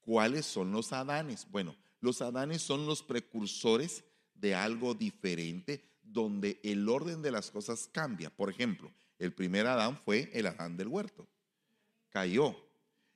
¿Cuáles 0.00 0.46
son 0.46 0.72
los 0.72 0.94
Adanes? 0.94 1.46
Bueno, 1.50 1.76
los 2.00 2.22
Adanes 2.22 2.62
son 2.62 2.86
los 2.86 3.02
precursores 3.02 4.04
de 4.34 4.54
algo 4.54 4.94
diferente 4.94 5.82
donde 6.02 6.60
el 6.62 6.88
orden 6.88 7.22
de 7.22 7.30
las 7.30 7.50
cosas 7.50 7.88
cambia. 7.92 8.30
Por 8.30 8.50
ejemplo, 8.50 8.92
el 9.18 9.32
primer 9.32 9.66
Adán 9.66 9.98
fue 10.04 10.30
el 10.32 10.46
Adán 10.46 10.76
del 10.76 10.88
huerto. 10.88 11.26
Cayó. 12.10 12.56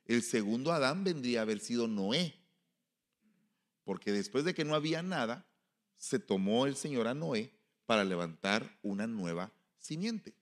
El 0.05 0.23
segundo 0.23 0.71
Adán 0.71 1.03
vendría 1.03 1.39
a 1.39 1.43
haber 1.43 1.59
sido 1.59 1.87
Noé. 1.87 2.35
Porque 3.83 4.11
después 4.11 4.43
de 4.45 4.53
que 4.53 4.65
no 4.65 4.75
había 4.75 5.01
nada, 5.01 5.45
se 5.97 6.19
tomó 6.19 6.65
el 6.65 6.75
Señor 6.75 7.07
a 7.07 7.13
Noé 7.13 7.51
para 7.85 8.03
levantar 8.03 8.79
una 8.81 9.07
nueva 9.07 9.51
simiente. 9.77 10.33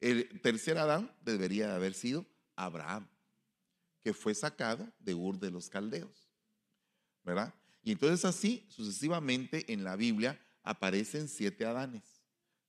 El 0.00 0.40
tercer 0.42 0.76
Adán 0.78 1.14
debería 1.22 1.74
haber 1.74 1.94
sido 1.94 2.26
Abraham, 2.56 3.08
que 4.02 4.12
fue 4.12 4.34
sacado 4.34 4.92
de 4.98 5.14
Ur 5.14 5.38
de 5.38 5.50
los 5.50 5.70
Caldeos. 5.70 6.23
¿Verdad? 7.24 7.54
Y 7.82 7.92
entonces 7.92 8.24
así, 8.24 8.64
sucesivamente 8.68 9.72
en 9.72 9.84
la 9.84 9.96
Biblia 9.96 10.40
aparecen 10.62 11.28
siete 11.28 11.64
Adanes, 11.64 12.22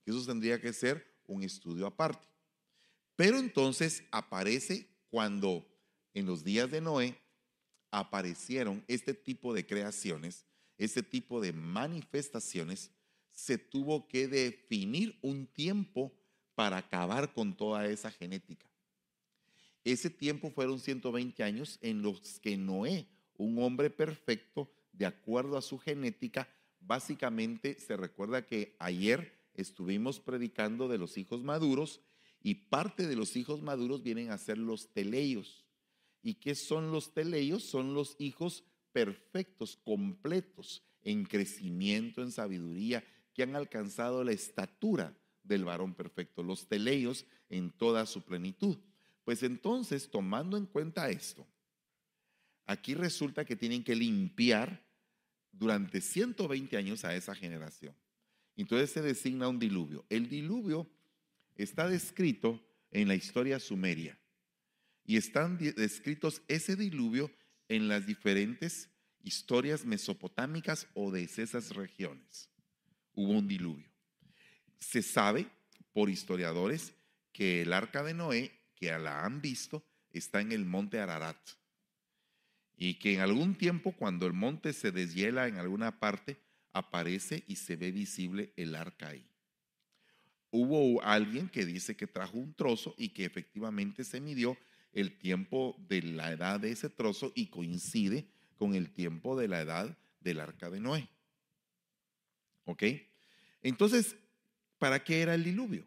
eso 0.06 0.26
tendría 0.26 0.60
que 0.60 0.74
ser 0.74 1.06
un 1.26 1.44
estudio 1.44 1.88
aparte. 1.88 2.28
Pero 3.16 3.38
entonces 3.38 4.04
aparece 4.12 4.90
cuando 5.10 5.66
en 6.14 6.26
los 6.26 6.44
días 6.44 6.70
de 6.70 6.82
Noé 6.82 7.18
aparecieron 7.92 8.84
este 8.88 9.14
tipo 9.14 9.54
de 9.54 9.66
creaciones, 9.66 10.46
este 10.78 11.02
tipo 11.02 11.40
de 11.40 11.54
manifestaciones, 11.54 12.92
se 13.32 13.58
tuvo 13.58 14.08
que 14.08 14.28
definir 14.28 15.18
un 15.22 15.48
tiempo 15.48 16.14
para 16.56 16.78
acabar 16.78 17.34
con 17.34 17.56
toda 17.56 17.86
esa 17.88 18.12
genética. 18.12 18.66
ese 19.84 20.10
tiempo 20.10 20.50
fueron 20.50 20.80
120 20.80 21.44
años 21.44 21.78
en 21.82 22.02
los 22.02 22.40
que 22.40 22.58
Noé, 22.58 23.08
un 23.38 23.62
hombre 23.62 23.90
perfecto, 23.90 24.72
de 24.92 25.06
acuerdo 25.06 25.58
a 25.58 25.62
su 25.62 25.78
genética, 25.78 26.48
básicamente 26.80 27.80
se 27.80 27.98
recuerda 27.98 28.46
que 28.46 28.76
ayer 28.80 29.34
estuvimos 29.54 30.20
predicando 30.20 30.88
de 30.88 30.98
los 30.98 31.18
hijos 31.18 31.44
maduros 31.44 32.02
y 32.42 32.56
parte 32.56 33.08
de 33.08 33.16
los 33.16 33.36
hijos 33.36 33.62
maduros 33.62 34.04
vienen 34.04 34.32
a 34.32 34.38
ser 34.38 34.58
los 34.58 34.94
teleios. 34.94 35.66
¿Y 36.22 36.36
qué 36.36 36.56
son 36.56 36.92
los 36.92 37.14
teleios? 37.14 37.64
Son 37.64 37.94
los 37.94 38.16
hijos 38.20 38.64
perfectos, 38.92 39.78
completos, 39.78 40.84
en 41.02 41.26
crecimiento, 41.26 42.22
en 42.22 42.32
sabiduría, 42.32 43.04
que 43.34 43.44
han 43.44 43.56
alcanzado 43.56 44.24
la 44.24 44.32
estatura 44.32 45.18
del 45.44 45.66
varón 45.66 45.94
perfecto, 45.94 46.44
los 46.44 46.68
teleios 46.68 47.26
en 47.50 47.72
toda 47.72 48.06
su 48.06 48.24
plenitud. 48.24 48.78
Pues 49.24 49.44
entonces, 49.44 50.10
tomando 50.10 50.58
en 50.58 50.66
cuenta 50.66 51.10
esto, 51.10 51.46
aquí 52.66 52.94
resulta 52.94 53.46
que 53.46 53.56
tienen 53.56 53.84
que 53.84 53.96
limpiar 53.96 54.84
durante 55.52 56.02
120 56.02 56.78
años 56.78 57.06
a 57.06 57.16
esa 57.16 57.36
generación. 57.36 57.96
Entonces 58.56 58.92
se 58.92 59.02
designa 59.02 59.48
un 59.48 59.60
diluvio. 59.60 60.06
El 60.10 60.30
diluvio 60.30 60.90
está 61.56 61.88
descrito 61.88 62.62
en 62.92 63.08
la 63.08 63.16
historia 63.16 63.60
sumeria 63.60 64.18
y 65.06 65.18
están 65.18 65.58
descritos 65.58 66.42
ese 66.48 66.76
diluvio 66.76 67.32
en 67.68 67.88
las 67.88 68.06
diferentes 68.06 68.90
historias 69.24 69.86
mesopotámicas 69.86 70.88
o 70.94 71.12
de 71.12 71.24
esas 71.24 71.76
regiones. 71.76 72.50
Hubo 73.14 73.32
un 73.32 73.48
diluvio. 73.48 73.90
Se 74.80 75.02
sabe 75.02 75.48
por 75.94 76.10
historiadores 76.10 76.94
que 77.32 77.62
el 77.62 77.74
arca 77.74 78.04
de 78.04 78.14
Noé, 78.14 78.52
que 78.76 78.98
la 78.98 79.26
han 79.26 79.42
visto, 79.42 79.84
está 80.12 80.42
en 80.42 80.52
el 80.52 80.66
monte 80.66 81.00
Ararat. 81.00 81.38
Y 82.78 82.96
que 82.96 83.14
en 83.14 83.22
algún 83.22 83.56
tiempo, 83.56 83.94
cuando 83.94 84.26
el 84.28 84.34
monte 84.34 84.74
se 84.74 84.92
deshiela 84.92 85.48
en 85.48 85.58
alguna 85.58 86.00
parte, 86.00 86.38
aparece 86.74 87.44
y 87.48 87.56
se 87.56 87.76
ve 87.76 87.92
visible 87.92 88.52
el 88.58 88.76
arca 88.76 89.10
ahí. 89.10 89.26
Hubo 90.52 91.02
alguien 91.02 91.50
que 91.50 91.66
dice 91.66 91.96
que 91.96 92.08
trajo 92.08 92.38
un 92.38 92.54
trozo 92.54 92.96
y 92.98 93.10
que 93.10 93.26
efectivamente 93.26 94.04
se 94.04 94.20
midió 94.20 94.58
el 94.94 95.18
tiempo 95.18 95.76
de 95.88 96.02
la 96.02 96.32
edad 96.32 96.60
de 96.60 96.72
ese 96.72 96.90
trozo 96.90 97.32
y 97.36 97.48
coincide 97.48 98.28
con 98.58 98.76
el 98.76 98.92
tiempo 98.92 99.38
de 99.38 99.48
la 99.48 99.62
edad 99.62 99.98
del 100.22 100.40
arca 100.40 100.70
de 100.70 100.80
Noé. 100.80 101.10
¿Ok? 102.66 102.84
Entonces, 103.62 104.16
¿para 104.78 105.04
qué 105.04 105.22
era 105.22 105.36
el 105.36 105.44
diluvio? 105.44 105.86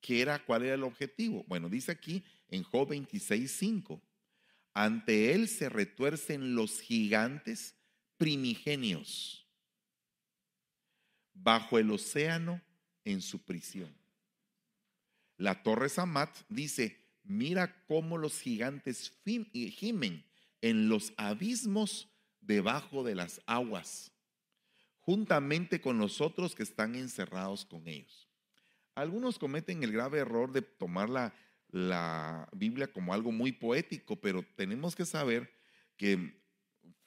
¿Qué 0.00 0.20
era, 0.20 0.44
¿Cuál 0.44 0.64
era 0.64 0.74
el 0.74 0.84
objetivo? 0.84 1.44
Bueno, 1.48 1.68
dice 1.68 1.92
aquí 1.92 2.24
en 2.48 2.62
Job 2.62 2.90
26.5, 2.90 4.00
ante 4.78 5.32
él 5.34 5.48
se 5.48 5.68
retuercen 5.68 6.54
los 6.54 6.80
gigantes 6.80 7.74
primigenios 8.16 9.44
bajo 11.34 11.80
el 11.80 11.90
océano 11.90 12.62
en 13.04 13.20
su 13.20 13.40
prisión. 13.40 13.92
La 15.36 15.64
torre 15.64 15.88
Samat 15.88 16.30
dice, 16.48 16.96
mira 17.24 17.84
cómo 17.88 18.18
los 18.18 18.40
gigantes 18.40 19.12
gimen 19.24 20.24
en 20.60 20.88
los 20.88 21.12
abismos 21.16 22.08
debajo 22.40 23.02
de 23.02 23.16
las 23.16 23.40
aguas, 23.46 24.12
juntamente 25.00 25.80
con 25.80 25.98
los 25.98 26.20
otros 26.20 26.54
que 26.54 26.62
están 26.62 26.94
encerrados 26.94 27.64
con 27.64 27.88
ellos. 27.88 28.28
Algunos 28.94 29.40
cometen 29.40 29.82
el 29.82 29.90
grave 29.90 30.20
error 30.20 30.52
de 30.52 30.62
tomar 30.62 31.08
la, 31.10 31.34
la 31.70 32.48
Biblia 32.52 32.92
como 32.92 33.12
algo 33.12 33.32
muy 33.32 33.52
poético, 33.52 34.16
pero 34.20 34.42
tenemos 34.56 34.96
que 34.96 35.04
saber 35.04 35.52
que 35.96 36.40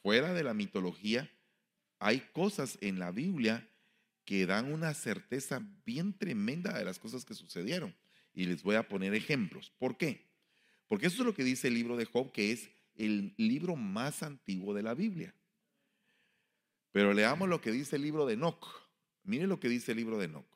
fuera 0.01 0.33
de 0.33 0.43
la 0.43 0.53
mitología 0.53 1.29
hay 1.99 2.19
cosas 2.33 2.77
en 2.81 2.99
la 2.99 3.11
Biblia 3.11 3.67
que 4.25 4.45
dan 4.45 4.71
una 4.71 4.93
certeza 4.93 5.61
bien 5.85 6.17
tremenda 6.17 6.77
de 6.77 6.85
las 6.85 6.99
cosas 6.99 7.25
que 7.25 7.33
sucedieron. 7.33 7.95
Y 8.33 8.45
les 8.45 8.63
voy 8.63 8.75
a 8.75 8.87
poner 8.87 9.13
ejemplos. 9.13 9.71
¿Por 9.77 9.97
qué? 9.97 10.31
Porque 10.87 11.07
eso 11.07 11.21
es 11.21 11.25
lo 11.25 11.33
que 11.33 11.43
dice 11.43 11.67
el 11.67 11.73
libro 11.73 11.97
de 11.97 12.05
Job, 12.05 12.31
que 12.31 12.51
es 12.51 12.69
el 12.95 13.33
libro 13.37 13.75
más 13.75 14.23
antiguo 14.23 14.73
de 14.73 14.83
la 14.83 14.93
Biblia. 14.93 15.35
Pero 16.91 17.13
leamos 17.13 17.49
lo 17.49 17.61
que 17.61 17.71
dice 17.71 17.95
el 17.95 18.01
libro 18.01 18.25
de 18.25 18.33
Enoch. 18.33 18.65
Mire 19.23 19.47
lo 19.47 19.59
que 19.59 19.69
dice 19.69 19.91
el 19.91 19.97
libro 19.97 20.17
de 20.17 20.25
Enoch. 20.25 20.47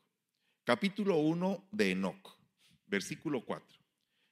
Capítulo 0.64 1.18
1 1.18 1.68
de 1.72 1.92
Enoch, 1.92 2.38
versículo 2.88 3.46
4. 3.46 3.85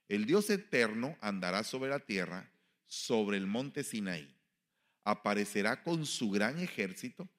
El 0.09 0.25
Dios 0.25 0.49
eterno 0.49 1.17
andará 1.21 1.63
sobre 1.63 1.89
la 1.89 1.99
tierra, 1.99 2.51
sobre 2.87 3.37
el 3.37 3.47
monte 3.47 3.83
Sinaí. 3.83 4.35
Aparecerá 5.03 5.83
con 5.83 6.05
su 6.05 6.29
gran 6.29 6.59
ejército 6.59 7.29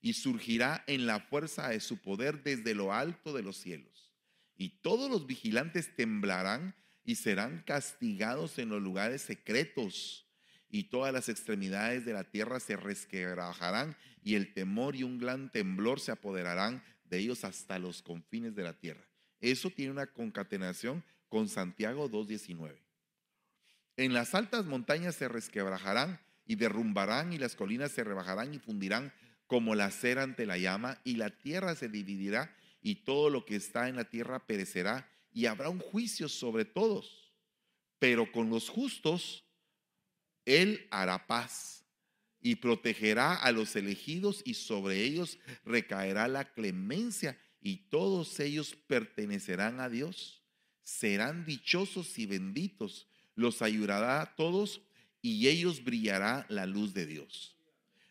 y 0.00 0.14
surgirá 0.14 0.84
en 0.86 1.06
la 1.06 1.20
fuerza 1.20 1.68
de 1.68 1.80
su 1.80 1.98
poder 1.98 2.42
desde 2.42 2.74
lo 2.74 2.92
alto 2.92 3.32
de 3.32 3.42
los 3.42 3.56
cielos. 3.56 4.12
Y 4.56 4.80
todos 4.80 5.10
los 5.10 5.26
vigilantes 5.26 5.94
temblarán 5.96 6.74
y 7.04 7.16
serán 7.16 7.62
castigados 7.66 8.58
en 8.58 8.68
los 8.68 8.82
lugares 8.82 9.22
secretos. 9.22 10.26
Y 10.68 10.84
todas 10.84 11.12
las 11.12 11.28
extremidades 11.28 12.04
de 12.04 12.12
la 12.12 12.24
tierra 12.24 12.58
se 12.60 12.76
resquebrajarán 12.76 13.96
y 14.22 14.36
el 14.36 14.54
temor 14.54 14.96
y 14.96 15.02
un 15.02 15.18
gran 15.18 15.50
temblor 15.50 16.00
se 16.00 16.12
apoderarán 16.12 16.82
de 17.04 17.18
ellos 17.18 17.44
hasta 17.44 17.78
los 17.78 18.02
confines 18.02 18.54
de 18.54 18.62
la 18.62 18.72
tierra. 18.72 19.06
Eso 19.40 19.70
tiene 19.70 19.92
una 19.92 20.06
concatenación 20.06 21.04
con 21.32 21.48
Santiago 21.48 22.10
2.19. 22.10 22.76
En 23.96 24.12
las 24.12 24.34
altas 24.34 24.66
montañas 24.66 25.14
se 25.14 25.28
resquebrajarán 25.28 26.20
y 26.44 26.56
derrumbarán 26.56 27.32
y 27.32 27.38
las 27.38 27.56
colinas 27.56 27.90
se 27.90 28.04
rebajarán 28.04 28.52
y 28.52 28.58
fundirán 28.58 29.14
como 29.46 29.74
la 29.74 29.90
cera 29.90 30.24
ante 30.24 30.44
la 30.44 30.58
llama, 30.58 31.00
y 31.04 31.16
la 31.16 31.30
tierra 31.30 31.74
se 31.74 31.88
dividirá, 31.88 32.54
y 32.82 32.96
todo 32.96 33.30
lo 33.30 33.46
que 33.46 33.56
está 33.56 33.88
en 33.88 33.96
la 33.96 34.04
tierra 34.04 34.46
perecerá, 34.46 35.08
y 35.32 35.46
habrá 35.46 35.70
un 35.70 35.78
juicio 35.78 36.28
sobre 36.28 36.66
todos. 36.66 37.32
Pero 37.98 38.30
con 38.30 38.50
los 38.50 38.68
justos, 38.68 39.42
Él 40.44 40.86
hará 40.90 41.26
paz 41.26 41.86
y 42.42 42.56
protegerá 42.56 43.36
a 43.36 43.52
los 43.52 43.74
elegidos, 43.74 44.42
y 44.44 44.52
sobre 44.52 45.02
ellos 45.02 45.38
recaerá 45.64 46.28
la 46.28 46.52
clemencia, 46.52 47.38
y 47.58 47.88
todos 47.88 48.38
ellos 48.38 48.76
pertenecerán 48.86 49.80
a 49.80 49.88
Dios. 49.88 50.41
Serán 50.82 51.44
dichosos 51.44 52.18
y 52.18 52.26
benditos, 52.26 53.06
los 53.34 53.62
ayudará 53.62 54.20
a 54.20 54.34
todos, 54.34 54.82
y 55.20 55.48
ellos 55.48 55.84
brillará 55.84 56.44
la 56.48 56.66
luz 56.66 56.92
de 56.94 57.06
Dios. 57.06 57.56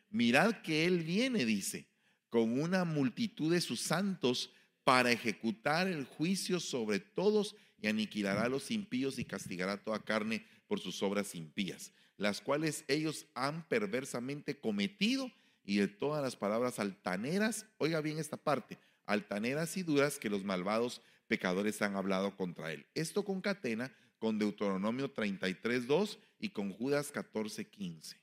Mirad 0.09 0.61
que 0.61 0.85
Él 0.85 1.03
viene, 1.03 1.45
dice, 1.45 1.87
con 2.29 2.59
una 2.59 2.85
multitud 2.85 3.51
de 3.51 3.61
sus 3.61 3.81
santos 3.81 4.51
para 4.83 5.11
ejecutar 5.11 5.87
el 5.87 6.05
juicio 6.05 6.59
sobre 6.59 6.99
todos 6.99 7.55
y 7.81 7.87
aniquilará 7.87 8.43
a 8.43 8.49
los 8.49 8.71
impíos 8.71 9.19
y 9.19 9.25
castigará 9.25 9.77
toda 9.77 9.99
carne 9.99 10.45
por 10.67 10.79
sus 10.79 11.03
obras 11.03 11.35
impías, 11.35 11.91
las 12.17 12.41
cuales 12.41 12.85
ellos 12.87 13.25
han 13.35 13.67
perversamente 13.67 14.59
cometido 14.59 15.31
y 15.63 15.77
de 15.77 15.87
todas 15.87 16.23
las 16.23 16.35
palabras 16.35 16.79
altaneras, 16.79 17.65
oiga 17.77 18.01
bien 18.01 18.17
esta 18.19 18.37
parte, 18.37 18.79
altaneras 19.05 19.75
y 19.77 19.83
duras 19.83 20.17
que 20.17 20.29
los 20.29 20.43
malvados 20.43 21.01
pecadores 21.31 21.81
han 21.81 21.95
hablado 21.95 22.35
contra 22.35 22.73
él. 22.73 22.85
Esto 22.93 23.23
concatena 23.23 23.89
con 24.19 24.37
Deuteronomio 24.37 25.13
33.2 25.13 26.19
y 26.39 26.49
con 26.49 26.73
Judas 26.73 27.13
14.15. 27.13 28.17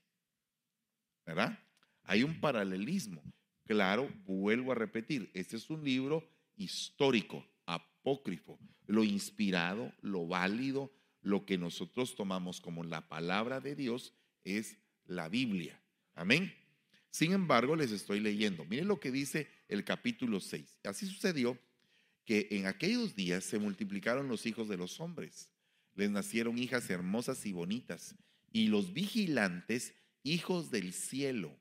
¿Verdad? 1.25 1.59
Hay 2.03 2.23
un 2.23 2.39
paralelismo. 2.39 3.23
Claro, 3.65 4.11
vuelvo 4.27 4.73
a 4.73 4.75
repetir, 4.75 5.31
este 5.33 5.57
es 5.57 5.71
un 5.71 5.83
libro 5.83 6.29
histórico, 6.57 7.47
apócrifo, 7.65 8.59
lo 8.87 9.05
inspirado, 9.05 9.91
lo 10.03 10.27
válido, 10.27 10.93
lo 11.23 11.47
que 11.47 11.57
nosotros 11.57 12.15
tomamos 12.15 12.61
como 12.61 12.85
la 12.85 13.09
palabra 13.09 13.61
de 13.61 13.75
Dios 13.75 14.13
es 14.45 14.77
la 15.07 15.31
Biblia. 15.31 15.81
Amén. 16.15 16.53
Sin 17.09 17.33
embargo, 17.33 17.75
les 17.75 17.91
estoy 17.91 18.21
leyendo. 18.21 18.67
Miren 18.67 18.87
lo 18.87 19.01
que 19.01 19.11
dice 19.11 19.49
el 19.67 19.83
capítulo 19.83 20.41
6. 20.41 20.81
Así 20.85 21.07
sucedió 21.07 21.59
que 22.29 22.47
en 22.51 22.67
aquellos 22.67 23.17
días 23.17 23.43
se 23.43 23.59
multiplicaron 23.59 24.29
los 24.29 24.45
hijos 24.45 24.69
de 24.69 24.77
los 24.77 25.01
hombres. 25.01 25.49
Les 25.95 26.11
nacieron 26.11 26.59
hijas 26.59 26.91
hermosas 26.91 27.47
y 27.47 27.53
bonitas. 27.53 28.15
Y 28.53 28.69
los 28.69 28.93
vigilantes, 28.93 29.95
hijos 30.25 30.71
del 30.71 30.93
cielo 30.93 31.59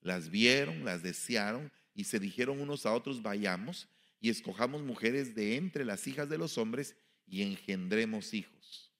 las 0.00 0.30
vieron, 0.30 0.84
las 0.84 1.04
desearon 1.04 1.70
y 1.94 2.04
se 2.04 2.18
dijeron 2.18 2.60
unos 2.60 2.86
a 2.86 2.92
otros, 2.92 3.22
vayamos 3.22 3.88
y 4.20 4.30
escojamos 4.30 4.82
mujeres 4.82 5.36
de 5.36 5.54
entre 5.54 5.84
las 5.84 6.08
hijas 6.08 6.28
de 6.28 6.38
los 6.38 6.58
hombres 6.58 6.96
y 7.24 7.42
engendremos 7.42 8.34
hijos. 8.34 8.92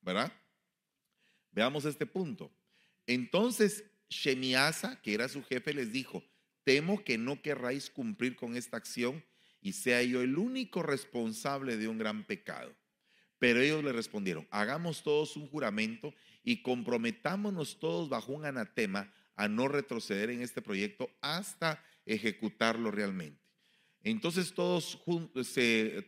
¿Verdad? 0.00 0.32
Veamos 1.52 1.84
este 1.84 2.06
punto. 2.06 2.50
Entonces 3.06 3.84
Shemiasa, 4.10 5.00
que 5.00 5.14
era 5.14 5.28
su 5.28 5.44
jefe, 5.44 5.72
les 5.72 5.92
dijo, 5.92 6.24
temo 6.64 7.04
que 7.04 7.18
no 7.18 7.40
querráis 7.40 7.88
cumplir 7.88 8.34
con 8.34 8.56
esta 8.56 8.76
acción 8.76 9.22
y 9.60 9.72
sea 9.72 10.02
yo 10.02 10.22
el 10.22 10.38
único 10.38 10.82
responsable 10.82 11.76
de 11.76 11.88
un 11.88 11.98
gran 11.98 12.24
pecado. 12.24 12.74
Pero 13.38 13.60
ellos 13.60 13.84
le 13.84 13.92
respondieron, 13.92 14.46
hagamos 14.50 15.02
todos 15.02 15.36
un 15.36 15.48
juramento 15.48 16.12
y 16.42 16.62
comprometámonos 16.62 17.78
todos 17.78 18.08
bajo 18.08 18.32
un 18.32 18.44
anatema 18.44 19.12
a 19.36 19.48
no 19.48 19.68
retroceder 19.68 20.30
en 20.30 20.42
este 20.42 20.60
proyecto 20.60 21.08
hasta 21.20 21.82
ejecutarlo 22.04 22.90
realmente. 22.90 23.40
Entonces 24.02 24.52
todos, 24.54 24.98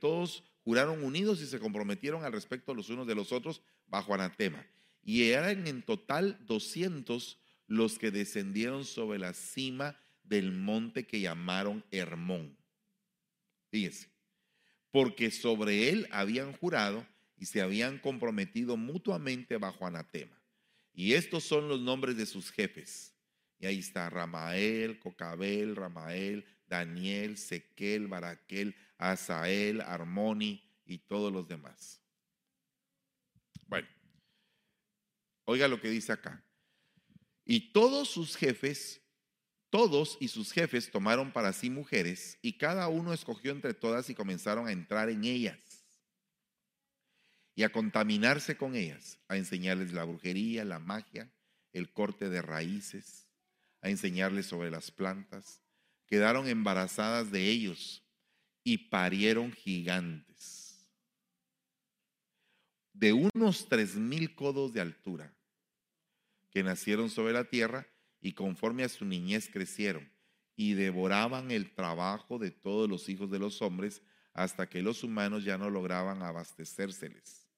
todos 0.01 0.45
juraron 0.65 1.05
unidos 1.05 1.41
y 1.41 1.47
se 1.47 1.61
comprometieron 1.61 2.25
al 2.25 2.33
respecto 2.33 2.75
los 2.75 2.91
unos 2.91 3.07
de 3.07 3.15
los 3.15 3.33
otros 3.33 3.63
bajo 3.87 4.15
anatema. 4.15 4.65
Y 5.03 5.31
eran 5.31 5.67
en 5.67 5.83
total 5.83 6.39
200 6.47 7.39
los 7.67 7.99
que 7.99 8.11
descendieron 8.11 8.85
sobre 8.85 9.19
la 9.19 9.33
cima 9.33 9.97
del 10.25 10.53
monte 10.53 11.07
que 11.07 11.21
llamaron 11.21 11.85
Hermón. 11.91 12.60
Fíjense, 13.71 14.09
porque 14.91 15.31
sobre 15.31 15.89
él 15.89 16.09
habían 16.11 16.53
jurado 16.53 17.07
y 17.37 17.47
se 17.47 17.63
habían 17.63 17.99
comprometido 17.99 18.77
mutuamente 18.77 19.57
bajo 19.57 19.87
anatema. 19.87 20.41
Y 20.93 21.15
estos 21.15 21.45
son 21.45 21.69
los 21.69 21.81
nombres 21.81 22.17
de 22.17 22.27
sus 22.27 22.51
jefes. 22.51 23.15
Y 23.59 23.67
ahí 23.67 23.79
está 23.79 24.11
Ramael, 24.11 24.99
Cocabel, 24.99 25.77
Ramael, 25.77 26.45
Daniel, 26.67 27.37
Sequel, 27.37 28.09
Baraquel, 28.09 28.75
Asael, 28.99 29.81
Armoni 29.81 30.63
y 30.85 30.99
todos 30.99 31.33
los 31.33 31.47
demás. 31.47 32.03
Bueno, 33.67 33.89
oiga 35.45 35.69
lo 35.69 35.81
que 35.81 35.91
dice 35.91 36.13
acá. 36.13 36.43
Y 37.45 37.73
todos 37.73 38.09
sus 38.09 38.37
jefes, 38.37 39.00
todos 39.71 40.19
y 40.21 40.29
sus 40.29 40.53
jefes 40.53 40.91
tomaron 40.91 41.33
para 41.33 41.53
sí 41.53 41.71
mujeres 41.71 42.39
y 42.43 42.55
cada 42.55 42.89
uno 42.89 43.13
escogió 43.13 43.53
entre 43.53 43.73
todas 43.73 44.11
y 44.11 44.15
comenzaron 44.15 44.67
a 44.67 44.73
entrar 44.73 45.09
en 45.09 45.25
ellas 45.25 45.59
y 47.55 47.63
a 47.63 47.71
contaminarse 47.71 48.57
con 48.57 48.75
ellas, 48.75 49.19
a 49.29 49.37
enseñarles 49.37 49.93
la 49.93 50.05
brujería, 50.05 50.65
la 50.65 50.79
magia, 50.79 51.31
el 51.73 51.93
corte 51.93 52.29
de 52.29 52.43
raíces, 52.43 53.29
a 53.81 53.91
enseñarles 53.91 54.47
sobre 54.47 54.71
las 54.71 54.91
plantas. 54.91 55.63
Quedaron 56.07 56.49
embarazadas 56.49 57.31
de 57.31 57.49
ellos 57.49 58.03
y 58.65 58.89
parieron 58.89 59.53
gigantes 59.53 60.31
de 62.93 63.13
unos 63.13 63.67
tres 63.69 63.95
mil 63.97 64.35
codos 64.35 64.73
de 64.73 64.81
altura 64.83 65.35
que 66.51 66.63
nacieron 66.63 67.09
sobre 67.09 67.33
la 67.33 67.45
tierra 67.45 67.87
y 68.21 68.33
conforme 68.33 68.85
a 68.85 68.89
su 68.89 69.05
niñez 69.05 69.49
crecieron 69.51 70.11
y 70.57 70.75
devoraban 70.75 71.51
el 71.51 71.75
trabajo 71.75 72.39
de 72.39 72.51
todos 72.51 72.89
los 72.89 73.09
hijos 73.09 73.31
de 73.31 73.39
los 73.39 73.63
hombres 73.63 74.03
hasta 74.33 74.69
que 74.69 74.83
los 74.83 75.03
humanos 75.03 75.45
ya 75.45 75.57
no 75.59 75.71
lograban 75.71 76.23
abastecérseles. 76.23 77.49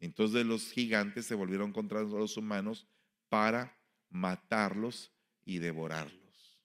Entonces 0.00 0.44
los 0.44 0.70
gigantes 0.70 1.26
se 1.26 1.34
volvieron 1.34 1.72
contra 1.72 2.02
los 2.02 2.36
humanos 2.36 2.86
para 3.28 3.78
matarlos 4.10 5.10
y 5.44 5.58
devorarlos. 5.58 6.60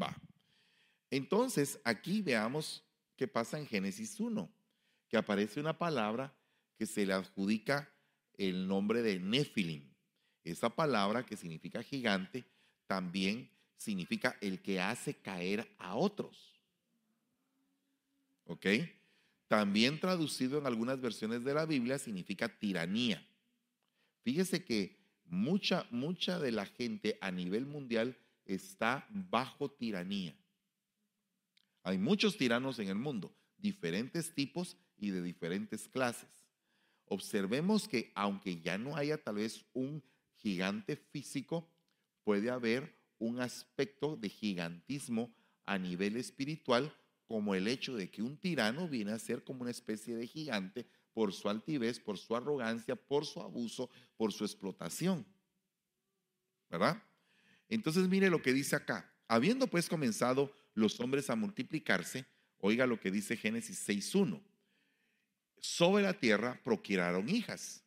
Va. 0.00 0.16
Entonces, 1.10 1.80
aquí 1.84 2.22
veamos 2.22 2.84
qué 3.16 3.26
pasa 3.26 3.58
en 3.58 3.66
Génesis 3.66 4.20
1, 4.20 4.50
que 5.08 5.16
aparece 5.16 5.58
una 5.58 5.76
palabra 5.76 6.34
que 6.76 6.86
se 6.86 7.04
le 7.04 7.14
adjudica 7.14 7.92
el 8.34 8.68
nombre 8.68 9.02
de 9.02 9.18
Nefilim. 9.18 9.87
Esa 10.50 10.70
palabra 10.70 11.26
que 11.26 11.36
significa 11.36 11.82
gigante 11.82 12.44
también 12.86 13.50
significa 13.76 14.36
el 14.40 14.60
que 14.62 14.80
hace 14.80 15.14
caer 15.14 15.68
a 15.78 15.94
otros. 15.94 16.58
¿Ok? 18.44 18.66
También 19.46 20.00
traducido 20.00 20.58
en 20.58 20.66
algunas 20.66 21.00
versiones 21.00 21.44
de 21.44 21.52
la 21.52 21.66
Biblia 21.66 21.98
significa 21.98 22.48
tiranía. 22.48 23.26
Fíjese 24.22 24.64
que 24.64 24.96
mucha, 25.26 25.86
mucha 25.90 26.38
de 26.38 26.52
la 26.52 26.64
gente 26.64 27.18
a 27.20 27.30
nivel 27.30 27.66
mundial 27.66 28.16
está 28.46 29.06
bajo 29.10 29.70
tiranía. 29.70 30.34
Hay 31.82 31.98
muchos 31.98 32.38
tiranos 32.38 32.78
en 32.78 32.88
el 32.88 32.94
mundo, 32.96 33.34
diferentes 33.58 34.34
tipos 34.34 34.78
y 34.96 35.10
de 35.10 35.20
diferentes 35.20 35.88
clases. 35.88 36.30
Observemos 37.04 37.86
que 37.86 38.12
aunque 38.14 38.60
ya 38.60 38.78
no 38.78 38.96
haya 38.96 39.22
tal 39.22 39.36
vez 39.36 39.64
un 39.74 40.02
gigante 40.38 40.96
físico, 40.96 41.68
puede 42.24 42.50
haber 42.50 42.96
un 43.18 43.40
aspecto 43.40 44.16
de 44.16 44.28
gigantismo 44.28 45.34
a 45.64 45.78
nivel 45.78 46.16
espiritual, 46.16 46.94
como 47.26 47.54
el 47.54 47.68
hecho 47.68 47.94
de 47.94 48.10
que 48.10 48.22
un 48.22 48.38
tirano 48.38 48.88
viene 48.88 49.12
a 49.12 49.18
ser 49.18 49.44
como 49.44 49.62
una 49.62 49.70
especie 49.70 50.16
de 50.16 50.26
gigante 50.26 50.86
por 51.12 51.32
su 51.32 51.48
altivez, 51.48 52.00
por 52.00 52.16
su 52.16 52.34
arrogancia, 52.34 52.96
por 52.96 53.26
su 53.26 53.40
abuso, 53.40 53.90
por 54.16 54.32
su 54.32 54.44
explotación. 54.44 55.26
¿Verdad? 56.70 57.02
Entonces 57.68 58.08
mire 58.08 58.30
lo 58.30 58.40
que 58.40 58.52
dice 58.52 58.76
acá. 58.76 59.12
Habiendo 59.26 59.66
pues 59.66 59.88
comenzado 59.88 60.54
los 60.74 60.98
hombres 61.00 61.28
a 61.28 61.36
multiplicarse, 61.36 62.24
oiga 62.58 62.86
lo 62.86 62.98
que 62.98 63.10
dice 63.10 63.36
Génesis 63.36 63.86
6.1. 63.86 64.42
Sobre 65.60 66.02
la 66.02 66.14
tierra 66.14 66.60
procuraron 66.64 67.28
hijas, 67.28 67.84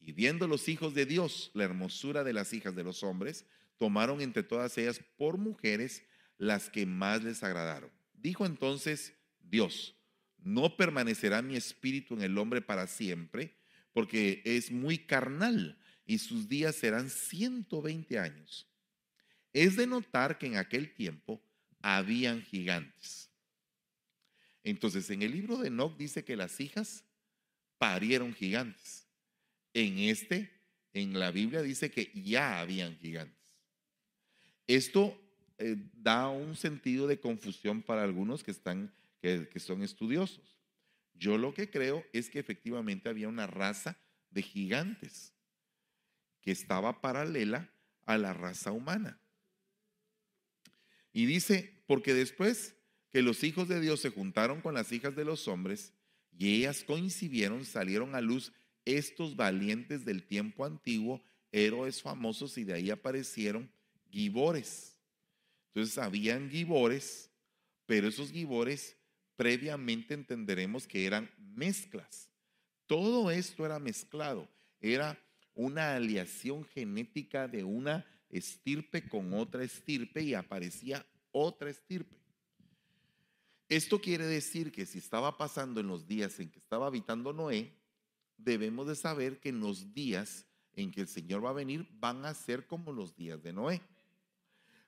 y 0.00 0.12
viendo 0.12 0.48
los 0.48 0.68
hijos 0.68 0.94
de 0.94 1.06
Dios 1.06 1.50
la 1.54 1.64
hermosura 1.64 2.24
de 2.24 2.32
las 2.32 2.52
hijas 2.52 2.74
de 2.74 2.84
los 2.84 3.02
hombres, 3.02 3.44
tomaron 3.76 4.20
entre 4.20 4.42
todas 4.42 4.76
ellas 4.78 5.00
por 5.16 5.38
mujeres 5.38 6.02
las 6.38 6.70
que 6.70 6.86
más 6.86 7.22
les 7.22 7.42
agradaron. 7.42 7.90
Dijo 8.14 8.46
entonces 8.46 9.14
Dios, 9.40 9.94
no 10.38 10.76
permanecerá 10.76 11.42
mi 11.42 11.56
espíritu 11.56 12.14
en 12.14 12.22
el 12.22 12.38
hombre 12.38 12.62
para 12.62 12.86
siempre, 12.86 13.56
porque 13.92 14.42
es 14.44 14.70
muy 14.70 14.98
carnal 14.98 15.78
y 16.06 16.18
sus 16.18 16.48
días 16.48 16.76
serán 16.76 17.10
120 17.10 18.18
años. 18.18 18.68
Es 19.52 19.76
de 19.76 19.86
notar 19.86 20.38
que 20.38 20.46
en 20.46 20.56
aquel 20.56 20.92
tiempo 20.94 21.42
habían 21.82 22.42
gigantes. 22.42 23.30
Entonces, 24.62 25.08
en 25.10 25.22
el 25.22 25.32
libro 25.32 25.58
de 25.58 25.68
Enoch 25.68 25.96
dice 25.96 26.24
que 26.24 26.36
las 26.36 26.60
hijas 26.60 27.04
parieron 27.78 28.34
gigantes. 28.34 28.99
En 29.72 29.98
este, 29.98 30.50
en 30.92 31.18
la 31.18 31.30
Biblia 31.30 31.62
dice 31.62 31.90
que 31.90 32.10
ya 32.14 32.60
habían 32.60 32.96
gigantes. 32.96 33.38
Esto 34.66 35.20
eh, 35.58 35.76
da 35.94 36.28
un 36.28 36.56
sentido 36.56 37.06
de 37.06 37.20
confusión 37.20 37.82
para 37.82 38.02
algunos 38.02 38.42
que 38.42 38.50
están, 38.50 38.92
que, 39.20 39.48
que 39.48 39.60
son 39.60 39.82
estudiosos. 39.82 40.58
Yo 41.14 41.38
lo 41.38 41.52
que 41.52 41.70
creo 41.70 42.04
es 42.12 42.30
que 42.30 42.38
efectivamente 42.38 43.08
había 43.08 43.28
una 43.28 43.46
raza 43.46 43.98
de 44.30 44.42
gigantes 44.42 45.34
que 46.40 46.50
estaba 46.50 47.00
paralela 47.00 47.70
a 48.06 48.16
la 48.16 48.32
raza 48.32 48.72
humana. 48.72 49.20
Y 51.12 51.26
dice, 51.26 51.82
porque 51.86 52.14
después 52.14 52.76
que 53.10 53.22
los 53.22 53.42
hijos 53.42 53.68
de 53.68 53.80
Dios 53.80 54.00
se 54.00 54.10
juntaron 54.10 54.60
con 54.60 54.74
las 54.74 54.92
hijas 54.92 55.14
de 55.16 55.24
los 55.24 55.48
hombres 55.48 55.92
y 56.38 56.54
ellas 56.54 56.84
coincidieron, 56.84 57.64
salieron 57.64 58.14
a 58.14 58.20
luz 58.20 58.52
estos 58.84 59.36
valientes 59.36 60.04
del 60.04 60.24
tiempo 60.24 60.64
antiguo, 60.64 61.22
héroes 61.52 62.02
famosos, 62.02 62.56
y 62.58 62.64
de 62.64 62.74
ahí 62.74 62.90
aparecieron 62.90 63.70
gibores. 64.10 64.96
Entonces 65.68 65.98
habían 65.98 66.50
gibores, 66.50 67.30
pero 67.86 68.08
esos 68.08 68.32
gibores 68.32 68.96
previamente 69.36 70.14
entenderemos 70.14 70.86
que 70.86 71.06
eran 71.06 71.30
mezclas. 71.38 72.28
Todo 72.86 73.30
esto 73.30 73.64
era 73.64 73.78
mezclado, 73.78 74.48
era 74.80 75.18
una 75.54 75.94
aliación 75.94 76.64
genética 76.64 77.46
de 77.48 77.64
una 77.64 78.04
estirpe 78.28 79.08
con 79.08 79.32
otra 79.34 79.64
estirpe 79.64 80.22
y 80.22 80.34
aparecía 80.34 81.06
otra 81.32 81.70
estirpe. 81.70 82.16
Esto 83.68 84.00
quiere 84.00 84.26
decir 84.26 84.72
que 84.72 84.84
si 84.84 84.98
estaba 84.98 85.36
pasando 85.38 85.80
en 85.80 85.86
los 85.86 86.06
días 86.06 86.40
en 86.40 86.50
que 86.50 86.58
estaba 86.58 86.88
habitando 86.88 87.32
Noé, 87.32 87.72
debemos 88.44 88.86
de 88.86 88.94
saber 88.94 89.40
que 89.40 89.50
en 89.50 89.60
los 89.60 89.92
días 89.92 90.46
en 90.74 90.90
que 90.90 91.02
el 91.02 91.08
Señor 91.08 91.44
va 91.44 91.50
a 91.50 91.54
venir 91.54 91.88
van 91.92 92.24
a 92.24 92.34
ser 92.34 92.66
como 92.66 92.92
los 92.92 93.16
días 93.16 93.42
de 93.42 93.52
Noé. 93.52 93.82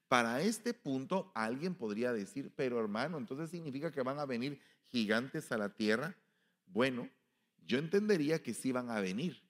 Para 0.08 0.42
este 0.42 0.74
punto 0.74 1.32
alguien 1.34 1.74
podría 1.74 2.12
decir, 2.12 2.52
pero 2.54 2.78
hermano, 2.78 3.18
entonces 3.18 3.50
significa 3.50 3.90
que 3.90 4.02
van 4.02 4.18
a 4.18 4.26
venir 4.26 4.60
gigantes 4.88 5.50
a 5.52 5.58
la 5.58 5.74
tierra. 5.74 6.16
Bueno, 6.66 7.08
yo 7.66 7.78
entendería 7.78 8.42
que 8.42 8.54
sí 8.54 8.72
van 8.72 8.90
a 8.90 9.00
venir, 9.00 9.42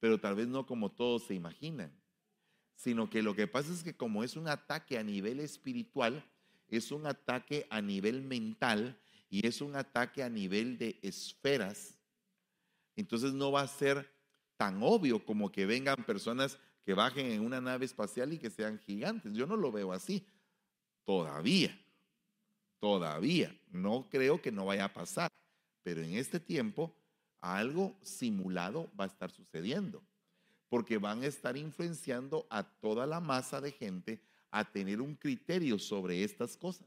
pero 0.00 0.18
tal 0.18 0.34
vez 0.34 0.48
no 0.48 0.66
como 0.66 0.90
todos 0.90 1.24
se 1.24 1.34
imaginan 1.34 1.92
sino 2.78 3.10
que 3.10 3.22
lo 3.22 3.34
que 3.34 3.48
pasa 3.48 3.72
es 3.72 3.82
que 3.82 3.96
como 3.96 4.22
es 4.22 4.36
un 4.36 4.46
ataque 4.46 4.98
a 4.98 5.02
nivel 5.02 5.40
espiritual, 5.40 6.24
es 6.68 6.92
un 6.92 7.06
ataque 7.06 7.66
a 7.70 7.82
nivel 7.82 8.22
mental 8.22 8.96
y 9.28 9.44
es 9.48 9.60
un 9.60 9.74
ataque 9.74 10.22
a 10.22 10.28
nivel 10.28 10.78
de 10.78 10.96
esferas, 11.02 11.97
entonces 13.00 13.32
no 13.32 13.52
va 13.52 13.62
a 13.62 13.68
ser 13.68 14.10
tan 14.56 14.82
obvio 14.82 15.24
como 15.24 15.52
que 15.52 15.66
vengan 15.66 16.04
personas 16.04 16.58
que 16.84 16.94
bajen 16.94 17.30
en 17.30 17.44
una 17.44 17.60
nave 17.60 17.84
espacial 17.84 18.32
y 18.32 18.38
que 18.38 18.50
sean 18.50 18.78
gigantes. 18.78 19.34
Yo 19.34 19.46
no 19.46 19.56
lo 19.56 19.70
veo 19.70 19.92
así. 19.92 20.26
Todavía. 21.04 21.78
Todavía. 22.80 23.56
No 23.70 24.08
creo 24.10 24.42
que 24.42 24.50
no 24.50 24.66
vaya 24.66 24.86
a 24.86 24.92
pasar. 24.92 25.30
pero 25.82 26.02
en 26.02 26.16
este 26.16 26.40
tiempo 26.40 26.94
algo 27.40 27.96
simulado 28.02 28.90
va 28.98 29.04
a 29.04 29.06
estar 29.06 29.30
sucediendo, 29.30 30.02
porque 30.68 30.98
van 30.98 31.22
a 31.22 31.26
estar 31.26 31.56
influenciando 31.56 32.46
a 32.50 32.62
toda 32.62 33.06
la 33.06 33.20
masa 33.20 33.60
de 33.60 33.72
gente 33.72 34.20
a 34.50 34.64
tener 34.64 35.00
un 35.00 35.14
criterio 35.14 35.78
sobre 35.78 36.24
estas 36.24 36.56
cosas. 36.56 36.86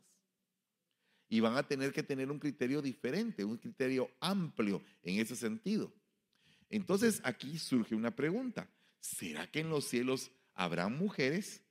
Y 1.30 1.40
van 1.40 1.56
a 1.56 1.64
tener 1.64 1.94
que 1.94 2.04
tener 2.04 2.30
un 2.30 2.38
criterio 2.38 2.82
diferente, 2.82 3.46
un 3.46 3.58
criterio 3.58 4.12
amplio 4.20 4.84
en 5.02 5.20
ese 5.20 5.36
sentido. 5.36 5.92
Entonces 6.72 7.22
aquí 7.24 7.60
surge 7.60 7.94
una 7.94 8.16
pregunta. 8.16 8.68
¿Será 9.02 9.46
que 9.46 9.60
en 9.60 9.70
los 9.70 9.86
cielos 9.86 10.32
habrá 10.56 10.88
mujeres? 10.88 11.62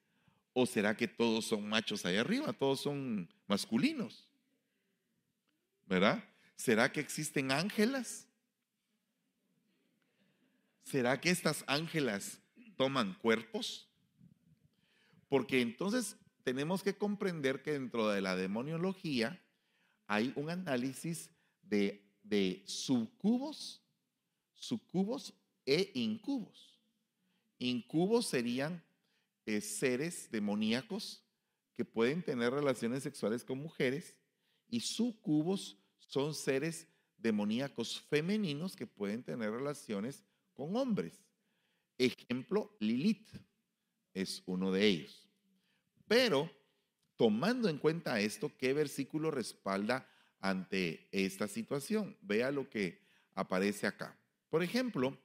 ¿O 0.53 0.67
será 0.67 0.95
que 0.97 1.09
todos 1.09 1.47
son 1.47 1.67
machos 1.67 2.05
ahí 2.05 2.17
arriba? 2.17 2.53
Todos 2.53 2.81
son 2.81 3.29
masculinos. 3.47 4.29
¿Verdad? 5.87 6.23
¿Será 6.55 6.93
que 6.93 7.01
existen 7.01 7.51
ángelas? 7.51 8.29
¿Será 10.83 11.19
que 11.19 11.31
estas 11.31 11.65
ángelas 11.67 12.39
toman 12.77 13.15
cuerpos? 13.15 13.89
Porque 15.29 15.63
entonces 15.63 16.17
tenemos 16.43 16.83
que 16.83 16.97
comprender 16.97 17.63
que 17.63 17.73
dentro 17.73 18.09
de 18.09 18.21
la 18.21 18.37
demoniología 18.37 19.41
hay 20.07 20.33
un 20.37 20.51
análisis 20.51 21.31
de, 21.63 22.05
de 22.23 22.63
subcubos, 22.67 23.81
subcubos 24.61 25.35
e 25.67 25.91
incubos. 25.95 26.79
Incubos 27.59 28.29
serían 28.29 28.85
eh, 29.47 29.61
seres 29.61 30.31
demoníacos 30.31 31.25
que 31.75 31.85
pueden 31.85 32.23
tener 32.23 32.53
relaciones 32.53 33.03
sexuales 33.03 33.43
con 33.43 33.59
mujeres 33.59 34.15
y 34.69 34.81
subcubos 34.81 35.77
son 35.99 36.35
seres 36.35 36.87
demoníacos 37.17 38.01
femeninos 38.01 38.77
que 38.77 38.87
pueden 38.87 39.23
tener 39.23 39.51
relaciones 39.51 40.25
con 40.53 40.77
hombres. 40.77 41.25
Ejemplo, 41.99 42.77
Lilith 42.81 43.31
es 44.15 44.43
uno 44.47 44.73
de 44.73 44.87
ellos. 44.87 45.29
Pero 46.07 46.51
tomando 47.17 47.69
en 47.69 47.79
cuenta 47.79 48.21
esto, 48.21 48.53
¿qué 48.57 48.73
versículo 48.73 49.31
respalda 49.31 50.09
ante 50.41 51.09
esta 51.13 51.49
situación? 51.49 52.17
Vea 52.21 52.51
lo 52.51 52.69
que 52.69 53.01
aparece 53.35 53.87
acá. 53.87 54.20
Por 54.51 54.63
ejemplo, 54.63 55.17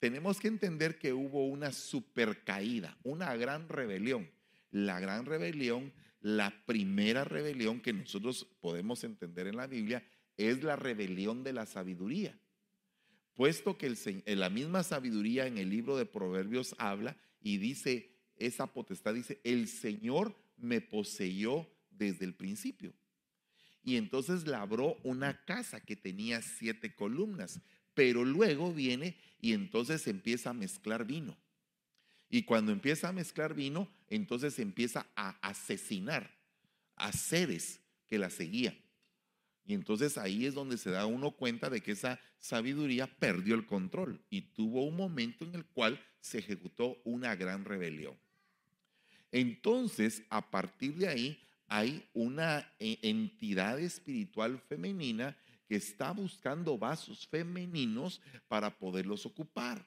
tenemos 0.00 0.40
que 0.40 0.48
entender 0.48 0.98
que 0.98 1.12
hubo 1.12 1.46
una 1.46 1.72
supercaída, 1.72 2.98
una 3.02 3.34
gran 3.36 3.68
rebelión. 3.68 4.28
La 4.72 5.00
gran 5.00 5.24
rebelión, 5.24 5.92
la 6.20 6.64
primera 6.66 7.24
rebelión 7.24 7.80
que 7.80 7.92
nosotros 7.92 8.46
podemos 8.60 9.04
entender 9.04 9.46
en 9.46 9.56
la 9.56 9.66
Biblia 9.66 10.04
es 10.36 10.62
la 10.62 10.76
rebelión 10.76 11.44
de 11.44 11.52
la 11.52 11.66
sabiduría. 11.66 12.38
Puesto 13.34 13.78
que 13.78 13.86
el, 13.86 14.38
la 14.38 14.50
misma 14.50 14.82
sabiduría 14.82 15.46
en 15.46 15.58
el 15.58 15.70
libro 15.70 15.96
de 15.96 16.06
Proverbios 16.06 16.74
habla 16.78 17.16
y 17.40 17.58
dice, 17.58 18.10
esa 18.36 18.66
potestad 18.66 19.14
dice, 19.14 19.40
el 19.44 19.68
Señor 19.68 20.34
me 20.56 20.80
poseyó 20.80 21.66
desde 21.90 22.24
el 22.24 22.34
principio. 22.34 22.92
Y 23.82 23.96
entonces 23.96 24.46
labró 24.46 24.96
una 25.04 25.44
casa 25.44 25.80
que 25.80 25.96
tenía 25.96 26.42
siete 26.42 26.94
columnas, 26.94 27.60
pero 27.94 28.24
luego 28.24 28.72
viene 28.72 29.16
y 29.40 29.52
entonces 29.52 30.06
empieza 30.06 30.50
a 30.50 30.54
mezclar 30.54 31.04
vino. 31.04 31.36
Y 32.28 32.42
cuando 32.42 32.72
empieza 32.72 33.08
a 33.08 33.12
mezclar 33.12 33.54
vino, 33.54 33.88
entonces 34.08 34.58
empieza 34.58 35.06
a 35.16 35.30
asesinar 35.46 36.30
a 36.96 37.12
seres 37.12 37.80
que 38.06 38.18
la 38.18 38.30
seguían. 38.30 38.78
Y 39.64 39.74
entonces 39.74 40.18
ahí 40.18 40.46
es 40.46 40.54
donde 40.54 40.78
se 40.78 40.90
da 40.90 41.06
uno 41.06 41.32
cuenta 41.32 41.70
de 41.70 41.80
que 41.80 41.92
esa 41.92 42.20
sabiduría 42.38 43.06
perdió 43.06 43.54
el 43.54 43.66
control 43.66 44.20
y 44.30 44.42
tuvo 44.42 44.84
un 44.84 44.96
momento 44.96 45.44
en 45.44 45.54
el 45.54 45.64
cual 45.64 46.00
se 46.20 46.38
ejecutó 46.38 47.00
una 47.04 47.34
gran 47.36 47.64
rebelión. 47.64 48.16
Entonces, 49.32 50.22
a 50.28 50.50
partir 50.50 50.96
de 50.96 51.08
ahí, 51.08 51.40
hay 51.68 52.04
una 52.14 52.72
eh, 52.80 52.98
entidad 53.02 53.78
espiritual 53.78 54.58
femenina 54.58 55.36
que 55.70 55.76
está 55.76 56.10
buscando 56.10 56.76
vasos 56.76 57.28
femeninos 57.28 58.20
para 58.48 58.76
poderlos 58.76 59.24
ocupar 59.24 59.86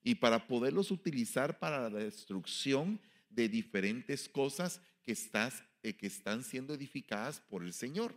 y 0.00 0.14
para 0.14 0.46
poderlos 0.46 0.92
utilizar 0.92 1.58
para 1.58 1.90
la 1.90 1.98
destrucción 1.98 3.00
de 3.28 3.48
diferentes 3.48 4.28
cosas 4.28 4.80
que, 5.02 5.18
eh, 5.82 5.94
que 5.94 6.06
están 6.06 6.44
siendo 6.44 6.74
edificadas 6.74 7.40
por 7.40 7.64
el 7.64 7.72
Señor. 7.72 8.14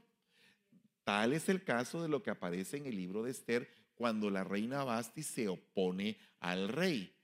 Tal 1.03 1.33
es 1.33 1.49
el 1.49 1.63
caso 1.63 2.03
de 2.03 2.07
lo 2.07 2.21
que 2.21 2.29
aparece 2.29 2.77
en 2.77 2.85
el 2.85 2.95
libro 2.95 3.23
de 3.23 3.31
Esther 3.31 3.67
cuando 3.95 4.29
la 4.29 4.43
reina 4.43 4.83
Basti 4.83 5.23
se 5.23 5.47
opone 5.47 6.19
al 6.39 6.69
rey. 6.69 7.15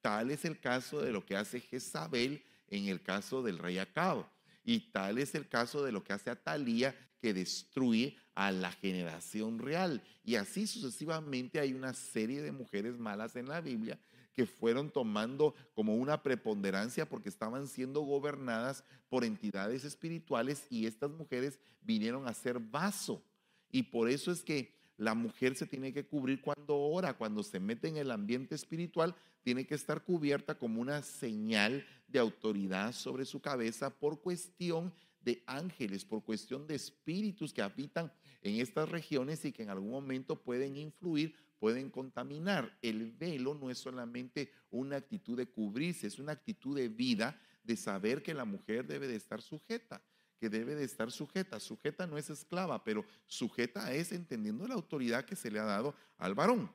Tal 0.00 0.32
es 0.32 0.44
el 0.44 0.58
caso 0.58 1.00
de 1.00 1.12
lo 1.12 1.24
que 1.24 1.36
hace 1.36 1.60
Jezabel 1.60 2.42
en 2.66 2.88
el 2.88 3.00
caso 3.00 3.44
del 3.44 3.58
rey 3.58 3.78
Acabo. 3.78 4.28
Y 4.64 4.90
tal 4.92 5.18
es 5.18 5.34
el 5.34 5.48
caso 5.48 5.84
de 5.84 5.92
lo 5.92 6.02
que 6.02 6.14
hace 6.14 6.30
Atalía, 6.30 6.94
que 7.20 7.34
destruye 7.34 8.16
a 8.34 8.50
la 8.50 8.72
generación 8.72 9.58
real. 9.58 10.02
Y 10.24 10.36
así 10.36 10.66
sucesivamente 10.66 11.60
hay 11.60 11.72
una 11.72 11.94
serie 11.94 12.42
de 12.42 12.52
mujeres 12.52 12.98
malas 12.98 13.36
en 13.36 13.48
la 13.48 13.60
Biblia 13.60 13.98
que 14.34 14.46
fueron 14.46 14.90
tomando 14.90 15.54
como 15.74 15.94
una 15.94 16.22
preponderancia 16.22 17.08
porque 17.08 17.28
estaban 17.28 17.68
siendo 17.68 18.00
gobernadas 18.00 18.84
por 19.08 19.24
entidades 19.24 19.84
espirituales 19.84 20.66
y 20.68 20.86
estas 20.86 21.10
mujeres 21.10 21.58
vinieron 21.82 22.26
a 22.26 22.34
ser 22.34 22.58
vaso. 22.58 23.22
Y 23.70 23.84
por 23.84 24.10
eso 24.10 24.32
es 24.32 24.42
que 24.42 24.74
la 24.96 25.14
mujer 25.14 25.56
se 25.56 25.66
tiene 25.66 25.92
que 25.92 26.06
cubrir 26.06 26.40
cuando 26.40 26.76
ora, 26.76 27.14
cuando 27.14 27.42
se 27.42 27.60
mete 27.60 27.88
en 27.88 27.96
el 27.96 28.10
ambiente 28.10 28.54
espiritual, 28.54 29.14
tiene 29.42 29.66
que 29.66 29.74
estar 29.74 30.04
cubierta 30.04 30.56
como 30.56 30.80
una 30.80 31.02
señal 31.02 31.84
de 32.08 32.18
autoridad 32.18 32.92
sobre 32.92 33.24
su 33.24 33.40
cabeza 33.40 33.90
por 33.90 34.20
cuestión 34.20 34.92
de 35.20 35.42
ángeles, 35.46 36.04
por 36.04 36.22
cuestión 36.22 36.66
de 36.66 36.74
espíritus 36.74 37.52
que 37.52 37.62
habitan 37.62 38.12
en 38.42 38.60
estas 38.60 38.88
regiones 38.88 39.44
y 39.44 39.52
que 39.52 39.62
en 39.62 39.70
algún 39.70 39.90
momento 39.90 40.40
pueden 40.42 40.76
influir, 40.76 41.34
pueden 41.58 41.90
contaminar. 41.90 42.78
El 42.82 43.12
velo 43.12 43.54
no 43.54 43.70
es 43.70 43.78
solamente 43.78 44.52
una 44.70 44.96
actitud 44.96 45.36
de 45.36 45.46
cubrirse, 45.46 46.06
es 46.06 46.18
una 46.18 46.32
actitud 46.32 46.76
de 46.76 46.88
vida, 46.88 47.40
de 47.62 47.76
saber 47.76 48.22
que 48.22 48.34
la 48.34 48.44
mujer 48.44 48.86
debe 48.86 49.08
de 49.08 49.16
estar 49.16 49.40
sujeta 49.40 50.02
que 50.38 50.48
debe 50.48 50.74
de 50.74 50.84
estar 50.84 51.10
sujeta. 51.10 51.60
Sujeta 51.60 52.06
no 52.06 52.18
es 52.18 52.30
esclava, 52.30 52.82
pero 52.84 53.04
sujeta 53.26 53.92
es 53.92 54.12
entendiendo 54.12 54.66
la 54.66 54.74
autoridad 54.74 55.24
que 55.24 55.36
se 55.36 55.50
le 55.50 55.58
ha 55.58 55.64
dado 55.64 55.94
al 56.18 56.34
varón. 56.34 56.70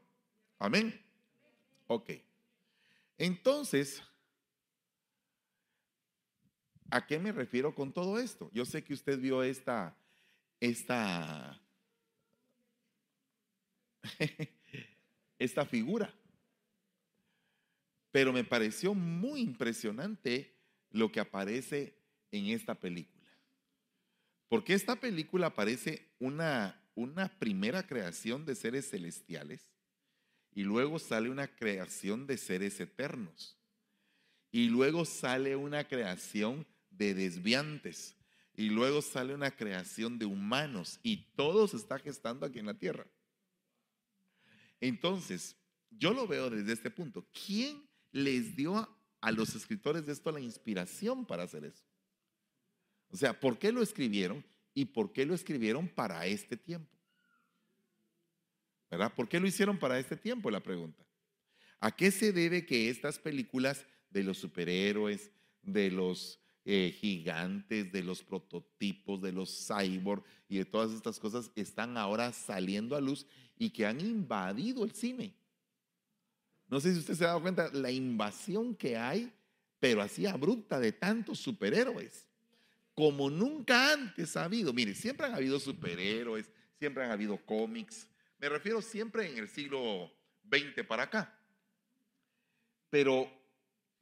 Amén. 0.58 1.00
Ok. 1.88 2.12
Entonces, 3.18 4.02
¿a 6.90 7.06
qué 7.06 7.20
me 7.20 7.32
refiero 7.32 7.74
con 7.76 7.92
todo 7.92 8.20
esto? 8.20 8.50
Yo 8.54 8.66
sé 8.66 8.84
que 8.84 8.94
usted 8.94 9.20
vio 9.20 9.44
esta, 9.44 9.96
esta, 10.60 11.62
esta 15.40 15.66
figura, 15.66 16.14
pero 18.12 18.34
me 18.34 18.44
pareció 18.44 18.94
muy 18.94 19.42
impresionante 19.42 20.56
lo 20.92 21.12
que 21.12 21.20
aparece 21.20 21.96
en 22.32 22.48
esta 22.48 22.76
película. 22.76 23.19
Porque 24.50 24.74
esta 24.74 24.96
película 24.96 25.54
parece 25.54 26.12
una, 26.20 26.82
una 26.96 27.30
primera 27.40 27.86
creación 27.86 28.46
de 28.46 28.56
seres 28.56 28.90
celestiales 28.90 29.70
y 30.54 30.64
luego 30.64 31.00
sale 31.00 31.30
una 31.30 31.48
creación 31.48 32.28
de 32.28 32.38
seres 32.38 32.80
eternos 32.80 33.58
y 34.52 34.68
luego 34.70 35.06
sale 35.06 35.56
una 35.56 35.88
creación 35.88 36.66
de 36.90 37.14
desviantes 37.14 38.16
y 38.56 38.70
luego 38.70 39.02
sale 39.02 39.36
una 39.36 39.52
creación 39.52 40.18
de 40.18 40.26
humanos 40.26 41.00
y 41.04 41.28
todo 41.36 41.68
se 41.68 41.78
está 41.78 42.00
gestando 42.00 42.46
aquí 42.46 42.60
en 42.60 42.66
la 42.66 42.74
tierra. 42.74 43.06
Entonces, 44.82 45.56
yo 45.92 46.14
lo 46.14 46.28
veo 46.28 46.50
desde 46.50 46.74
este 46.74 46.90
punto. 46.90 47.26
¿Quién 47.46 47.88
les 48.12 48.56
dio 48.56 48.90
a 49.22 49.32
los 49.32 49.56
escritores 49.56 50.06
de 50.06 50.14
esto 50.14 50.32
la 50.32 50.40
inspiración 50.40 51.26
para 51.26 51.44
hacer 51.44 51.66
eso? 51.66 51.89
O 53.12 53.18
sea, 53.18 53.40
¿por 53.40 53.58
qué 53.58 53.72
lo 53.72 53.82
escribieron 53.82 54.44
y 54.74 54.86
por 54.86 55.12
qué 55.12 55.26
lo 55.26 55.34
escribieron 55.34 55.88
para 55.88 56.26
este 56.26 56.56
tiempo? 56.56 56.96
¿Verdad? 58.90 59.14
¿Por 59.14 59.28
qué 59.28 59.40
lo 59.40 59.48
hicieron 59.48 59.78
para 59.78 60.00
este 60.00 60.16
tiempo? 60.16 60.50
La 60.50 60.62
pregunta. 60.62 61.04
¿A 61.80 61.96
qué 61.96 62.12
se 62.12 62.32
debe 62.32 62.66
que 62.66 62.90
estas 62.90 63.20
películas 63.20 63.86
de 64.10 64.24
los 64.24 64.38
superhéroes, 64.38 65.32
de 65.62 65.92
los 65.92 66.40
eh, 66.66 66.96
gigantes, 67.00 67.92
de 67.92 68.04
los 68.04 68.24
prototipos, 68.24 69.22
de 69.22 69.32
los 69.32 69.68
cyborg 69.68 70.24
y 70.48 70.58
de 70.58 70.66
todas 70.66 70.92
estas 70.92 71.20
cosas 71.20 71.52
están 71.56 71.98
ahora 71.98 72.32
saliendo 72.32 72.96
a 72.96 73.02
luz 73.02 73.26
y 73.58 73.70
que 73.70 73.86
han 73.86 74.02
invadido 74.02 74.84
el 74.84 74.94
cine? 74.94 75.34
No 76.68 76.80
sé 76.80 76.94
si 76.94 77.00
usted 77.00 77.16
se 77.16 77.24
ha 77.24 77.28
dado 77.28 77.42
cuenta 77.42 77.72
la 77.74 77.92
invasión 77.92 78.76
que 78.76 78.98
hay, 78.98 79.32
pero 79.80 80.02
así 80.02 80.26
abrupta 80.26 80.80
de 80.80 80.92
tantos 80.92 81.40
superhéroes 81.40 82.29
como 83.00 83.30
nunca 83.30 83.94
antes 83.94 84.36
ha 84.36 84.44
habido. 84.44 84.74
Mire, 84.74 84.94
siempre 84.94 85.26
han 85.26 85.34
habido 85.34 85.58
superhéroes, 85.58 86.52
siempre 86.80 87.06
han 87.06 87.12
habido 87.12 87.38
cómics. 87.38 88.10
Me 88.40 88.50
refiero 88.50 88.82
siempre 88.82 89.26
en 89.32 89.38
el 89.38 89.48
siglo 89.48 90.12
XX 90.52 90.86
para 90.86 91.04
acá. 91.04 91.34
Pero 92.90 93.32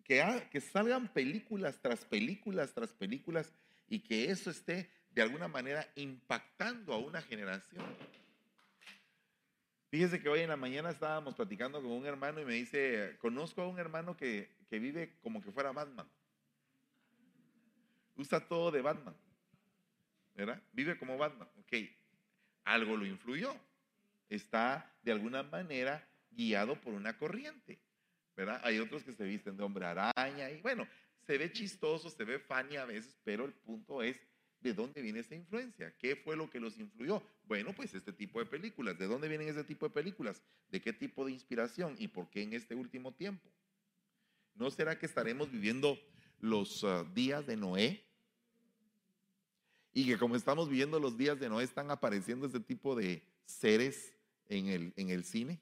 que, 0.03 0.59
salgan 0.73 1.13
películas 1.13 1.79
tras 1.79 2.05
películas 2.05 2.73
tras 2.73 2.91
películas 2.91 3.53
y 3.87 3.99
que 3.99 4.31
eso 4.31 4.49
esté 4.49 4.89
de 5.11 5.21
alguna 5.21 5.47
manera 5.47 5.87
impactando 5.93 6.91
a 6.91 6.97
una 6.97 7.21
generación. 7.21 7.85
Fíjese 9.91 10.19
que 10.19 10.27
hoy 10.27 10.39
en 10.39 10.49
la 10.49 10.57
mañana 10.57 10.89
estábamos 10.89 11.35
platicando 11.35 11.83
con 11.83 11.91
un 11.91 12.07
hermano 12.07 12.41
y 12.41 12.45
me 12.45 12.55
dice, 12.55 13.15
conozco 13.19 13.61
a 13.61 13.67
un 13.67 13.77
hermano 13.77 14.17
que, 14.17 14.49
que 14.67 14.79
vive 14.79 15.19
como 15.21 15.39
que 15.39 15.51
fuera 15.51 15.71
Batman. 15.71 16.09
Usa 18.17 18.39
todo 18.39 18.71
de 18.71 18.81
Batman. 18.81 19.15
¿Verdad? 20.35 20.61
Vive 20.73 20.97
como 20.97 21.17
Batman. 21.17 21.47
Ok, 21.59 21.73
algo 22.63 22.97
lo 22.97 23.05
influyó. 23.05 23.55
Está 24.29 24.93
de 25.03 25.11
alguna 25.11 25.43
manera 25.43 26.07
guiado 26.31 26.79
por 26.79 26.93
una 26.93 27.17
corriente. 27.17 27.79
¿Verdad? 28.35 28.61
Hay 28.63 28.79
otros 28.79 29.03
que 29.03 29.13
se 29.13 29.23
visten 29.23 29.57
de 29.57 29.63
hombre 29.63 29.85
araña 29.85 30.51
y 30.51 30.61
bueno, 30.61 30.87
se 31.25 31.37
ve 31.37 31.51
chistoso, 31.51 32.09
se 32.09 32.23
ve 32.23 32.39
funny 32.39 32.77
a 32.77 32.85
veces, 32.85 33.17
pero 33.23 33.45
el 33.45 33.53
punto 33.53 34.03
es 34.03 34.19
de 34.61 34.73
dónde 34.73 35.01
viene 35.01 35.19
esa 35.19 35.35
influencia, 35.35 35.95
qué 35.97 36.15
fue 36.15 36.35
lo 36.35 36.49
que 36.49 36.59
los 36.59 36.77
influyó. 36.77 37.21
Bueno, 37.43 37.73
pues 37.73 37.93
este 37.93 38.13
tipo 38.13 38.39
de 38.39 38.45
películas, 38.45 38.97
¿de 38.97 39.07
dónde 39.07 39.27
vienen 39.27 39.47
ese 39.47 39.63
tipo 39.63 39.87
de 39.87 39.93
películas? 39.93 40.41
¿De 40.69 40.81
qué 40.81 40.93
tipo 40.93 41.25
de 41.25 41.31
inspiración 41.31 41.95
y 41.99 42.07
por 42.07 42.29
qué 42.29 42.43
en 42.43 42.53
este 42.53 42.75
último 42.75 43.13
tiempo? 43.13 43.51
¿No 44.55 44.71
será 44.71 44.97
que 44.97 45.05
estaremos 45.05 45.51
viviendo 45.51 45.99
los 46.39 46.83
ah, 46.83 47.05
días 47.13 47.45
de 47.45 47.57
Noé? 47.57 48.06
Y 49.97 50.05
que 50.05 50.19
como 50.19 50.35
estamos 50.35 50.69
viviendo 50.69 50.99
los 50.99 51.17
días 51.17 51.39
de 51.39 51.49
Noé, 51.49 51.63
están 51.63 51.89
apareciendo 51.89 52.45
este 52.45 52.59
tipo 52.59 52.95
de 52.95 53.23
seres 53.47 54.13
en 54.47 54.67
el, 54.67 54.93
en 54.95 55.09
el 55.09 55.23
cine. 55.23 55.59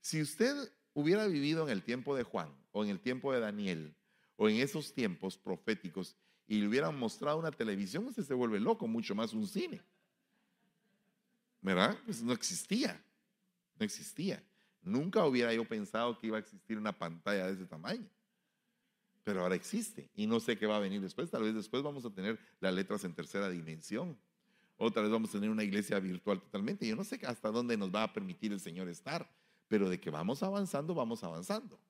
Si 0.00 0.22
usted 0.22 0.54
hubiera 0.94 1.26
vivido 1.26 1.64
en 1.64 1.70
el 1.70 1.82
tiempo 1.82 2.14
de 2.14 2.22
Juan 2.22 2.54
o 2.70 2.84
en 2.84 2.90
el 2.90 3.00
tiempo 3.00 3.32
de 3.32 3.40
Daniel 3.40 3.96
o 4.36 4.48
en 4.48 4.58
esos 4.58 4.94
tiempos 4.94 5.36
proféticos 5.36 6.14
y 6.46 6.60
le 6.60 6.68
hubieran 6.68 6.96
mostrado 6.96 7.36
una 7.36 7.50
televisión, 7.50 8.06
usted 8.06 8.22
se 8.22 8.32
vuelve 8.32 8.60
loco, 8.60 8.86
mucho 8.86 9.12
más 9.16 9.32
un 9.32 9.48
cine. 9.48 9.82
¿Verdad? 11.62 11.98
Pues 12.04 12.22
no 12.22 12.32
existía, 12.32 13.04
no 13.76 13.84
existía. 13.84 14.40
Nunca 14.82 15.26
hubiera 15.26 15.52
yo 15.52 15.64
pensado 15.64 16.16
que 16.16 16.28
iba 16.28 16.36
a 16.36 16.40
existir 16.40 16.78
una 16.78 16.96
pantalla 16.96 17.48
de 17.48 17.54
ese 17.54 17.66
tamaño. 17.66 18.08
Pero 19.24 19.42
ahora 19.42 19.54
existe 19.54 20.10
y 20.14 20.26
no 20.26 20.40
sé 20.40 20.58
qué 20.58 20.66
va 20.66 20.76
a 20.76 20.80
venir 20.80 21.00
después. 21.00 21.30
Tal 21.30 21.42
vez 21.42 21.54
después 21.54 21.82
vamos 21.82 22.04
a 22.04 22.10
tener 22.10 22.38
las 22.60 22.74
letras 22.74 23.04
en 23.04 23.14
tercera 23.14 23.48
dimensión. 23.48 24.18
Otra 24.76 25.02
vez 25.02 25.10
vamos 25.10 25.30
a 25.30 25.32
tener 25.34 25.50
una 25.50 25.62
iglesia 25.62 25.98
virtual 26.00 26.40
totalmente. 26.40 26.86
Yo 26.86 26.96
no 26.96 27.04
sé 27.04 27.20
hasta 27.24 27.50
dónde 27.50 27.76
nos 27.76 27.94
va 27.94 28.02
a 28.02 28.12
permitir 28.12 28.52
el 28.52 28.60
Señor 28.60 28.88
estar 28.88 29.30
pero 29.72 29.88
de 29.88 29.98
que 29.98 30.10
vamos 30.10 30.42
avanzando, 30.42 30.94
vamos 30.94 31.24
avanzando. 31.24 31.80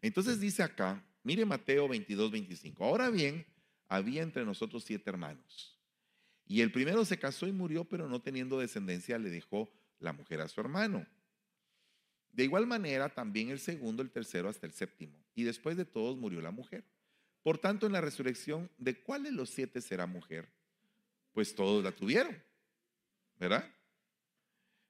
Entonces 0.00 0.38
dice 0.38 0.62
acá, 0.62 1.04
mire 1.24 1.44
Mateo 1.44 1.88
22, 1.88 2.30
25. 2.30 2.84
Ahora 2.84 3.10
bien, 3.10 3.44
había 3.88 4.22
entre 4.22 4.44
nosotros 4.44 4.84
siete 4.84 5.10
hermanos. 5.10 5.76
Y 6.46 6.60
el 6.60 6.70
primero 6.70 7.04
se 7.04 7.18
casó 7.18 7.48
y 7.48 7.52
murió, 7.52 7.82
pero 7.82 8.08
no 8.08 8.22
teniendo 8.22 8.60
descendencia 8.60 9.18
le 9.18 9.28
dejó 9.28 9.68
la 9.98 10.12
mujer 10.12 10.40
a 10.40 10.46
su 10.46 10.60
hermano. 10.60 11.04
De 12.32 12.44
igual 12.44 12.66
manera, 12.66 13.10
también 13.10 13.50
el 13.50 13.60
segundo, 13.60 14.02
el 14.02 14.10
tercero, 14.10 14.48
hasta 14.48 14.66
el 14.66 14.72
séptimo. 14.72 15.22
Y 15.34 15.44
después 15.44 15.76
de 15.76 15.84
todos 15.84 16.16
murió 16.16 16.40
la 16.40 16.50
mujer. 16.50 16.84
Por 17.42 17.58
tanto, 17.58 17.86
en 17.86 17.92
la 17.92 18.00
resurrección, 18.00 18.70
¿de 18.78 19.02
cuál 19.02 19.24
de 19.24 19.32
los 19.32 19.50
siete 19.50 19.80
será 19.80 20.06
mujer? 20.06 20.48
Pues 21.32 21.54
todos 21.54 21.84
la 21.84 21.92
tuvieron, 21.92 22.36
¿verdad? 23.38 23.70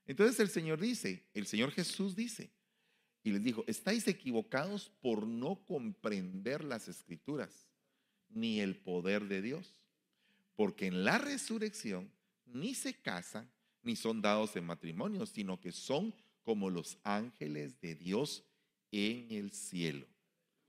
Entonces 0.06 0.38
el 0.40 0.48
Señor 0.48 0.80
dice, 0.80 1.24
el 1.34 1.46
Señor 1.46 1.72
Jesús 1.72 2.14
dice, 2.14 2.50
y 3.24 3.30
les 3.30 3.42
dijo, 3.42 3.64
estáis 3.66 4.06
equivocados 4.08 4.90
por 5.00 5.26
no 5.26 5.64
comprender 5.64 6.64
las 6.64 6.88
escrituras 6.88 7.68
ni 8.28 8.60
el 8.60 8.76
poder 8.76 9.28
de 9.28 9.42
Dios, 9.42 9.74
porque 10.56 10.86
en 10.86 11.04
la 11.04 11.18
resurrección 11.18 12.10
ni 12.46 12.74
se 12.74 12.94
casan 12.94 13.50
ni 13.82 13.96
son 13.96 14.22
dados 14.22 14.54
en 14.56 14.64
matrimonio, 14.64 15.26
sino 15.26 15.60
que 15.60 15.72
son 15.72 16.14
como 16.42 16.70
los 16.70 16.98
ángeles 17.04 17.80
de 17.80 17.94
Dios 17.94 18.44
en 18.90 19.26
el 19.30 19.52
cielo. 19.52 20.06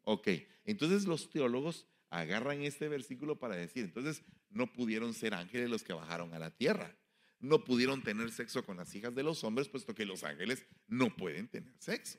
Ok, 0.03 0.27
entonces 0.65 1.05
los 1.05 1.29
teólogos 1.29 1.87
agarran 2.09 2.61
este 2.61 2.87
versículo 2.87 3.39
para 3.39 3.55
decir, 3.55 3.85
entonces 3.85 4.23
no 4.49 4.71
pudieron 4.71 5.13
ser 5.13 5.33
ángeles 5.33 5.69
los 5.69 5.83
que 5.83 5.93
bajaron 5.93 6.33
a 6.33 6.39
la 6.39 6.51
tierra 6.51 6.95
no 7.43 7.65
pudieron 7.65 8.01
tener 8.01 8.31
sexo 8.31 8.65
con 8.65 8.77
las 8.77 8.95
hijas 8.95 9.13
de 9.13 9.21
los 9.21 9.43
hombres, 9.43 9.67
puesto 9.67 9.93
que 9.93 10.05
los 10.05 10.23
ángeles 10.23 10.65
no 10.87 11.13
pueden 11.15 11.49
tener 11.49 11.73
sexo. 11.77 12.17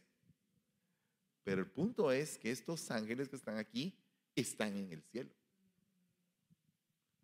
Pero 1.43 1.63
el 1.63 1.67
punto 1.67 2.13
es 2.13 2.37
que 2.37 2.51
estos 2.51 2.91
ángeles 2.91 3.31
que 3.31 3.37
están 3.37 3.57
aquí 3.57 3.99
están 4.37 4.77
en 4.77 4.93
el 4.93 5.03
cielo. 5.03 5.31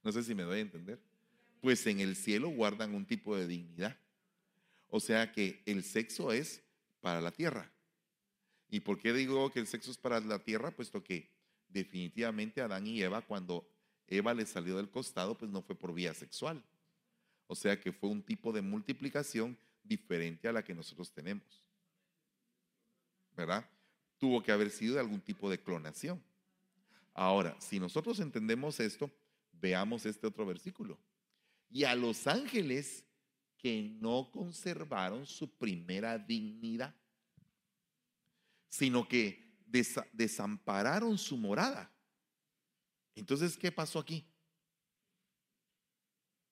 No 0.03 0.13
sé 0.13 0.23
si 0.23 0.35
me 0.35 0.45
doy 0.45 0.59
a 0.59 0.63
entender. 0.63 0.99
Pues 1.61 1.87
en 1.87 2.01
el 2.01 2.17
cielo 2.17 2.49
guardan 2.49 2.95
un 2.95 3.05
tipo 3.05 3.37
de 3.37 3.47
dignidad. 3.47 3.99
O 4.91 5.01
sea 5.01 5.33
que 5.33 5.63
el 5.67 5.83
sexo 5.83 6.33
es 6.33 6.63
para 7.01 7.21
la 7.21 7.31
tierra. 7.31 7.71
¿Y 8.69 8.81
por 8.81 8.99
qué 8.99 9.13
digo 9.13 9.51
que 9.51 9.61
el 9.61 9.67
sexo 9.67 9.91
es 9.91 9.99
para 9.99 10.21
la 10.21 10.39
tierra? 10.39 10.71
Puesto 10.71 11.03
que 11.03 11.31
definitivamente 11.69 12.61
Adán 12.61 12.87
y 12.87 13.03
Eva, 13.03 13.23
cuando 13.23 13.69
Eva 14.07 14.35
le 14.35 14.47
salió 14.47 14.77
del 14.77 14.91
costado, 14.91 15.37
pues 15.39 15.51
no 15.51 15.63
fue 15.63 15.75
por 15.75 15.95
vía 15.95 16.15
sexual 16.15 16.63
o 17.51 17.57
sea 17.57 17.81
que 17.81 17.91
fue 17.91 18.09
un 18.09 18.23
tipo 18.23 18.53
de 18.53 18.63
multiplicación 18.63 19.59
diferente 19.83 20.47
a 20.47 20.53
la 20.53 20.63
que 20.63 20.73
nosotros 20.73 21.11
tenemos. 21.11 21.65
¿Verdad? 23.37 23.69
Tuvo 24.19 24.41
que 24.41 24.53
haber 24.53 24.71
sido 24.71 24.95
de 24.95 25.01
algún 25.01 25.21
tipo 25.21 25.51
de 25.51 25.59
clonación. 25.59 26.23
Ahora, 27.13 27.57
si 27.61 27.81
nosotros 27.81 28.21
entendemos 28.21 28.79
esto, 28.79 29.11
veamos 29.51 30.07
este 30.07 30.29
otro 30.29 30.47
versículo. 30.47 30.97
Y 31.69 31.83
a 31.83 31.97
los 31.97 32.29
ángeles 32.29 33.05
que 33.61 33.83
no 34.01 34.31
conservaron 34.31 35.27
su 35.27 35.49
primera 35.49 36.19
dignidad, 36.19 36.95
sino 38.69 39.07
que 39.07 39.55
desampararon 40.13 41.19
su 41.19 41.37
morada. 41.37 41.93
Entonces, 43.15 43.57
¿qué 43.57 43.71
pasó 43.71 43.99
aquí? 43.99 44.25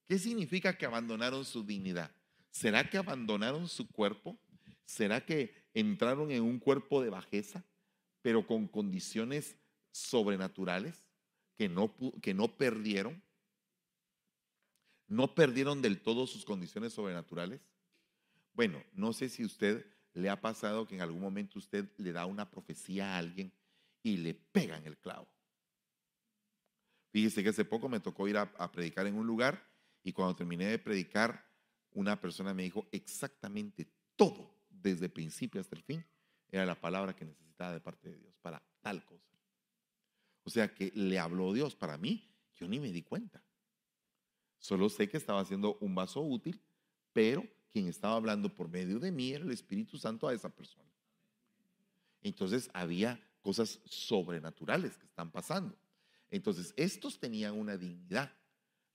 ¿Qué 0.07 0.19
significa 0.19 0.77
que 0.77 0.87
abandonaron 0.87 1.45
su 1.45 1.65
dignidad? 1.65 2.11
¿Será 2.51 2.89
que 2.89 2.99
abandonaron 2.99 3.69
su 3.69 3.89
cuerpo? 3.89 4.39
¿Será 4.85 5.25
que 5.25 5.55
entraron 5.75 6.31
en 6.31 6.43
un 6.43 6.59
cuerpo 6.59 7.03
de 7.03 7.11
bajeza, 7.11 7.65
pero 8.21 8.47
con 8.47 8.69
condiciones 8.69 9.57
sobrenaturales 9.93 11.07
que 11.57 11.69
no, 11.69 11.95
que 12.21 12.35
no 12.35 12.49
perdieron? 12.57 13.23
¿No 15.09 15.35
perdieron 15.35 15.83
del 15.83 16.01
todo 16.01 16.27
sus 16.27 16.45
condiciones 16.45 16.93
sobrenaturales? 16.93 17.61
Bueno, 18.53 18.83
no 18.93 19.13
sé 19.13 19.29
si 19.29 19.45
usted 19.45 19.87
le 20.13 20.29
ha 20.29 20.41
pasado 20.41 20.87
que 20.87 20.95
en 20.95 21.01
algún 21.01 21.21
momento 21.21 21.59
usted 21.59 21.91
le 21.97 22.13
da 22.13 22.27
una 22.27 22.51
profecía 22.51 23.15
a 23.15 23.19
alguien 23.19 23.53
y 24.03 24.19
le 24.19 24.35
pegan 24.35 24.87
el 24.87 24.99
clavo. 24.99 25.27
Fíjese 27.11 27.43
que 27.43 27.49
hace 27.49 27.65
poco 27.65 27.89
me 27.89 28.01
tocó 28.01 28.29
ir 28.29 28.37
a, 28.37 28.43
a 28.59 28.71
predicar 28.71 29.07
en 29.07 29.15
un 29.15 29.27
lugar 29.27 29.67
y 30.03 30.13
cuando 30.13 30.37
terminé 30.37 30.67
de 30.67 30.79
predicar, 30.79 31.47
una 31.93 32.21
persona 32.21 32.53
me 32.53 32.65
dijo 32.65 32.87
exactamente 32.93 33.91
todo, 34.15 34.55
desde 34.69 35.07
el 35.07 35.13
principio 35.13 35.61
hasta 35.61 35.75
el 35.75 35.83
fin, 35.83 36.05
era 36.51 36.67
la 36.67 36.79
palabra 36.79 37.17
que 37.17 37.25
necesitaba 37.25 37.73
de 37.73 37.81
parte 37.81 38.11
de 38.11 38.19
Dios 38.19 38.37
para 38.41 38.63
tal 38.81 39.05
cosa. 39.07 39.39
O 40.45 40.51
sea 40.51 40.73
que 40.75 40.93
le 40.95 41.19
habló 41.19 41.53
Dios 41.53 41.75
para 41.75 41.97
mí, 41.99 42.35
yo 42.55 42.69
ni 42.69 42.79
me 42.79 42.93
di 42.93 43.03
cuenta. 43.03 43.43
Solo 44.59 44.89
sé 44.89 45.09
que 45.09 45.17
estaba 45.17 45.41
haciendo 45.41 45.79
un 45.81 45.95
vaso 45.95 46.21
útil, 46.21 46.61
pero 47.13 47.47
quien 47.73 47.89
estaba 47.89 48.17
hablando 48.17 48.55
por 48.55 48.69
medio 48.69 48.99
de 48.99 49.13
mí 49.13 49.33
era 49.33 49.45
el 49.45 49.51
Espíritu 49.51 49.99
Santo 49.99 50.29
a 50.29 50.35
esa 50.35 50.49
persona. 50.49 50.91
Entonces 52.23 52.71
había 52.73 53.21
cosas 53.41 53.81
sobrenaturales 53.85 54.97
que 54.97 55.07
están 55.07 55.31
pasando. 55.31 55.77
Entonces 56.31 56.75
estos 56.77 57.19
tenían 57.19 57.59
una 57.59 57.77
dignidad 57.77 58.33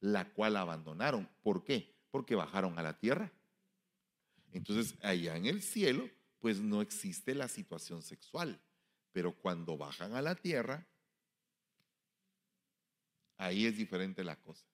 la 0.04 0.34
cual 0.34 0.58
abandonaron. 0.58 1.30
¿Por 1.42 1.64
qué? 1.64 1.96
Porque 2.12 2.36
bajaron 2.36 2.78
a 2.78 2.84
la 2.84 3.00
tierra. 3.00 3.32
Entonces, 4.52 4.96
allá 5.02 5.38
en 5.38 5.46
el 5.46 5.62
cielo, 5.62 6.10
pues 6.40 6.60
no 6.60 6.82
existe 6.82 7.34
la 7.34 7.48
situación 7.48 8.02
sexual. 8.02 8.62
Pero 9.14 9.34
cuando 9.34 9.78
bajan 9.78 10.14
a 10.14 10.22
la 10.22 10.36
tierra, 10.36 10.86
ahí 13.38 13.66
es 13.66 13.78
diferente 13.78 14.26
la 14.26 14.36
cosa. 14.36 14.66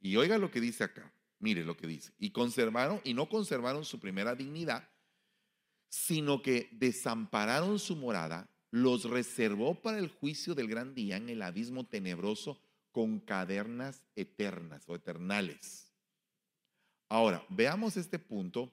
Y 0.00 0.16
oiga 0.16 0.38
lo 0.38 0.50
que 0.50 0.60
dice 0.60 0.84
acá. 0.84 1.12
Mire 1.38 1.64
lo 1.64 1.76
que 1.76 1.86
dice. 1.86 2.12
Y 2.18 2.30
conservaron, 2.30 3.00
y 3.04 3.14
no 3.14 3.28
conservaron 3.28 3.84
su 3.84 3.98
primera 3.98 4.34
dignidad, 4.34 4.88
sino 5.88 6.42
que 6.42 6.68
desampararon 6.72 7.78
su 7.78 7.96
morada, 7.96 8.48
los 8.70 9.04
reservó 9.04 9.80
para 9.80 9.98
el 9.98 10.08
juicio 10.08 10.54
del 10.54 10.68
gran 10.68 10.94
día 10.94 11.16
en 11.16 11.28
el 11.28 11.42
abismo 11.42 11.86
tenebroso 11.86 12.60
con 12.92 13.20
cadenas 13.20 14.04
eternas 14.16 14.88
o 14.88 14.94
eternales. 14.94 15.90
Ahora, 17.08 17.44
veamos 17.48 17.96
este 17.96 18.18
punto, 18.18 18.72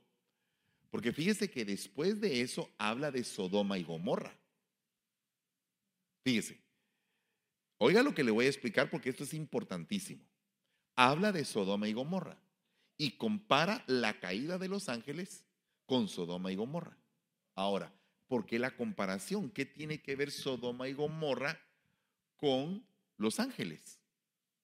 porque 0.91 1.11
fíjese 1.11 1.49
que 1.49 1.65
después 1.65 2.19
de 2.19 2.41
eso 2.41 2.69
habla 2.77 3.11
de 3.11 3.23
Sodoma 3.23 3.77
y 3.77 3.83
Gomorra. 3.83 4.37
Fíjese, 6.23 6.59
oiga 7.77 8.03
lo 8.03 8.13
que 8.13 8.23
le 8.23 8.31
voy 8.31 8.45
a 8.45 8.49
explicar 8.49 8.89
porque 8.89 9.09
esto 9.09 9.23
es 9.23 9.33
importantísimo. 9.33 10.23
Habla 10.99 11.31
de 11.31 11.45
Sodoma 11.45 11.87
y 11.87 11.93
Gomorra 11.93 12.41
y 12.97 13.11
compara 13.11 13.83
la 13.85 14.19
caída 14.19 14.57
de 14.57 14.67
los 14.67 14.89
ángeles 14.89 15.45
con 15.85 16.07
Sodoma 16.07 16.51
y 16.51 16.55
Gomorra. 16.55 16.97
Ahora, 17.53 17.93
¿por 18.27 18.47
qué 18.47 18.57
la 18.57 18.75
comparación? 18.75 19.51
¿Qué 19.51 19.63
tiene 19.63 20.01
que 20.01 20.15
ver 20.15 20.31
Sodoma 20.31 20.87
y 20.87 20.93
Gomorra 20.93 21.61
con 22.35 22.83
los 23.15 23.39
ángeles 23.39 23.99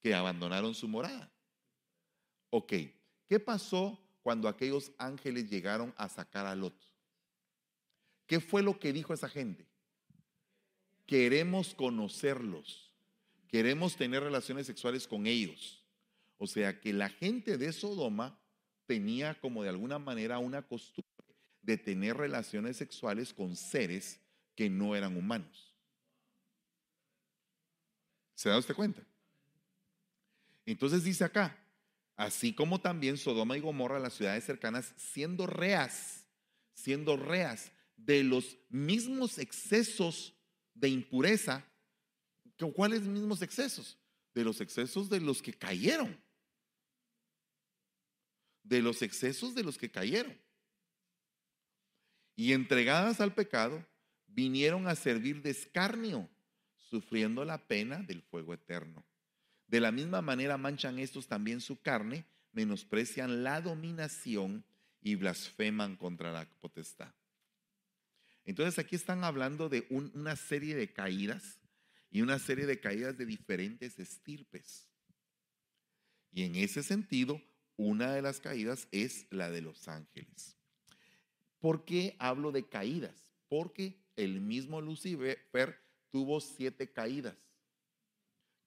que 0.01 0.15
abandonaron 0.15 0.73
su 0.73 0.87
morada? 0.87 1.31
Ok, 2.49 2.73
¿qué 3.27 3.39
pasó 3.39 4.03
cuando 4.23 4.47
aquellos 4.47 4.91
ángeles 4.97 5.51
llegaron 5.51 5.93
a 5.97 6.09
sacar 6.09 6.47
a 6.47 6.55
Lot? 6.55 6.75
¿Qué 8.25 8.39
fue 8.39 8.63
lo 8.63 8.79
que 8.79 8.91
dijo 8.91 9.13
esa 9.13 9.29
gente? 9.29 9.67
Queremos 11.05 11.75
conocerlos, 11.75 12.91
queremos 13.47 13.95
tener 13.95 14.23
relaciones 14.23 14.65
sexuales 14.65 15.07
con 15.07 15.27
ellos. 15.27 15.82
O 16.43 16.47
sea 16.47 16.77
que 16.81 16.91
la 16.91 17.07
gente 17.07 17.57
de 17.57 17.71
Sodoma 17.71 18.37
tenía 18.85 19.39
como 19.39 19.63
de 19.63 19.69
alguna 19.69 19.97
manera 19.97 20.39
una 20.39 20.61
costumbre 20.61 21.09
de 21.61 21.77
tener 21.77 22.17
relaciones 22.17 22.75
sexuales 22.75 23.33
con 23.33 23.55
seres 23.55 24.19
que 24.53 24.69
no 24.69 24.93
eran 24.93 25.15
humanos. 25.15 25.73
¿Se 28.35 28.49
da 28.49 28.57
usted 28.57 28.75
cuenta? 28.75 29.01
Entonces 30.65 31.05
dice 31.05 31.23
acá, 31.23 31.57
así 32.17 32.53
como 32.53 32.81
también 32.81 33.15
Sodoma 33.15 33.55
y 33.55 33.61
Gomorra, 33.61 33.97
las 33.97 34.15
ciudades 34.15 34.43
cercanas, 34.43 34.93
siendo 34.97 35.47
reas, 35.47 36.25
siendo 36.73 37.15
reas 37.15 37.71
de 37.95 38.21
los 38.21 38.57
mismos 38.67 39.37
excesos 39.37 40.33
de 40.73 40.89
impureza. 40.89 41.65
¿Cuáles 42.75 43.03
mismos 43.03 43.41
excesos? 43.41 43.97
De 44.33 44.43
los 44.43 44.59
excesos 44.59 45.09
de 45.09 45.21
los 45.21 45.41
que 45.41 45.53
cayeron. 45.53 46.21
De 48.63 48.81
los 48.81 49.01
excesos 49.01 49.53
de 49.55 49.63
los 49.63 49.77
que 49.77 49.91
cayeron. 49.91 50.37
Y 52.35 52.53
entregadas 52.53 53.21
al 53.21 53.33
pecado, 53.33 53.85
vinieron 54.27 54.87
a 54.87 54.95
servir 54.95 55.41
de 55.41 55.51
escarnio, 55.51 56.29
sufriendo 56.77 57.45
la 57.45 57.67
pena 57.67 57.97
del 57.97 58.21
fuego 58.21 58.53
eterno. 58.53 59.05
De 59.67 59.79
la 59.79 59.91
misma 59.91 60.21
manera 60.21 60.57
manchan 60.57 60.99
estos 60.99 61.27
también 61.27 61.61
su 61.61 61.81
carne, 61.81 62.25
menosprecian 62.51 63.43
la 63.43 63.61
dominación 63.61 64.63
y 65.01 65.15
blasfeman 65.15 65.95
contra 65.95 66.31
la 66.31 66.49
potestad. 66.59 67.13
Entonces 68.45 68.77
aquí 68.79 68.95
están 68.95 69.23
hablando 69.23 69.69
de 69.69 69.87
una 69.89 70.35
serie 70.35 70.75
de 70.75 70.91
caídas 70.91 71.59
y 72.09 72.21
una 72.21 72.39
serie 72.39 72.65
de 72.65 72.79
caídas 72.79 73.17
de 73.17 73.25
diferentes 73.25 73.97
estirpes. 73.99 74.87
Y 76.31 76.43
en 76.43 76.55
ese 76.55 76.83
sentido, 76.83 77.41
una 77.77 78.13
de 78.13 78.21
las 78.21 78.39
caídas 78.39 78.87
es 78.91 79.25
la 79.29 79.49
de 79.49 79.61
los 79.61 79.87
ángeles. 79.87 80.57
¿Por 81.59 81.85
qué 81.85 82.15
hablo 82.19 82.51
de 82.51 82.67
caídas? 82.67 83.27
Porque 83.47 84.03
el 84.15 84.41
mismo 84.41 84.81
Lucifer 84.81 85.79
tuvo 86.11 86.39
siete 86.39 86.91
caídas 86.91 87.37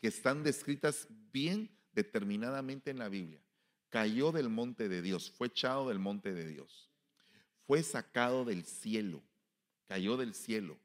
que 0.01 0.09
están 0.09 0.43
descritas 0.43 1.07
bien 1.33 1.71
determinadamente 1.93 2.91
en 2.91 2.99
la 2.99 3.09
Biblia. 3.09 3.41
Cayó 3.89 4.33
del 4.33 4.49
monte 4.49 4.89
de 4.89 5.01
Dios, 5.01 5.31
fue 5.31 5.47
echado 5.47 5.89
del 5.89 5.99
monte 5.99 6.35
de 6.35 6.47
Dios, 6.49 6.91
fue 7.67 7.83
sacado 7.83 8.45
del 8.45 8.65
cielo, 8.65 9.23
cayó 9.87 10.17
del 10.17 10.35
cielo, 10.35 10.79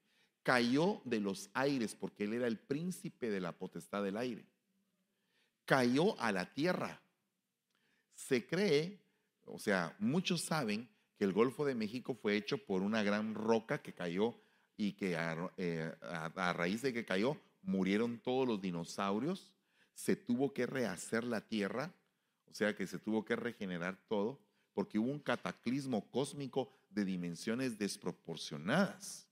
cayó 0.43 1.01
de 1.03 1.19
los 1.19 1.49
aires 1.53 1.95
porque 1.95 2.23
él 2.23 2.33
era 2.33 2.47
el 2.47 2.59
príncipe 2.59 3.29
de 3.29 3.41
la 3.41 3.57
potestad 3.57 4.03
del 4.03 4.17
aire, 4.17 4.45
cayó 5.65 6.19
a 6.19 6.31
la 6.31 6.53
tierra. 6.53 7.01
Se 8.27 8.45
cree, 8.45 8.99
o 9.45 9.59
sea, 9.59 9.95
muchos 9.99 10.41
saben 10.41 10.87
que 11.17 11.25
el 11.25 11.33
Golfo 11.33 11.65
de 11.65 11.75
México 11.75 12.13
fue 12.13 12.35
hecho 12.35 12.57
por 12.57 12.81
una 12.81 13.03
gran 13.03 13.33
roca 13.33 13.81
que 13.81 13.93
cayó 13.93 14.35
y 14.77 14.93
que 14.93 15.17
a, 15.17 15.51
eh, 15.57 15.91
a 16.01 16.53
raíz 16.53 16.81
de 16.81 16.93
que 16.93 17.03
cayó 17.03 17.37
murieron 17.63 18.19
todos 18.19 18.47
los 18.47 18.61
dinosaurios, 18.61 19.51
se 19.93 20.15
tuvo 20.15 20.53
que 20.53 20.65
rehacer 20.65 21.23
la 21.23 21.41
tierra, 21.41 21.93
o 22.45 22.53
sea 22.53 22.75
que 22.75 22.87
se 22.87 22.99
tuvo 22.99 23.25
que 23.25 23.35
regenerar 23.35 23.99
todo, 24.07 24.39
porque 24.73 24.99
hubo 24.99 25.11
un 25.11 25.19
cataclismo 25.19 26.09
cósmico 26.09 26.69
de 26.89 27.05
dimensiones 27.05 27.77
desproporcionadas. 27.77 29.27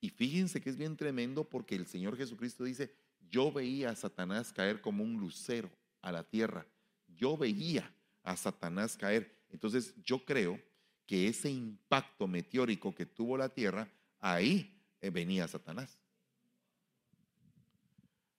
Y 0.00 0.10
fíjense 0.10 0.60
que 0.60 0.70
es 0.70 0.76
bien 0.76 0.96
tremendo 0.96 1.48
porque 1.48 1.74
el 1.74 1.86
Señor 1.86 2.16
Jesucristo 2.16 2.64
dice, 2.64 2.92
yo 3.30 3.50
veía 3.50 3.90
a 3.90 3.96
Satanás 3.96 4.52
caer 4.52 4.80
como 4.80 5.02
un 5.02 5.18
lucero 5.18 5.70
a 6.02 6.12
la 6.12 6.22
tierra. 6.22 6.66
Yo 7.08 7.36
veía 7.36 7.92
a 8.28 8.36
Satanás 8.36 8.96
caer. 8.96 9.34
Entonces 9.50 9.94
yo 10.04 10.24
creo 10.24 10.60
que 11.06 11.28
ese 11.28 11.50
impacto 11.50 12.28
meteórico 12.28 12.94
que 12.94 13.06
tuvo 13.06 13.38
la 13.38 13.48
tierra, 13.48 13.90
ahí 14.20 14.78
eh, 15.00 15.08
venía 15.08 15.48
Satanás. 15.48 15.98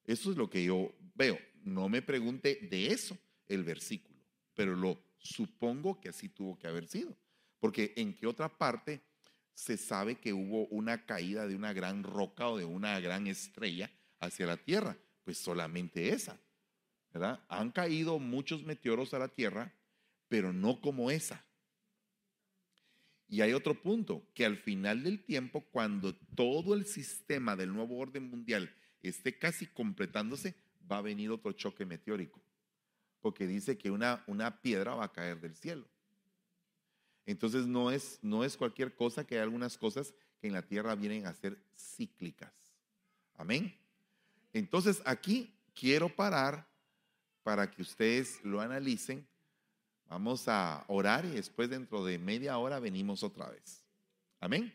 Eso 0.06 0.32
es 0.32 0.38
lo 0.38 0.50
que 0.50 0.64
yo 0.64 0.94
veo. 1.16 1.40
No 1.64 1.90
me 1.90 2.02
pregunte 2.02 2.68
de 2.70 2.88
eso 2.88 3.18
el 3.48 3.64
versículo, 3.64 4.20
pero 4.54 4.76
lo 4.76 5.02
supongo 5.18 6.00
que 6.00 6.10
así 6.10 6.30
tuvo 6.30 6.58
que 6.58 6.68
haber 6.68 6.88
sido. 6.88 7.18
Porque 7.60 7.94
en 7.98 8.16
qué 8.16 8.28
otra 8.28 8.48
parte 8.48 9.02
se 9.54 9.76
sabe 9.76 10.16
que 10.16 10.34
hubo 10.34 10.68
una 10.68 11.06
caída 11.06 11.48
de 11.48 11.56
una 11.56 11.74
gran 11.74 12.04
roca 12.04 12.48
o 12.48 12.58
de 12.58 12.66
una 12.66 13.00
gran 13.00 13.26
estrella 13.26 13.92
hacia 14.20 14.46
la 14.46 14.58
tierra. 14.58 14.96
Pues 15.24 15.40
solamente 15.40 16.10
esa. 16.10 16.40
¿verdad? 17.12 17.40
Han 17.50 17.72
caído 17.72 18.20
muchos 18.20 18.64
meteoros 18.64 19.14
a 19.14 19.20
la 19.20 19.28
tierra, 19.28 19.74
pero 20.30 20.54
no 20.54 20.80
como 20.80 21.12
esa. 21.12 21.44
Y 23.28 23.42
hay 23.42 23.54
otro 23.54 23.80
punto, 23.80 24.26
que 24.34 24.46
al 24.46 24.58
final 24.58 25.04
del 25.04 25.24
tiempo, 25.24 25.62
cuando 25.72 26.16
todo 26.16 26.74
el 26.74 26.86
sistema 26.86 27.56
del 27.56 27.74
nuevo 27.74 27.98
orden 27.98 28.30
mundial 28.30 28.74
esté 29.02 29.38
casi 29.38 29.68
completándose, 29.68 30.56
va 30.90 30.98
a 30.98 31.02
venir 31.02 31.30
otro 31.30 31.52
choque 31.52 31.86
meteórico, 31.86 32.42
porque 33.22 33.46
dice 33.46 33.78
que 33.78 33.92
una, 33.92 34.24
una 34.28 34.62
piedra 34.62 34.96
va 34.96 35.06
a 35.06 35.14
caer 35.14 35.40
del 35.42 35.56
cielo. 35.56 35.86
Entonces 37.26 37.68
no 37.68 37.92
es, 37.92 38.18
no 38.24 38.44
es 38.44 38.58
cualquier 38.58 38.96
cosa 38.96 39.28
que 39.28 39.36
hay 39.36 39.42
algunas 39.42 39.78
cosas 39.78 40.16
que 40.42 40.48
en 40.48 40.54
la 40.54 40.64
tierra 40.64 40.96
vienen 40.96 41.28
a 41.28 41.36
ser 41.36 41.62
cíclicas. 41.76 42.52
Amén. 43.36 43.78
Entonces 44.54 45.04
aquí 45.06 45.54
quiero 45.76 46.10
parar 46.10 46.68
para 47.44 47.70
que 47.70 47.84
ustedes 47.84 48.44
lo 48.44 48.60
analicen. 48.60 49.28
Vamos 50.10 50.48
a 50.48 50.84
orar 50.88 51.24
y 51.26 51.30
después 51.30 51.70
dentro 51.70 52.04
de 52.04 52.18
media 52.18 52.58
hora 52.58 52.80
venimos 52.80 53.24
otra 53.24 53.48
vez. 53.50 53.84
Amén. 54.40 54.74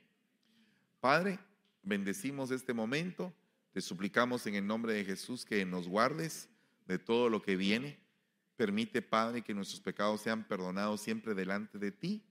Padre, 1.00 1.38
bendecimos 1.82 2.52
este 2.52 2.72
momento. 2.72 3.32
Te 3.72 3.80
suplicamos 3.80 4.46
en 4.46 4.54
el 4.54 4.66
nombre 4.66 4.92
de 4.92 5.04
Jesús 5.04 5.44
que 5.44 5.66
nos 5.66 5.88
guardes 5.88 6.48
de 6.86 7.00
todo 7.00 7.28
lo 7.28 7.42
que 7.42 7.56
viene. 7.56 7.98
Permite, 8.56 9.02
Padre, 9.02 9.42
que 9.42 9.54
nuestros 9.54 9.80
pecados 9.80 10.20
sean 10.20 10.44
perdonados 10.44 11.00
siempre 11.00 11.34
delante 11.34 11.78
de 11.78 11.90
ti 11.90 12.22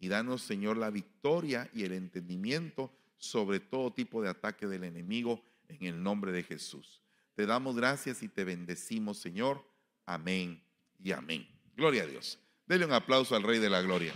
y 0.00 0.08
danos, 0.08 0.42
Señor, 0.42 0.76
la 0.76 0.90
victoria 0.90 1.70
y 1.72 1.84
el 1.84 1.92
entendimiento 1.92 2.92
sobre 3.16 3.60
todo 3.60 3.92
tipo 3.92 4.22
de 4.22 4.30
ataque 4.30 4.66
del 4.66 4.82
enemigo 4.82 5.40
en 5.68 5.86
el 5.86 6.02
nombre 6.02 6.32
de 6.32 6.42
Jesús. 6.42 7.00
Te 7.34 7.46
damos 7.46 7.76
gracias 7.76 8.22
y 8.24 8.28
te 8.28 8.42
bendecimos, 8.42 9.18
Señor. 9.18 9.64
Amén 10.04 10.60
y 10.98 11.12
amén. 11.12 11.59
Gloria 11.80 12.02
a 12.02 12.06
Dios. 12.06 12.38
Dele 12.66 12.84
un 12.84 12.92
aplauso 12.92 13.34
al 13.34 13.42
Rey 13.42 13.58
de 13.58 13.70
la 13.70 13.80
Gloria. 13.80 14.12